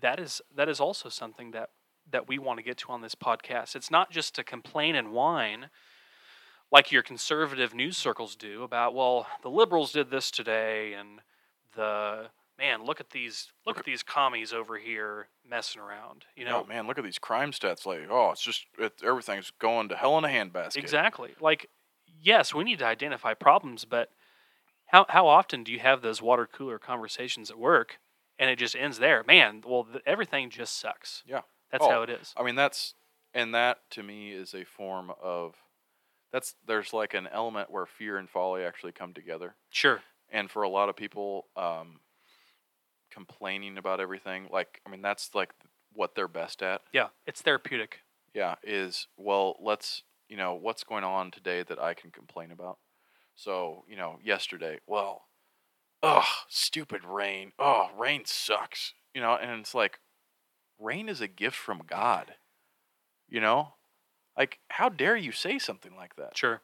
that 0.00 0.18
is 0.18 0.40
that 0.54 0.68
is 0.68 0.80
also 0.80 1.08
something 1.08 1.50
that 1.50 1.70
that 2.10 2.28
we 2.28 2.38
want 2.38 2.58
to 2.58 2.64
get 2.64 2.78
to 2.78 2.92
on 2.92 3.02
this 3.02 3.14
podcast. 3.14 3.76
It's 3.76 3.90
not 3.90 4.10
just 4.10 4.34
to 4.36 4.44
complain 4.44 4.94
and 4.94 5.12
whine 5.12 5.70
like 6.72 6.90
your 6.90 7.02
conservative 7.02 7.74
news 7.74 7.96
circles 7.96 8.34
do 8.34 8.62
about, 8.62 8.94
well, 8.94 9.26
the 9.42 9.50
liberals 9.50 9.92
did 9.92 10.10
this 10.10 10.30
today 10.30 10.94
and 10.94 11.20
the 11.76 12.28
man, 12.58 12.84
look 12.84 13.00
at 13.00 13.10
these 13.10 13.52
look 13.66 13.78
at 13.78 13.84
these 13.84 14.02
commies 14.02 14.52
over 14.52 14.78
here 14.78 15.28
messing 15.48 15.80
around. 15.80 16.24
You 16.36 16.46
know, 16.46 16.62
oh 16.64 16.68
man, 16.68 16.86
look 16.86 16.98
at 16.98 17.04
these 17.04 17.18
crime 17.18 17.52
stats. 17.52 17.86
Like, 17.86 18.08
oh, 18.10 18.30
it's 18.30 18.42
just 18.42 18.66
it, 18.78 18.94
everything's 19.04 19.52
going 19.58 19.88
to 19.90 19.96
hell 19.96 20.18
in 20.18 20.24
a 20.24 20.28
handbasket. 20.28 20.76
Exactly. 20.76 21.34
Like, 21.40 21.68
yes, 22.20 22.54
we 22.54 22.64
need 22.64 22.78
to 22.80 22.86
identify 22.86 23.34
problems, 23.34 23.84
but 23.84 24.10
how 24.86 25.06
how 25.08 25.26
often 25.26 25.62
do 25.64 25.72
you 25.72 25.78
have 25.80 26.02
those 26.02 26.22
water 26.22 26.48
cooler 26.50 26.78
conversations 26.78 27.50
at 27.50 27.58
work, 27.58 27.98
and 28.38 28.48
it 28.50 28.56
just 28.58 28.76
ends 28.76 28.98
there? 28.98 29.22
Man, 29.26 29.62
well, 29.66 29.84
th- 29.84 30.02
everything 30.06 30.50
just 30.50 30.78
sucks. 30.78 31.22
Yeah. 31.26 31.40
That's 31.70 31.84
Oh, 31.84 31.90
how 31.90 32.02
it 32.02 32.10
is. 32.10 32.34
I 32.36 32.42
mean, 32.42 32.54
that's 32.54 32.94
and 33.32 33.54
that 33.54 33.78
to 33.92 34.02
me 34.02 34.32
is 34.32 34.54
a 34.54 34.64
form 34.64 35.10
of 35.22 35.54
that's 36.32 36.54
there's 36.66 36.92
like 36.92 37.14
an 37.14 37.28
element 37.28 37.70
where 37.70 37.86
fear 37.86 38.16
and 38.16 38.28
folly 38.28 38.64
actually 38.64 38.92
come 38.92 39.12
together, 39.14 39.54
Sure. 39.70 40.02
and 40.30 40.50
for 40.50 40.62
a 40.62 40.68
lot 40.68 40.88
of 40.88 40.96
people, 40.96 41.46
um, 41.56 42.00
complaining 43.10 43.78
about 43.78 44.00
everything, 44.00 44.48
like 44.50 44.80
I 44.86 44.90
mean, 44.90 45.02
that's 45.02 45.34
like 45.34 45.50
what 45.92 46.14
they're 46.14 46.28
best 46.28 46.62
at. 46.62 46.80
Yeah, 46.92 47.08
it's 47.26 47.42
therapeutic. 47.42 48.00
Yeah, 48.34 48.54
is 48.62 49.08
well, 49.16 49.56
let's 49.60 50.02
you 50.28 50.36
know 50.36 50.54
what's 50.54 50.84
going 50.84 51.04
on 51.04 51.30
today 51.30 51.62
that 51.64 51.78
I 51.78 51.94
can 51.94 52.10
complain 52.10 52.50
about. 52.50 52.78
So 53.34 53.84
you 53.88 53.96
know, 53.96 54.18
yesterday, 54.24 54.78
well, 54.86 55.24
ugh, 56.02 56.24
stupid 56.48 57.04
rain. 57.04 57.52
Oh, 57.58 57.90
rain 57.98 58.22
sucks. 58.24 58.94
You 59.14 59.20
know, 59.20 59.34
and 59.34 59.60
it's 59.60 59.74
like, 59.74 60.00
rain 60.78 61.10
is 61.10 61.20
a 61.20 61.28
gift 61.28 61.56
from 61.56 61.82
God. 61.86 62.34
You 63.28 63.40
know, 63.42 63.74
like 64.36 64.58
how 64.68 64.88
dare 64.88 65.16
you 65.16 65.32
say 65.32 65.58
something 65.58 65.94
like 65.96 66.16
that? 66.16 66.36
Sure. 66.36 66.62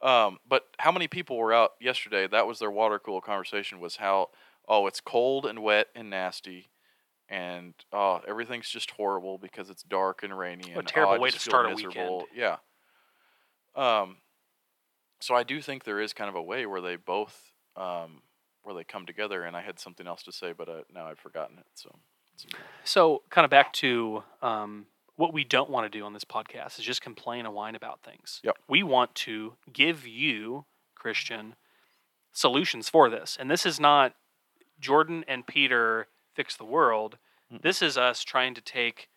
Um, 0.00 0.38
but 0.48 0.66
how 0.78 0.92
many 0.92 1.08
people 1.08 1.36
were 1.36 1.52
out 1.52 1.72
yesterday? 1.80 2.26
That 2.26 2.46
was 2.46 2.58
their 2.58 2.70
water 2.70 2.98
cooler 2.98 3.20
conversation. 3.20 3.80
Was 3.80 3.96
how 3.96 4.30
oh 4.68 4.86
it's 4.86 5.00
cold 5.00 5.44
and 5.46 5.62
wet 5.62 5.88
and 5.94 6.10
nasty, 6.10 6.68
and 7.28 7.74
oh 7.92 8.20
everything's 8.26 8.68
just 8.68 8.92
horrible 8.92 9.38
because 9.38 9.70
it's 9.70 9.82
dark 9.82 10.22
and 10.22 10.38
rainy. 10.38 10.70
What 10.70 10.76
a 10.76 10.78
and 10.78 10.88
terrible 10.88 11.14
oh, 11.14 11.20
way 11.20 11.30
to 11.30 11.38
start 11.38 11.66
a 11.66 11.70
miserable." 11.70 12.26
weekend. 12.30 12.36
Yeah. 12.36 12.56
Um. 13.74 14.18
So 15.20 15.34
I 15.34 15.42
do 15.42 15.60
think 15.60 15.82
there 15.82 16.00
is 16.00 16.12
kind 16.12 16.28
of 16.28 16.36
a 16.36 16.42
way 16.42 16.64
where 16.64 16.80
they 16.80 16.94
both 16.94 17.52
um 17.76 18.22
where 18.62 18.74
they 18.74 18.84
come 18.84 19.04
together, 19.04 19.42
and 19.42 19.56
I 19.56 19.62
had 19.62 19.80
something 19.80 20.06
else 20.06 20.22
to 20.24 20.32
say, 20.32 20.52
but 20.52 20.68
uh, 20.68 20.82
now 20.94 21.06
I've 21.06 21.18
forgotten 21.18 21.58
it. 21.58 21.66
So. 21.74 21.94
So, 22.84 23.22
kind 23.30 23.44
of 23.44 23.50
back 23.50 23.72
to 23.74 24.22
um, 24.42 24.86
what 25.18 25.34
we 25.34 25.42
don't 25.42 25.68
want 25.68 25.84
to 25.84 25.98
do 25.98 26.04
on 26.04 26.12
this 26.12 26.24
podcast 26.24 26.78
is 26.78 26.84
just 26.84 27.02
complain 27.02 27.44
and 27.44 27.52
whine 27.52 27.74
about 27.74 28.02
things. 28.04 28.40
Yep. 28.44 28.56
We 28.68 28.84
want 28.84 29.16
to 29.16 29.54
give 29.72 30.06
you, 30.06 30.64
Christian, 30.94 31.56
solutions 32.30 32.88
for 32.88 33.10
this. 33.10 33.36
And 33.38 33.50
this 33.50 33.66
is 33.66 33.80
not 33.80 34.14
Jordan 34.78 35.24
and 35.26 35.44
Peter 35.44 36.06
fix 36.34 36.56
the 36.56 36.64
world. 36.64 37.18
Mm-mm. 37.52 37.60
This 37.62 37.82
is 37.82 37.98
us 37.98 38.22
trying 38.22 38.54
to 38.54 38.60
take 38.60 39.08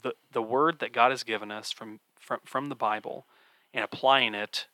the 0.00 0.12
the 0.30 0.42
word 0.42 0.78
that 0.78 0.92
God 0.92 1.10
has 1.10 1.24
given 1.24 1.50
us 1.50 1.72
from 1.72 1.98
from, 2.20 2.38
from 2.44 2.68
the 2.68 2.76
Bible 2.76 3.26
and 3.74 3.82
applying 3.82 4.32
it 4.32 4.68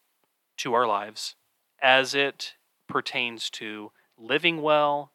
to 0.59 0.75
our 0.75 0.87
lives 0.87 1.35
as 1.81 2.15
it 2.15 2.57
pertains 2.89 3.49
to 3.51 3.91
living 4.19 4.61
well, 4.61 5.13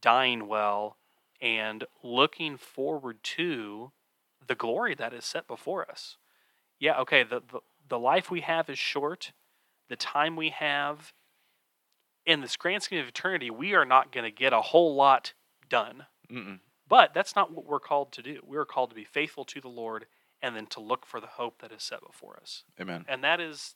dying 0.00 0.46
well, 0.46 0.98
and 1.40 1.82
looking 2.04 2.56
forward 2.56 3.18
to 3.24 3.90
the 4.48 4.54
glory 4.54 4.94
that 4.94 5.12
is 5.12 5.24
set 5.24 5.46
before 5.46 5.88
us. 5.90 6.16
Yeah, 6.80 6.98
okay, 7.00 7.22
the, 7.22 7.40
the, 7.40 7.60
the 7.88 7.98
life 7.98 8.30
we 8.30 8.40
have 8.40 8.68
is 8.68 8.78
short, 8.78 9.32
the 9.88 9.96
time 9.96 10.36
we 10.36 10.50
have 10.50 11.12
in 12.26 12.40
this 12.40 12.56
grand 12.56 12.82
scheme 12.82 13.00
of 13.00 13.08
eternity, 13.08 13.50
we 13.50 13.74
are 13.74 13.86
not 13.86 14.12
going 14.12 14.24
to 14.24 14.30
get 14.30 14.52
a 14.52 14.60
whole 14.60 14.94
lot 14.94 15.32
done. 15.68 16.04
Mm-mm. 16.30 16.58
But 16.88 17.14
that's 17.14 17.34
not 17.36 17.52
what 17.52 17.66
we're 17.66 17.80
called 17.80 18.12
to 18.12 18.22
do. 18.22 18.40
We 18.46 18.56
are 18.56 18.64
called 18.64 18.90
to 18.90 18.96
be 18.96 19.04
faithful 19.04 19.44
to 19.46 19.60
the 19.60 19.68
Lord 19.68 20.06
and 20.42 20.54
then 20.54 20.66
to 20.66 20.80
look 20.80 21.04
for 21.06 21.20
the 21.20 21.26
hope 21.26 21.60
that 21.60 21.72
is 21.72 21.82
set 21.82 22.00
before 22.06 22.38
us. 22.40 22.64
Amen. 22.80 23.04
And 23.08 23.24
that 23.24 23.40
is 23.40 23.74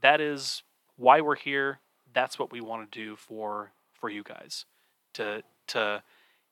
that 0.00 0.20
is 0.20 0.62
why 0.96 1.20
we're 1.20 1.36
here. 1.36 1.80
That's 2.12 2.38
what 2.38 2.52
we 2.52 2.60
want 2.60 2.90
to 2.90 2.98
do 2.98 3.16
for 3.16 3.72
for 3.92 4.10
you 4.10 4.22
guys. 4.22 4.66
To 5.14 5.42
to 5.68 6.02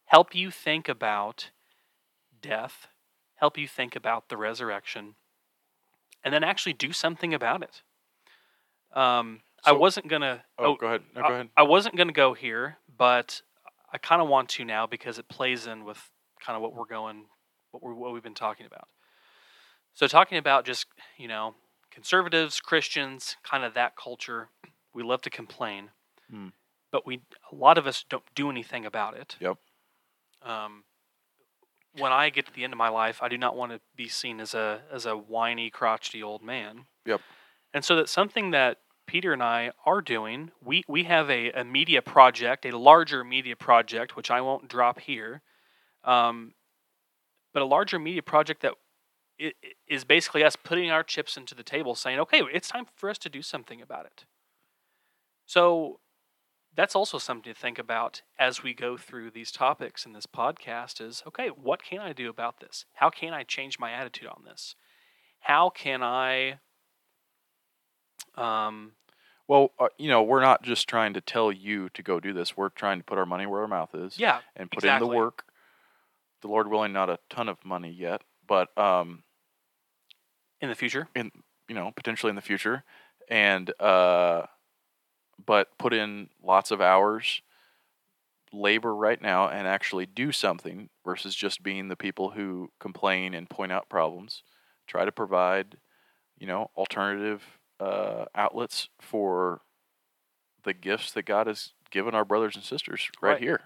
help 0.07 0.35
you 0.35 0.51
think 0.51 0.89
about 0.89 1.51
death, 2.41 2.89
help 3.37 3.57
you 3.59 3.69
think 3.69 3.97
about 3.97 4.29
the 4.29 4.37
resurrection, 4.37 5.15
and 6.25 6.33
then 6.35 6.45
actually 6.45 6.73
do 6.73 6.93
something 6.93 7.33
about 7.35 7.63
it. 7.63 7.83
Um, 8.93 9.41
I 9.65 9.73
wasn't 9.73 10.09
gonna. 10.09 10.45
Oh, 10.59 10.77
go 10.77 10.87
ahead. 10.87 11.03
No, 11.15 11.23
go 11.23 11.35
ahead. 11.35 11.49
I 11.57 11.63
wasn't 11.65 11.97
going 11.97 12.09
to 12.09 12.15
go 12.15 12.35
here, 12.35 12.79
but 12.97 13.43
I 13.93 13.99
kind 13.99 14.23
of 14.23 14.29
want 14.29 14.49
to 14.51 14.65
now 14.65 14.87
because 14.87 15.19
it 15.19 15.29
plays 15.29 15.67
in 15.67 15.85
with 15.85 16.11
kind 16.45 16.57
of 16.57 16.63
what 16.63 16.75
we're 16.75 16.85
going, 16.87 17.25
what 17.73 17.83
we're 17.83 17.95
what 17.95 18.13
we've 18.13 18.23
been 18.23 18.35
talking 18.35 18.67
about. 18.67 18.89
So 19.95 20.07
talking 20.07 20.39
about 20.39 20.65
just 20.65 20.87
you 21.17 21.29
know 21.29 21.55
conservatives, 21.91 22.61
Christians, 22.61 23.37
kind 23.43 23.65
of 23.65 23.75
that 23.75 23.97
culture. 23.97 24.49
We 24.95 25.03
love 25.03 25.21
to 25.23 25.31
complain, 25.31 25.91
Hmm. 26.31 26.49
but 26.91 27.07
we 27.07 27.21
a 27.51 27.55
lot 27.55 27.77
of 27.77 27.87
us 27.87 28.05
don't 28.09 28.25
do 28.35 28.51
anything 28.51 28.87
about 28.87 29.17
it. 29.17 29.37
Yep. 29.41 29.59
Um, 30.43 30.85
when 31.99 32.13
I 32.13 32.31
get 32.31 32.47
to 32.47 32.53
the 32.53 32.65
end 32.65 32.73
of 32.73 32.79
my 32.79 32.89
life, 32.89 33.23
I 33.23 33.29
do 33.29 33.39
not 33.39 33.57
want 33.57 33.73
to 33.73 33.81
be 33.97 34.09
seen 34.09 34.41
as 34.41 34.55
a 34.55 34.83
as 34.93 35.07
a 35.07 35.17
whiny, 35.17 35.71
crotchety 35.71 36.23
old 36.23 36.43
man. 36.43 36.87
Yep. 37.05 37.21
And 37.75 37.85
so 37.85 37.97
that's 37.97 38.13
something 38.13 38.51
that 38.53 38.79
Peter 39.07 39.33
and 39.33 39.43
I 39.43 39.73
are 39.85 40.01
doing. 40.01 40.51
We 40.63 40.85
we 40.89 41.05
have 41.05 41.31
a, 41.31 41.51
a 41.53 41.65
media 41.65 42.03
project, 42.03 42.65
a 42.67 42.77
larger 42.77 43.25
media 43.25 43.57
project, 43.57 44.17
which 44.17 44.31
I 44.31 44.41
won't 44.41 44.69
drop 44.69 45.01
here, 45.01 45.43
um, 46.05 46.55
but 47.53 47.63
a 47.63 47.67
larger 47.67 47.99
media 47.99 48.23
project 48.23 48.63
that 48.63 48.75
i- 49.41 49.55
i- 49.65 49.73
is 49.89 50.05
basically 50.05 50.45
us 50.45 50.57
putting 50.57 50.91
our 50.91 51.03
chips 51.03 51.37
into 51.37 51.55
the 51.55 51.63
table, 51.63 51.95
saying, 51.95 52.19
"Okay, 52.21 52.43
it's 52.53 52.69
time 52.69 52.87
for 52.97 53.11
us 53.11 53.19
to 53.19 53.29
do 53.29 53.43
something 53.43 53.81
about 53.83 54.07
it." 54.07 54.27
So 55.47 56.01
that's 56.77 56.95
also 56.95 57.19
something 57.19 57.53
to 57.53 57.59
think 57.59 57.79
about 57.79 58.23
as 58.39 58.63
we 58.63 58.75
go 58.75 58.97
through 58.97 59.31
these 59.31 59.51
topics 59.51 60.05
in 60.07 60.13
this 60.13 60.27
podcast 60.27 61.01
is 61.01 61.23
okay 61.27 61.49
what 61.49 61.83
can 61.83 61.99
i 62.01 62.13
do 62.13 62.29
about 62.29 62.61
this 62.61 62.85
how 62.95 63.11
can 63.11 63.33
i 63.33 63.43
change 63.43 63.79
my 63.79 63.91
attitude 63.93 64.29
on 64.29 64.43
this 64.45 64.75
how 65.41 65.71
can 65.71 66.03
i 66.03 66.59
um, 68.37 68.93
Well, 69.49 69.71
uh, 69.79 69.89
you 69.99 70.09
know, 70.09 70.23
we're 70.23 70.41
not 70.43 70.63
just 70.63 70.89
trying 70.89 71.15
to 71.15 71.21
tell 71.21 71.51
you 71.51 71.89
to 71.91 72.03
go 72.03 72.21
do 72.21 72.33
this. 72.33 72.57
We're 72.57 72.69
trying 72.69 72.99
to 72.99 73.05
put 73.05 73.17
our 73.19 73.25
money 73.27 73.47
where 73.47 73.63
our 73.63 73.69
mouth 73.69 73.95
is. 73.95 74.19
yeah 74.19 74.41
and 74.55 74.71
put 74.71 74.85
in 74.85 74.99
the 74.99 75.07
work. 75.07 75.45
The 76.43 76.49
Lord 76.49 76.69
willing, 76.69 76.93
not 76.93 77.09
a 77.09 77.19
ton 77.31 77.49
of 77.49 77.65
money 77.65 77.91
yet, 77.91 78.23
but 78.47 78.77
um, 78.77 79.23
In 80.61 80.69
the 80.69 80.75
future, 80.75 81.09
in 81.15 81.31
you 81.69 81.75
know 81.75 81.93
potentially 81.97 82.31
in 82.31 82.37
the 82.37 82.43
future, 82.43 82.85
and 83.31 83.73
uh, 83.81 84.43
but 85.45 85.69
put 85.79 85.93
in 85.93 86.29
lots 86.43 86.71
of 86.71 86.81
hours, 86.81 87.43
labor 88.53 88.95
right 88.95 89.21
now, 89.21 89.49
and 89.49 89.67
actually 89.67 90.07
do 90.07 90.33
something 90.33 90.89
versus 91.05 91.35
just 91.35 91.63
being 91.63 91.89
the 91.89 91.97
people 91.97 92.31
who 92.31 92.71
complain 92.81 93.35
and 93.35 93.51
point 93.51 93.73
out 93.73 93.89
problems. 93.89 94.43
Try 94.87 95.05
to 95.05 95.13
provide, 95.13 95.77
you 96.39 96.47
know, 96.47 96.71
alternative 96.77 97.43
uh, 97.81 98.27
outlets 98.35 98.89
for 99.01 99.61
the 100.65 100.73
gifts 100.73 101.13
that 101.13 101.25
God 101.25 101.47
has 101.47 101.73
given 101.91 102.15
our 102.15 102.25
brothers 102.25 102.57
and 102.57 102.65
sisters 102.65 103.09
right, 103.21 103.33
Right. 103.33 103.43
here, 103.43 103.61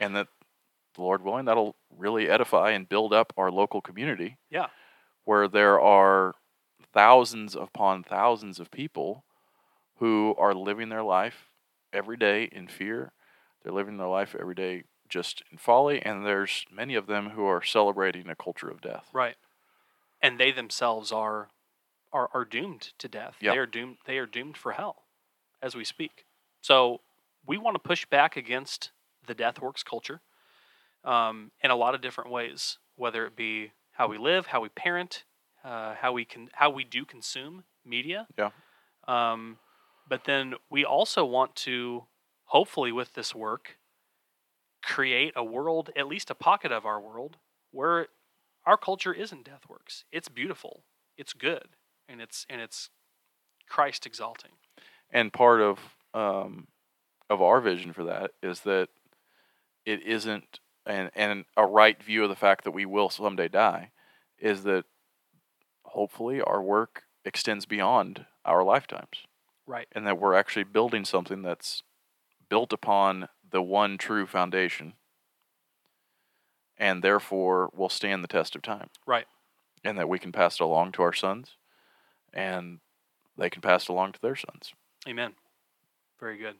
and 0.00 0.14
that 0.16 0.28
the 0.94 1.02
Lord 1.02 1.22
willing, 1.22 1.44
that'll 1.46 1.76
really 1.96 2.28
edify 2.28 2.70
and 2.70 2.88
build 2.88 3.12
up 3.12 3.32
our 3.36 3.50
local 3.50 3.80
community 3.80 4.36
yeah, 4.50 4.66
where 5.24 5.48
there 5.48 5.80
are 5.80 6.34
thousands 6.92 7.54
upon 7.54 8.02
thousands 8.02 8.58
of 8.58 8.70
people 8.70 9.24
who 9.98 10.34
are 10.38 10.54
living 10.54 10.88
their 10.88 11.02
life 11.02 11.50
every 11.92 12.16
day 12.16 12.48
in 12.50 12.68
fear. 12.68 13.12
They're 13.62 13.72
living 13.72 13.96
their 13.96 14.08
life 14.08 14.36
every 14.38 14.54
day 14.54 14.84
just 15.08 15.42
in 15.50 15.58
folly, 15.58 16.02
and 16.02 16.24
there's 16.24 16.64
many 16.70 16.94
of 16.94 17.06
them 17.06 17.30
who 17.30 17.44
are 17.44 17.62
celebrating 17.62 18.28
a 18.28 18.36
culture 18.36 18.68
of 18.68 18.80
death. 18.80 19.08
right. 19.12 19.36
And 20.20 20.38
they 20.38 20.50
themselves 20.50 21.12
are 21.12 21.48
are 22.12 22.28
are 22.34 22.44
doomed 22.44 22.92
to 22.98 23.08
death. 23.08 23.36
Yep. 23.40 23.54
They 23.54 23.58
are 23.58 23.66
doomed. 23.66 23.96
They 24.04 24.18
are 24.18 24.26
doomed 24.26 24.56
for 24.56 24.72
hell, 24.72 25.04
as 25.62 25.76
we 25.76 25.84
speak. 25.84 26.24
So 26.60 27.00
we 27.46 27.56
want 27.56 27.76
to 27.76 27.78
push 27.78 28.04
back 28.04 28.36
against 28.36 28.90
the 29.26 29.34
death 29.34 29.60
works 29.60 29.84
culture 29.84 30.20
um, 31.04 31.52
in 31.62 31.70
a 31.70 31.76
lot 31.76 31.94
of 31.94 32.00
different 32.00 32.30
ways, 32.30 32.78
whether 32.96 33.26
it 33.26 33.36
be 33.36 33.72
how 33.92 34.08
we 34.08 34.18
live, 34.18 34.46
how 34.46 34.60
we 34.60 34.68
parent, 34.70 35.24
uh, 35.64 35.94
how 35.94 36.12
we 36.12 36.24
can 36.24 36.50
how 36.52 36.70
we 36.70 36.84
do 36.84 37.04
consume 37.04 37.64
media. 37.84 38.26
Yeah. 38.36 38.50
Um, 39.06 39.58
but 40.08 40.24
then 40.24 40.54
we 40.70 40.84
also 40.84 41.24
want 41.24 41.54
to, 41.56 42.04
hopefully, 42.44 42.92
with 42.92 43.14
this 43.14 43.34
work, 43.34 43.78
create 44.82 45.32
a 45.36 45.44
world, 45.44 45.90
at 45.96 46.08
least 46.08 46.30
a 46.30 46.34
pocket 46.34 46.72
of 46.72 46.86
our 46.86 47.00
world, 47.00 47.36
where 47.70 48.08
our 48.64 48.76
culture 48.76 49.12
isn't 49.12 49.44
death 49.44 49.62
works. 49.68 50.04
It's 50.12 50.28
beautiful. 50.28 50.84
It's 51.16 51.32
good, 51.32 51.68
and 52.08 52.20
it's 52.20 52.46
and 52.48 52.60
it's 52.60 52.90
Christ 53.68 54.06
exalting. 54.06 54.52
And 55.10 55.32
part 55.32 55.60
of 55.60 55.78
um, 56.14 56.68
of 57.28 57.42
our 57.42 57.60
vision 57.60 57.92
for 57.92 58.04
that 58.04 58.32
is 58.42 58.60
that 58.60 58.88
it 59.84 60.02
isn't 60.02 60.60
and 60.86 61.10
and 61.14 61.44
a 61.56 61.66
right 61.66 62.02
view 62.02 62.24
of 62.24 62.28
the 62.28 62.36
fact 62.36 62.64
that 62.64 62.70
we 62.72 62.86
will 62.86 63.10
someday 63.10 63.48
die 63.48 63.90
is 64.38 64.62
that 64.62 64.84
hopefully 65.84 66.40
our 66.40 66.62
work 66.62 67.04
extends 67.24 67.66
beyond 67.66 68.26
our 68.44 68.62
lifetimes. 68.62 69.26
Right. 69.68 69.86
and 69.92 70.06
that 70.06 70.18
we're 70.18 70.34
actually 70.34 70.64
building 70.64 71.04
something 71.04 71.42
that's 71.42 71.82
built 72.48 72.72
upon 72.72 73.28
the 73.50 73.60
one 73.62 73.98
true 73.98 74.26
foundation 74.26 74.94
and 76.78 77.02
therefore 77.02 77.70
will 77.76 77.90
stand 77.90 78.24
the 78.24 78.28
test 78.28 78.56
of 78.56 78.62
time. 78.62 78.88
Right. 79.06 79.26
And 79.84 79.98
that 79.98 80.08
we 80.08 80.18
can 80.18 80.32
pass 80.32 80.54
it 80.54 80.62
along 80.62 80.92
to 80.92 81.02
our 81.02 81.12
sons 81.12 81.56
and 82.32 82.78
they 83.36 83.50
can 83.50 83.60
pass 83.60 83.84
it 83.84 83.88
along 83.90 84.12
to 84.12 84.20
their 84.20 84.36
sons. 84.36 84.72
Amen. 85.06 85.32
Very 86.18 86.38
good. 86.38 86.56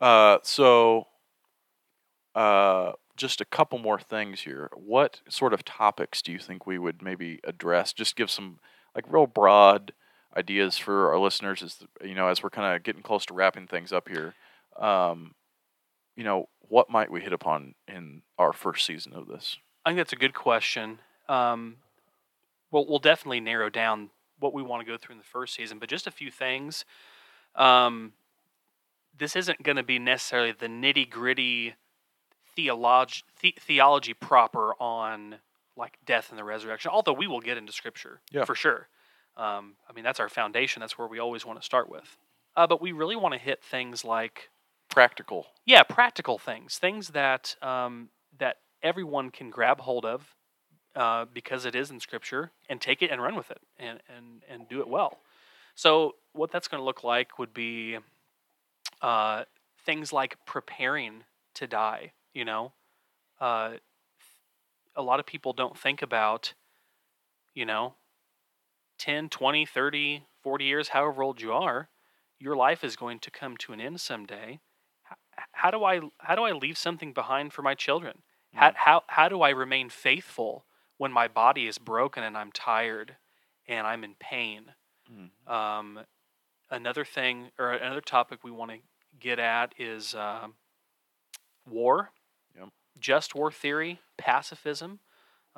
Uh, 0.00 0.38
so, 0.42 1.08
uh, 2.34 2.92
just 3.16 3.40
a 3.40 3.44
couple 3.44 3.78
more 3.78 3.98
things 3.98 4.40
here. 4.40 4.70
What 4.74 5.20
sort 5.28 5.52
of 5.52 5.64
topics 5.64 6.22
do 6.22 6.32
you 6.32 6.38
think 6.38 6.66
we 6.66 6.78
would 6.78 7.02
maybe 7.02 7.40
address? 7.44 7.92
Just 7.92 8.16
give 8.16 8.30
some 8.30 8.60
like 8.94 9.04
real 9.12 9.26
broad 9.26 9.92
ideas 10.36 10.78
for 10.78 11.10
our 11.12 11.18
listeners. 11.18 11.62
is 11.62 11.78
you 12.04 12.14
know, 12.14 12.28
as 12.28 12.42
we're 12.42 12.50
kind 12.50 12.74
of 12.76 12.82
getting 12.82 13.02
close 13.02 13.26
to 13.26 13.34
wrapping 13.34 13.66
things 13.66 13.92
up 13.92 14.08
here, 14.08 14.34
um, 14.78 15.34
you 16.16 16.24
know, 16.24 16.48
what 16.60 16.90
might 16.90 17.10
we 17.10 17.20
hit 17.20 17.32
upon 17.32 17.74
in 17.86 18.22
our 18.38 18.52
first 18.52 18.84
season 18.86 19.12
of 19.14 19.26
this? 19.26 19.56
I 19.84 19.90
think 19.90 19.98
that's 19.98 20.12
a 20.12 20.16
good 20.16 20.34
question. 20.34 20.98
Um, 21.28 21.76
we'll, 22.70 22.86
we'll 22.86 22.98
definitely 22.98 23.40
narrow 23.40 23.70
down 23.70 24.10
what 24.38 24.52
we 24.52 24.62
want 24.62 24.84
to 24.84 24.90
go 24.90 24.96
through 24.98 25.14
in 25.14 25.18
the 25.18 25.24
first 25.24 25.54
season, 25.54 25.78
but 25.78 25.88
just 25.88 26.06
a 26.06 26.10
few 26.10 26.30
things. 26.30 26.84
Um, 27.54 28.12
this 29.16 29.34
isn't 29.34 29.62
going 29.62 29.76
to 29.76 29.82
be 29.82 29.98
necessarily 29.98 30.52
the 30.52 30.66
nitty 30.66 31.08
gritty 31.10 31.74
theology, 32.54 33.22
the, 33.40 33.54
theology 33.60 34.14
proper 34.14 34.74
on 34.80 35.36
like 35.76 35.98
death 36.04 36.30
and 36.30 36.38
the 36.38 36.44
resurrection, 36.44 36.90
although 36.92 37.12
we 37.12 37.26
will 37.26 37.40
get 37.40 37.56
into 37.56 37.72
scripture 37.72 38.20
Yeah. 38.30 38.44
for 38.44 38.54
sure. 38.54 38.88
Um, 39.38 39.76
I 39.88 39.92
mean, 39.94 40.04
that's 40.04 40.20
our 40.20 40.28
foundation. 40.28 40.80
That's 40.80 40.98
where 40.98 41.08
we 41.08 41.18
always 41.18 41.46
want 41.46 41.58
to 41.60 41.64
start 41.64 41.88
with. 41.88 42.16
Uh, 42.56 42.66
but 42.66 42.82
we 42.82 42.92
really 42.92 43.16
want 43.16 43.34
to 43.34 43.40
hit 43.40 43.62
things 43.62 44.04
like 44.04 44.50
Practical. 44.90 45.46
yeah, 45.64 45.82
practical 45.82 46.38
things, 46.38 46.78
things 46.78 47.08
that 47.08 47.54
um, 47.62 48.08
that 48.38 48.56
everyone 48.82 49.30
can 49.30 49.50
grab 49.50 49.80
hold 49.80 50.04
of 50.04 50.34
uh, 50.96 51.26
because 51.32 51.64
it 51.66 51.74
is 51.76 51.90
in 51.90 52.00
Scripture 52.00 52.50
and 52.68 52.80
take 52.80 53.02
it 53.02 53.10
and 53.10 53.22
run 53.22 53.36
with 53.36 53.50
it 53.50 53.60
and 53.78 54.00
and 54.16 54.42
and 54.48 54.68
do 54.68 54.80
it 54.80 54.88
well. 54.88 55.18
So 55.74 56.16
what 56.32 56.50
that's 56.50 56.66
going 56.68 56.80
to 56.80 56.84
look 56.84 57.04
like 57.04 57.38
would 57.38 57.54
be 57.54 57.98
uh, 59.02 59.44
things 59.84 60.12
like 60.12 60.36
preparing 60.46 61.22
to 61.54 61.66
die. 61.66 62.12
You 62.34 62.44
know, 62.44 62.72
uh, 63.40 63.72
a 64.96 65.02
lot 65.02 65.20
of 65.20 65.26
people 65.26 65.52
don't 65.52 65.78
think 65.78 66.02
about, 66.02 66.54
you 67.54 67.66
know, 67.66 67.94
10, 68.98 69.28
20, 69.28 69.66
30, 69.66 70.24
40 70.42 70.64
years, 70.64 70.88
however 70.88 71.22
old 71.22 71.40
you 71.40 71.52
are, 71.52 71.88
your 72.38 72.56
life 72.56 72.84
is 72.84 72.96
going 72.96 73.18
to 73.20 73.30
come 73.30 73.56
to 73.58 73.72
an 73.72 73.80
end 73.80 74.00
someday 74.00 74.60
how 75.52 75.70
do 75.70 75.84
I 75.84 76.00
how 76.18 76.34
do 76.34 76.42
I 76.42 76.52
leave 76.52 76.78
something 76.78 77.12
behind 77.12 77.52
for 77.52 77.62
my 77.62 77.74
children? 77.74 78.22
How, 78.54 78.72
how 78.74 79.02
how 79.06 79.28
do 79.28 79.42
I 79.42 79.50
remain 79.50 79.88
faithful 79.88 80.64
when 80.96 81.12
my 81.12 81.28
body 81.28 81.66
is 81.66 81.78
broken 81.78 82.24
and 82.24 82.36
I'm 82.36 82.52
tired 82.52 83.16
and 83.66 83.86
I'm 83.86 84.04
in 84.04 84.14
pain? 84.18 84.72
Mm. 85.10 85.52
Um, 85.52 86.00
another 86.70 87.04
thing 87.04 87.50
or 87.58 87.72
another 87.72 88.00
topic 88.00 88.42
we 88.42 88.50
want 88.50 88.70
to 88.72 88.78
get 89.18 89.38
at 89.38 89.74
is 89.78 90.14
um 90.14 90.54
war, 91.68 92.10
Yep. 92.58 92.68
just 92.98 93.34
war 93.34 93.52
theory, 93.52 94.00
pacifism. 94.16 95.00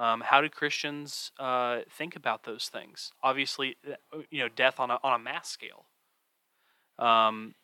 Um, 0.01 0.23
how 0.23 0.41
do 0.41 0.49
Christians 0.49 1.31
uh, 1.39 1.81
think 1.91 2.17
about 2.17 2.45
those 2.45 2.71
things? 2.73 3.13
Obviously, 3.23 3.77
uh, 3.87 4.21
you 4.31 4.41
know, 4.41 4.49
death 4.49 4.81
on 4.81 4.91
a 4.91 4.99
on 5.05 5.13
a 5.13 5.23
mass 5.23 5.49
scale. 5.49 5.85
Um, 6.99 7.55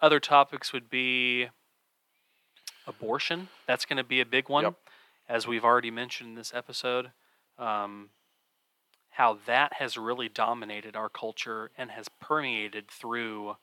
other 0.00 0.18
topics 0.18 0.72
would 0.72 0.90
be 0.90 1.48
abortion. 2.86 3.48
That's 3.66 3.84
going 3.84 3.96
to 3.98 4.04
be 4.04 4.20
a 4.20 4.26
big 4.26 4.48
one, 4.48 4.64
Yep. 4.64 4.74
as 5.28 5.46
we've 5.46 5.64
already 5.64 5.90
mentioned 5.92 6.30
in 6.30 6.34
this 6.34 6.52
episode. 6.52 7.12
Um, 7.58 8.10
how 9.10 9.38
that 9.46 9.74
has 9.74 9.96
really 9.96 10.28
dominated 10.28 10.96
our 10.96 11.08
culture 11.08 11.70
and 11.78 11.92
has 11.92 12.08
permeated 12.20 12.88
through 12.90 13.56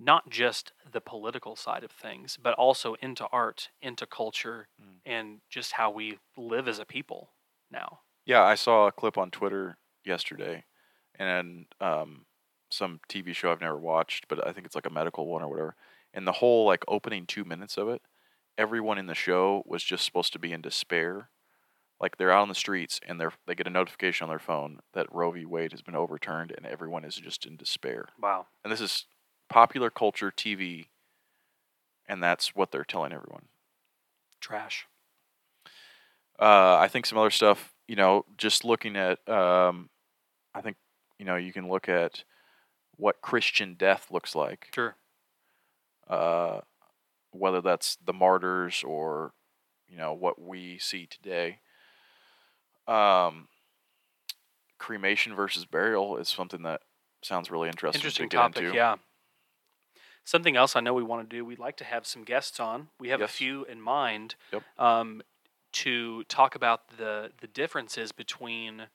not 0.00 0.30
just 0.30 0.72
the 0.90 1.00
political 1.00 1.54
side 1.54 1.84
of 1.84 1.90
things, 1.90 2.38
but 2.42 2.54
also 2.54 2.94
into 2.94 3.26
art, 3.30 3.68
into 3.82 4.06
culture, 4.06 4.66
Mm. 4.80 5.00
and 5.04 5.40
just 5.50 5.72
how 5.72 5.90
we 5.90 6.18
live 6.36 6.66
as 6.66 6.78
a 6.78 6.86
people 6.86 7.30
now. 7.70 8.00
Yeah, 8.24 8.42
I 8.42 8.54
saw 8.54 8.86
a 8.86 8.92
clip 8.92 9.18
on 9.18 9.30
Twitter 9.30 9.76
yesterday, 10.04 10.64
and 11.14 11.66
um, 11.80 12.24
some 12.70 13.00
TV 13.08 13.34
show 13.34 13.52
I've 13.52 13.60
never 13.60 13.78
watched, 13.78 14.26
but 14.28 14.46
I 14.46 14.52
think 14.52 14.66
it's 14.66 14.74
like 14.74 14.86
a 14.86 14.90
medical 14.90 15.26
one 15.26 15.42
or 15.42 15.48
whatever. 15.48 15.76
And 16.14 16.26
the 16.26 16.32
whole 16.32 16.64
like 16.64 16.84
opening 16.88 17.26
two 17.26 17.44
minutes 17.44 17.76
of 17.76 17.88
it, 17.88 18.02
everyone 18.56 18.98
in 18.98 19.06
the 19.06 19.14
show 19.14 19.62
was 19.66 19.82
just 19.84 20.04
supposed 20.04 20.32
to 20.32 20.38
be 20.38 20.52
in 20.52 20.60
despair. 20.62 21.28
Like 22.00 22.16
they're 22.16 22.30
out 22.32 22.42
on 22.42 22.48
the 22.48 22.54
streets 22.54 22.98
and 23.06 23.20
they're 23.20 23.32
they 23.46 23.54
get 23.54 23.66
a 23.66 23.70
notification 23.70 24.24
on 24.24 24.30
their 24.30 24.38
phone 24.38 24.80
that 24.94 25.12
Roe 25.12 25.30
v. 25.32 25.44
Wade 25.44 25.72
has 25.72 25.82
been 25.82 25.94
overturned, 25.94 26.50
and 26.56 26.64
everyone 26.66 27.04
is 27.04 27.16
just 27.16 27.44
in 27.46 27.56
despair. 27.56 28.06
Wow. 28.20 28.46
And 28.64 28.72
this 28.72 28.80
is 28.80 29.06
popular 29.50 29.90
culture 29.90 30.30
TV, 30.34 30.86
and 32.08 32.22
that's 32.22 32.54
what 32.56 32.70
they're 32.72 32.84
telling 32.84 33.12
everyone. 33.12 33.48
Trash. 34.40 34.86
Uh, 36.38 36.78
I 36.80 36.88
think 36.88 37.04
some 37.04 37.18
other 37.18 37.30
stuff, 37.30 37.74
you 37.86 37.96
know, 37.96 38.24
just 38.38 38.64
looking 38.64 38.96
at, 38.96 39.28
um, 39.28 39.90
I 40.54 40.62
think, 40.62 40.78
you 41.18 41.26
know, 41.26 41.36
you 41.36 41.52
can 41.52 41.68
look 41.68 41.88
at 41.88 42.24
what 42.96 43.20
Christian 43.20 43.74
death 43.74 44.06
looks 44.10 44.34
like, 44.34 44.68
Sure. 44.74 44.96
uh, 46.08 46.60
whether 47.32 47.60
that's 47.60 47.96
the 48.02 48.14
martyrs 48.14 48.82
or, 48.84 49.34
you 49.86 49.98
know, 49.98 50.14
what 50.14 50.40
we 50.40 50.78
see 50.78 51.06
today. 51.06 51.60
Um, 52.86 53.48
cremation 54.78 55.34
versus 55.34 55.66
burial 55.66 56.16
is 56.16 56.28
something 56.28 56.62
that 56.62 56.80
sounds 57.22 57.50
really 57.50 57.68
interesting. 57.68 57.98
Interesting 58.00 58.28
to 58.30 58.36
get 58.36 58.42
topic, 58.42 58.62
into. 58.64 58.76
yeah. 58.76 58.96
Something 60.24 60.56
else 60.56 60.76
I 60.76 60.80
know 60.80 60.94
we 60.94 61.02
want 61.02 61.28
to 61.28 61.36
do, 61.36 61.44
we'd 61.44 61.58
like 61.58 61.76
to 61.78 61.84
have 61.84 62.06
some 62.06 62.24
guests 62.24 62.60
on. 62.60 62.88
We 63.00 63.08
have 63.08 63.20
Yes. 63.20 63.30
a 63.30 63.32
few 63.32 63.64
in 63.64 63.80
mind 63.80 64.36
Yep. 64.52 64.62
um, 64.78 65.22
to 65.72 66.24
talk 66.24 66.54
about 66.54 66.96
the, 66.98 67.32
the 67.40 67.46
differences 67.46 68.12
between 68.12 68.88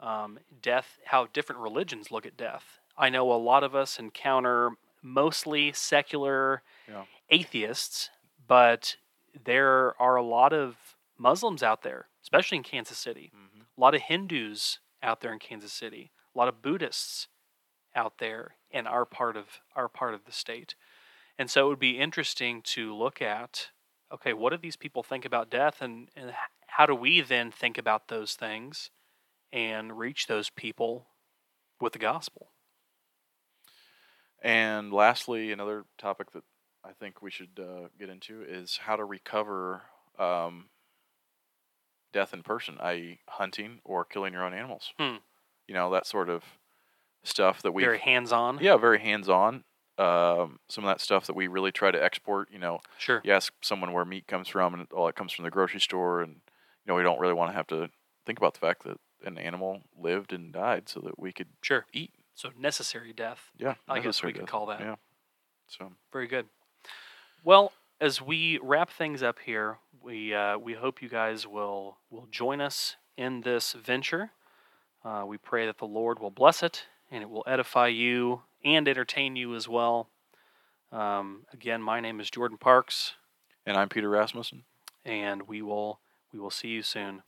um, 0.00 0.38
death, 0.62 0.98
how 1.04 1.26
different 1.26 1.60
religions 1.60 2.10
look 2.10 2.24
at 2.24 2.36
death. 2.36 2.78
I 2.96 3.10
know 3.10 3.30
a 3.32 3.34
lot 3.36 3.62
of 3.62 3.74
us 3.74 3.98
encounter 3.98 4.70
mostly 5.02 5.72
secular 5.72 6.62
Yeah. 6.88 7.04
atheists, 7.28 8.10
but 8.46 8.96
there 9.44 10.00
are 10.00 10.16
a 10.16 10.22
lot 10.22 10.52
of 10.52 10.96
Muslims 11.18 11.62
out 11.62 11.82
there, 11.82 12.08
especially 12.22 12.56
in 12.56 12.62
Kansas 12.64 12.96
City. 12.98 13.30
Mhm. 13.34 13.66
A 13.76 13.80
lot 13.80 13.94
of 13.94 14.02
Hindus 14.02 14.78
out 15.02 15.20
there 15.20 15.32
in 15.32 15.38
Kansas 15.38 15.72
City. 15.72 16.12
A 16.34 16.38
lot 16.38 16.48
of 16.48 16.62
Buddhists 16.62 17.28
out 17.94 18.18
there 18.18 18.56
in 18.70 18.86
our 18.86 19.04
part 19.04 19.36
of 19.36 19.46
our 19.74 19.88
part 19.88 20.14
of 20.14 20.24
the 20.24 20.32
state. 20.32 20.74
And 21.38 21.50
so 21.50 21.66
it 21.66 21.68
would 21.70 21.78
be 21.78 21.98
interesting 21.98 22.62
to 22.62 22.94
look 22.94 23.22
at 23.22 23.68
okay, 24.12 24.32
what 24.32 24.50
do 24.50 24.56
these 24.56 24.76
people 24.76 25.02
think 25.02 25.24
about 25.24 25.50
death 25.50 25.80
and, 25.80 26.08
and 26.16 26.32
how 26.66 26.86
do 26.86 26.94
we 26.94 27.20
then 27.20 27.50
think 27.50 27.78
about 27.78 28.08
those 28.08 28.34
things 28.34 28.90
and 29.52 29.98
reach 29.98 30.26
those 30.26 30.50
people 30.50 31.06
with 31.80 31.92
the 31.92 31.98
gospel? 31.98 32.48
And 34.42 34.92
lastly, 34.92 35.52
another 35.52 35.84
topic 35.98 36.32
that 36.32 36.44
I 36.84 36.92
think 36.92 37.22
we 37.22 37.30
should 37.30 37.60
uh, 37.60 37.88
get 37.98 38.08
into 38.08 38.42
is 38.42 38.80
how 38.82 38.96
to 38.96 39.04
recover 39.04 39.82
um, 40.18 40.70
death 42.12 42.32
in 42.32 42.42
person, 42.42 42.76
i.e., 42.80 43.20
hunting 43.28 43.80
or 43.84 44.04
killing 44.04 44.32
your 44.32 44.44
own 44.44 44.54
animals. 44.54 44.92
Hmm. 44.98 45.16
You 45.66 45.74
know 45.74 45.90
that 45.92 46.06
sort 46.06 46.28
of 46.28 46.42
stuff 47.22 47.62
that 47.62 47.72
we 47.72 47.82
Very 47.84 47.98
hands 47.98 48.32
on. 48.32 48.58
yeah 48.60 48.76
very 48.76 48.98
hands 49.00 49.28
on. 49.28 49.64
Um, 49.98 50.60
some 50.70 50.82
of 50.84 50.88
that 50.88 51.00
stuff 51.00 51.26
that 51.26 51.36
we 51.36 51.46
really 51.46 51.72
try 51.72 51.90
to 51.90 52.02
export. 52.02 52.50
You 52.50 52.58
know, 52.58 52.80
Sure. 52.96 53.20
you 53.22 53.32
ask 53.32 53.52
someone 53.60 53.92
where 53.92 54.04
meat 54.06 54.26
comes 54.26 54.48
from, 54.48 54.72
and 54.72 54.90
all 54.92 55.08
it 55.08 55.14
comes 55.14 55.32
from 55.32 55.44
the 55.44 55.50
grocery 55.50 55.80
store, 55.80 56.22
and 56.22 56.32
you 56.32 56.86
know 56.86 56.94
we 56.94 57.02
don't 57.02 57.20
really 57.20 57.34
want 57.34 57.50
to 57.50 57.54
have 57.54 57.66
to 57.68 57.90
think 58.24 58.38
about 58.38 58.54
the 58.54 58.60
fact 58.60 58.84
that 58.84 58.98
an 59.26 59.36
animal 59.36 59.82
lived 59.98 60.32
and 60.32 60.52
died 60.54 60.88
so 60.88 61.00
that 61.00 61.18
we 61.18 61.32
could 61.32 61.48
Sure. 61.60 61.84
eat. 61.92 62.14
So 62.34 62.48
necessary 62.58 63.12
death. 63.12 63.50
Yeah, 63.58 63.74
I 63.86 63.98
guess 64.00 64.22
we 64.22 64.32
could 64.32 64.46
call 64.46 64.64
that. 64.66 64.80
Yeah. 64.80 64.94
So 65.68 65.92
Very 66.12 66.26
good. 66.26 66.48
Well, 67.44 67.72
as 68.00 68.22
we 68.22 68.58
wrap 68.62 68.88
things 68.90 69.22
up 69.22 69.38
here, 69.40 69.78
we 70.02 70.32
uh, 70.34 70.56
we 70.56 70.72
hope 70.72 71.02
you 71.02 71.10
guys 71.10 71.46
will 71.46 71.98
will 72.08 72.26
join 72.30 72.62
us 72.62 72.96
in 73.18 73.42
this 73.42 73.74
venture. 73.74 74.30
Uh, 75.04 75.24
we 75.26 75.36
pray 75.36 75.66
that 75.66 75.76
the 75.76 75.86
Lord 75.86 76.18
will 76.18 76.30
bless 76.30 76.62
it 76.62 76.86
and 77.10 77.22
it 77.22 77.30
will 77.30 77.44
edify 77.46 77.88
you 77.88 78.42
and 78.64 78.86
entertain 78.88 79.36
you 79.36 79.54
as 79.54 79.68
well. 79.68 80.08
Um, 80.92 81.46
again, 81.52 81.82
my 81.82 82.00
name 82.00 82.20
is 82.20 82.30
Jordan 82.30 82.58
Parks, 82.58 83.14
and 83.66 83.76
I'm 83.76 83.88
Peter 83.88 84.08
Rasmussen. 84.08 84.64
and 85.04 85.48
we 85.48 85.62
will 85.62 86.00
we 86.32 86.38
will 86.38 86.50
see 86.50 86.68
you 86.68 86.82
soon. 86.82 87.22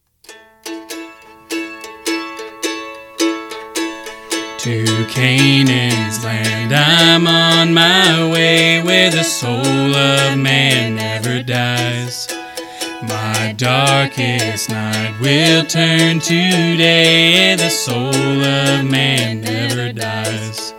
To 4.59 5.07
Canaan's 5.09 6.24
land 6.24 6.72
I'm 6.72 7.26
on 7.26 7.74
my 7.74 8.30
way 8.30 8.80
where 8.83 9.11
the 9.11 9.24
soul 9.24 9.57
of 9.57 10.39
man 10.39 10.95
never 10.95 11.43
dies. 11.43 12.28
My 13.09 13.55
darkest 13.57 14.70
night 14.70 15.14
will 15.20 15.64
turn 15.66 16.20
to 16.20 16.76
day 16.76 17.57
the 17.57 17.68
soul 17.68 18.14
of 18.14 18.84
man 18.84 19.40
never 19.40 19.92
dies. 19.92 20.72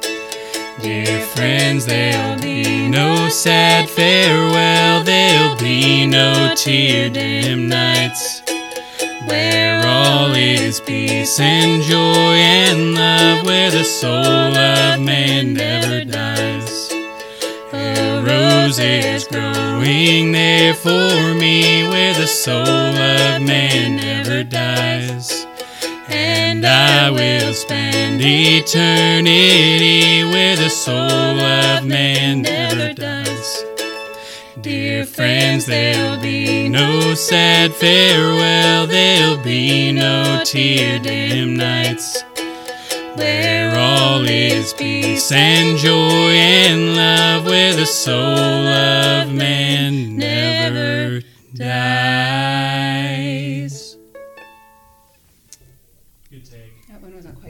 Dear 0.82 1.19
friends, 1.36 1.86
there'll 1.86 2.39
be 2.39 2.88
no 2.88 3.28
sad 3.28 3.89
farewell, 3.89 5.03
there'll 5.03 5.57
be 5.57 6.05
no 6.05 6.53
tear 6.55 7.09
dim 7.09 7.67
nights 7.67 8.41
where 9.26 9.86
all 9.86 10.34
is 10.34 10.80
peace 10.80 11.39
and 11.39 11.84
joy 11.84 11.97
and 11.97 12.95
love, 12.95 13.45
where 13.45 13.69
the 13.69 13.84
soul 13.84 14.15
of 14.15 15.01
man 15.01 15.53
never 15.53 16.05
dies. 16.05 16.72
A 18.24 18.26
rose 18.26 18.80
is 18.80 19.26
growing 19.28 20.32
there 20.32 20.74
for 20.74 21.34
me, 21.36 21.86
where 21.89 22.13
the 22.13 22.26
soul 22.26 22.61
of 22.61 23.41
man 23.41 23.97
never 23.97 24.45
dies. 24.45 25.45
And 26.07 26.65
I 26.65 27.09
will 27.09 27.53
spend 27.53 28.21
eternity 28.21 29.43
where 30.24 30.55
the 30.55 30.69
soul 30.69 30.95
of 30.95 31.86
man 31.86 32.43
never 32.43 32.93
dies. 32.93 33.65
Dear 34.61 35.05
friends, 35.05 35.65
there'll 35.65 36.21
be 36.21 36.69
no 36.69 37.15
sad 37.15 37.74
farewell, 37.74 38.88
there'll 38.88 39.43
be 39.43 39.91
no 39.91 40.41
tear 40.45 40.97
dim 40.99 41.57
nights 41.57 42.24
where 43.16 43.76
all 43.78 44.26
is 44.28 44.74
peace 44.74 45.32
and 45.32 45.78
joy 45.78 46.32
and 46.32 46.95
love, 46.95 47.45
where 47.45 47.76
the 47.76 47.86
soul 47.86 48.18
of 48.18 49.32
man 49.32 50.18
never 50.18 51.22
dies. 51.53 52.74